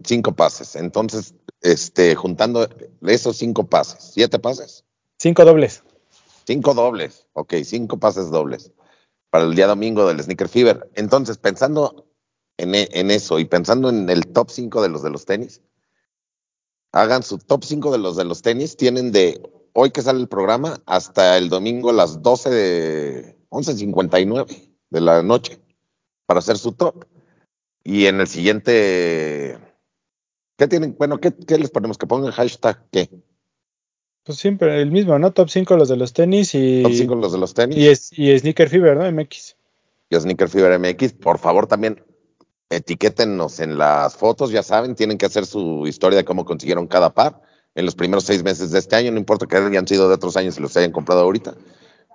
[0.05, 0.77] cinco pases.
[0.77, 2.69] Entonces, este, juntando
[3.03, 4.85] esos cinco pases, siete pases,
[5.21, 5.83] Cinco dobles.
[6.49, 8.73] Cinco dobles, ok, cinco pases dobles
[9.31, 10.91] para el día domingo del Sneaker Fever.
[10.95, 12.07] Entonces, pensando
[12.57, 15.61] en, e- en eso y pensando en el top 5 de los de los tenis,
[16.93, 19.43] hagan su top 5 de los de los tenis, tienen de
[19.75, 25.23] hoy que sale el programa hasta el domingo a las 12 de 11.59 de la
[25.23, 25.61] noche
[26.25, 27.05] para hacer su top.
[27.85, 29.59] Y en el siguiente,
[30.57, 30.97] ¿qué tienen?
[30.99, 31.99] Bueno, ¿qué, qué les ponemos?
[31.99, 33.11] Que pongan hashtag qué?
[34.29, 35.33] Pues siempre el mismo, ¿no?
[35.33, 37.79] Top 5 los de los tenis y, Top 5 los de los tenis.
[37.79, 39.11] y, es, y Sneaker Fever, ¿no?
[39.11, 39.57] MX.
[40.11, 42.05] y Sneaker Fever MX, por favor también
[42.69, 47.15] etiquétennos en las fotos, ya saben, tienen que hacer su historia de cómo consiguieron cada
[47.15, 47.41] par
[47.75, 50.37] en los primeros seis meses de este año, no importa que hayan sido de otros
[50.37, 51.55] años y los hayan comprado ahorita,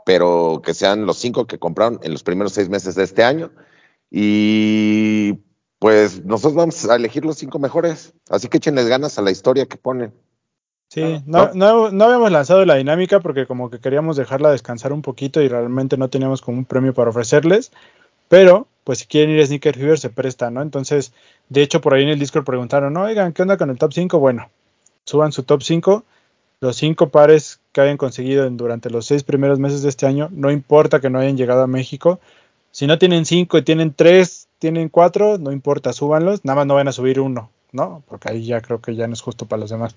[0.06, 3.49] pero que sean los cinco que compraron en los primeros seis meses de este año.
[4.11, 5.40] Y
[5.80, 9.65] pues nosotros vamos a elegir los cinco mejores, así que échenles ganas a la historia
[9.65, 10.14] que ponen.
[10.94, 15.02] Sí, no, no, no habíamos lanzado la dinámica porque como que queríamos dejarla descansar un
[15.02, 17.72] poquito y realmente no teníamos como un premio para ofrecerles,
[18.30, 20.61] pero pues si quieren ir a Sneaker Fever se presta, ¿no?
[20.61, 21.14] Entonces,
[21.49, 23.94] de hecho por ahí en el Discord preguntaron, no, oigan, ¿qué onda con el top
[23.94, 24.20] 5?
[24.20, 24.49] Bueno,
[25.06, 26.06] suban su top 5,
[26.61, 30.30] los cinco pares que hayan conseguido en- durante los seis primeros meses de este año,
[30.32, 32.20] no importa que no hayan llegado a México,
[32.72, 36.76] si no tienen cinco y tienen tres, tienen cuatro, no importa, súbanlos, nada más no
[36.76, 38.03] van a subir uno, ¿no?
[38.07, 39.95] Porque ahí ya creo que ya no es justo para los demás.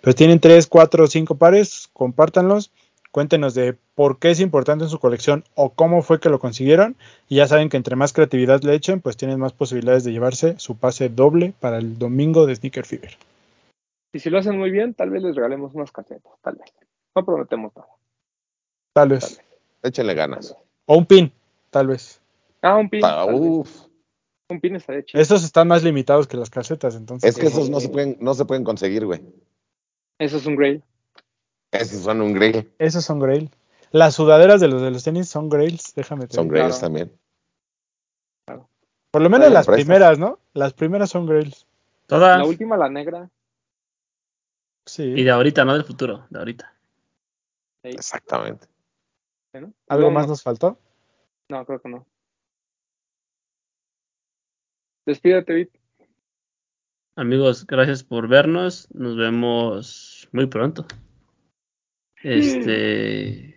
[0.00, 2.70] Pero tienen tres, cuatro o cinco pares, compártanlos,
[3.10, 6.96] cuéntenos de por qué es importante en su colección o cómo fue que lo consiguieron.
[7.28, 10.58] Y ya saben que entre más creatividad le echen, pues tienen más posibilidades de llevarse
[10.58, 13.16] su pase doble para el domingo de Sneaker Fever.
[14.12, 16.72] Y si lo hacen muy bien, tal vez les regalemos unas casetas, tal vez.
[17.14, 17.88] No prometemos nada.
[18.94, 19.40] Tal vez.
[19.82, 20.56] Échenle ganas.
[20.86, 21.32] O un pin,
[21.70, 22.20] tal vez.
[22.62, 23.00] Ah, un pin.
[23.04, 23.88] Ah, uf.
[24.48, 25.20] Un pin estaría chido.
[25.20, 27.28] Estos están más limitados que las casetas, entonces.
[27.28, 29.20] Es que esos no se pueden, no se pueden conseguir, güey.
[30.18, 30.82] Eso es un grail.
[31.70, 33.50] Esos son un grill, Esos son grail.
[33.90, 36.80] Las sudaderas de los de los tenis son grails, déjame te son grails Claro.
[36.80, 37.18] también.
[39.10, 39.84] Por lo menos las prestas.
[39.86, 40.38] primeras, ¿no?
[40.52, 41.66] Las primeras son grails.
[42.06, 42.38] Todas.
[42.38, 43.30] La última, la negra.
[44.86, 45.02] Sí.
[45.02, 46.74] Y de ahorita, no del futuro, de ahorita.
[47.82, 48.66] Exactamente.
[49.88, 50.78] ¿Algo No, más no, nos faltó?
[51.50, 52.06] No, creo que no.
[55.06, 55.77] Despídete, Vit.
[57.18, 58.86] Amigos, gracias por vernos.
[58.94, 60.86] Nos vemos muy pronto.
[62.22, 63.56] Este.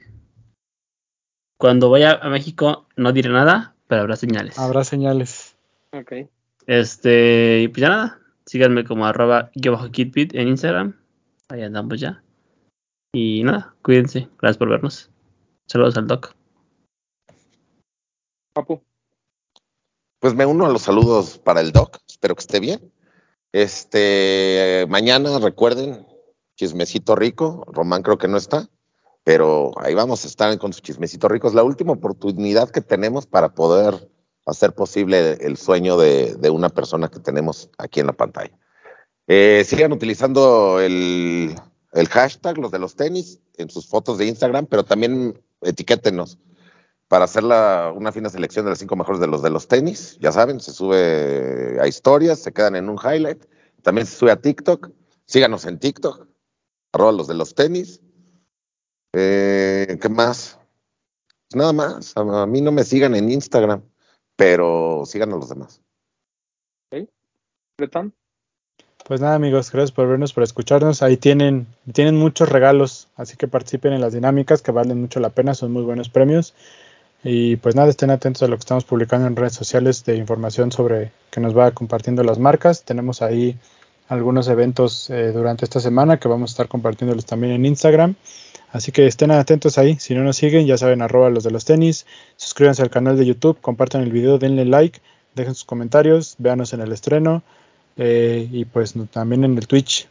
[1.60, 4.58] Cuando vaya a México, no diré nada, pero habrá señales.
[4.58, 5.56] Habrá señales.
[5.94, 6.28] Ok.
[6.66, 8.20] Este, y pues ya nada.
[8.48, 11.00] Síganme como arroba guion bajo kitbit en Instagram.
[11.50, 12.24] Ahí andamos ya.
[13.14, 14.28] Y nada, cuídense.
[14.40, 15.12] Gracias por vernos.
[15.68, 16.34] Saludos al doc.
[18.54, 18.82] Papu.
[20.20, 22.00] Pues me uno a los saludos para el doc.
[22.08, 22.91] Espero que esté bien.
[23.52, 26.06] Este, mañana recuerden,
[26.56, 27.66] chismecito rico.
[27.68, 28.70] Román creo que no está,
[29.24, 31.48] pero ahí vamos a estar con su chismecito rico.
[31.48, 34.10] Es la última oportunidad que tenemos para poder
[34.46, 38.58] hacer posible el sueño de, de una persona que tenemos aquí en la pantalla.
[39.28, 41.56] Eh, sigan utilizando el,
[41.94, 46.38] el hashtag, los de los tenis, en sus fotos de Instagram, pero también etiquétenos
[47.12, 50.18] para hacer la, una fina selección de las cinco mejores de los de los tenis.
[50.22, 53.44] Ya saben, se sube a historias, se quedan en un highlight.
[53.82, 54.90] También se sube a TikTok.
[55.26, 56.26] Síganos en TikTok,
[56.94, 58.00] arroba los de los tenis.
[59.12, 60.58] Eh, ¿Qué más?
[61.50, 62.16] Pues nada más.
[62.16, 63.84] A, a mí no me sigan en Instagram,
[64.38, 65.82] pero sigan a los demás.
[67.78, 68.14] Bretón.
[69.06, 71.04] Pues nada, amigos, gracias por vernos, por escucharnos.
[71.04, 75.32] Ahí tienen, tienen muchos regalos, así que participen en las dinámicas que valen mucho la
[75.32, 76.54] pena, son muy buenos premios.
[77.24, 80.72] Y pues nada, estén atentos a lo que estamos publicando en redes sociales de información
[80.72, 82.84] sobre que nos va compartiendo las marcas.
[82.84, 83.58] Tenemos ahí
[84.08, 88.16] algunos eventos eh, durante esta semana que vamos a estar compartiéndolos también en Instagram.
[88.72, 89.98] Así que estén atentos ahí.
[90.00, 92.06] Si no nos siguen, ya saben, arroba los de los tenis.
[92.38, 95.00] Suscríbanse al canal de YouTube, compartan el video, denle like,
[95.36, 97.44] dejen sus comentarios, véanos en el estreno.
[97.98, 100.08] Eh, y pues también en el Twitch.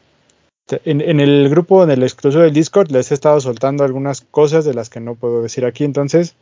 [0.84, 4.72] En el grupo, en el exclusivo del Discord, les he estado soltando algunas cosas de
[4.72, 5.82] las que no puedo decir aquí.
[5.82, 6.36] Entonces,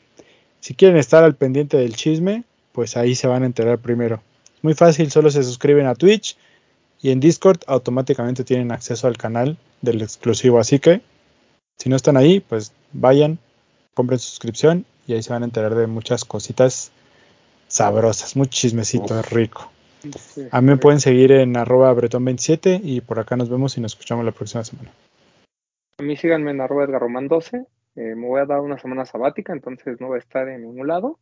[0.60, 4.20] si quieren estar al pendiente del chisme, pues ahí se van a enterar primero.
[4.62, 6.36] Muy fácil, solo se suscriben a Twitch
[7.00, 10.58] y en Discord automáticamente tienen acceso al canal del exclusivo.
[10.58, 11.00] Así que,
[11.78, 13.38] si no están ahí, pues vayan,
[13.94, 16.90] compren suscripción y ahí se van a enterar de muchas cositas
[17.68, 19.70] sabrosas, mucho chismecito rico.
[20.50, 23.92] A mí me pueden seguir en arroba bretón27 y por acá nos vemos y nos
[23.92, 24.90] escuchamos la próxima semana.
[25.98, 27.64] A mí síganme en arroba Edgar Román 12.
[27.98, 30.86] Eh, me voy a dar una semana sabática, entonces no voy a estar en ningún
[30.86, 31.18] lado.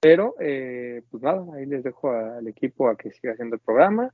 [0.00, 4.12] Pero, eh, pues nada, ahí les dejo al equipo a que siga haciendo el programa.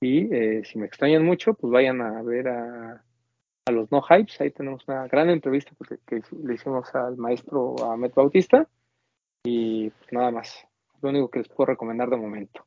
[0.00, 3.04] Y eh, si me extrañan mucho, pues vayan a ver a,
[3.66, 4.40] a los No Hypes.
[4.40, 5.72] Ahí tenemos una gran entrevista
[6.06, 8.68] que, le hicimos al maestro Ahmed Bautista.
[9.42, 10.68] Y pues nada más.
[11.02, 12.64] Lo único que les puedo recomendar de momento.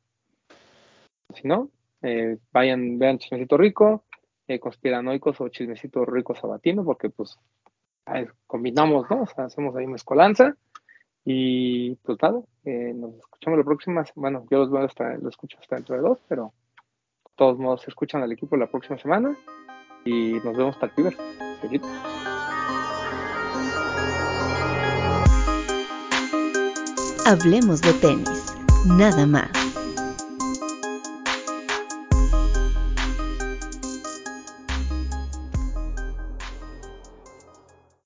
[1.34, 1.70] Si no,
[2.02, 4.04] eh, vayan, vean Chismecito Rico,
[4.60, 7.38] Conspiranoicos o Chismecito Rico Sabatino, porque pues
[8.46, 9.22] combinamos, ¿no?
[9.22, 10.54] O sea, hacemos ahí mezcolanza.
[11.24, 14.04] Y pues nada, eh, nos escuchamos la próxima.
[14.14, 16.52] Bueno, yo los veo hasta, lo escucho hasta dentro de dos, pero
[17.24, 19.36] de todos modos escuchan al equipo la próxima semana.
[20.04, 21.16] Y nos vemos hasta el.
[27.24, 29.61] Hablemos de tenis, nada más.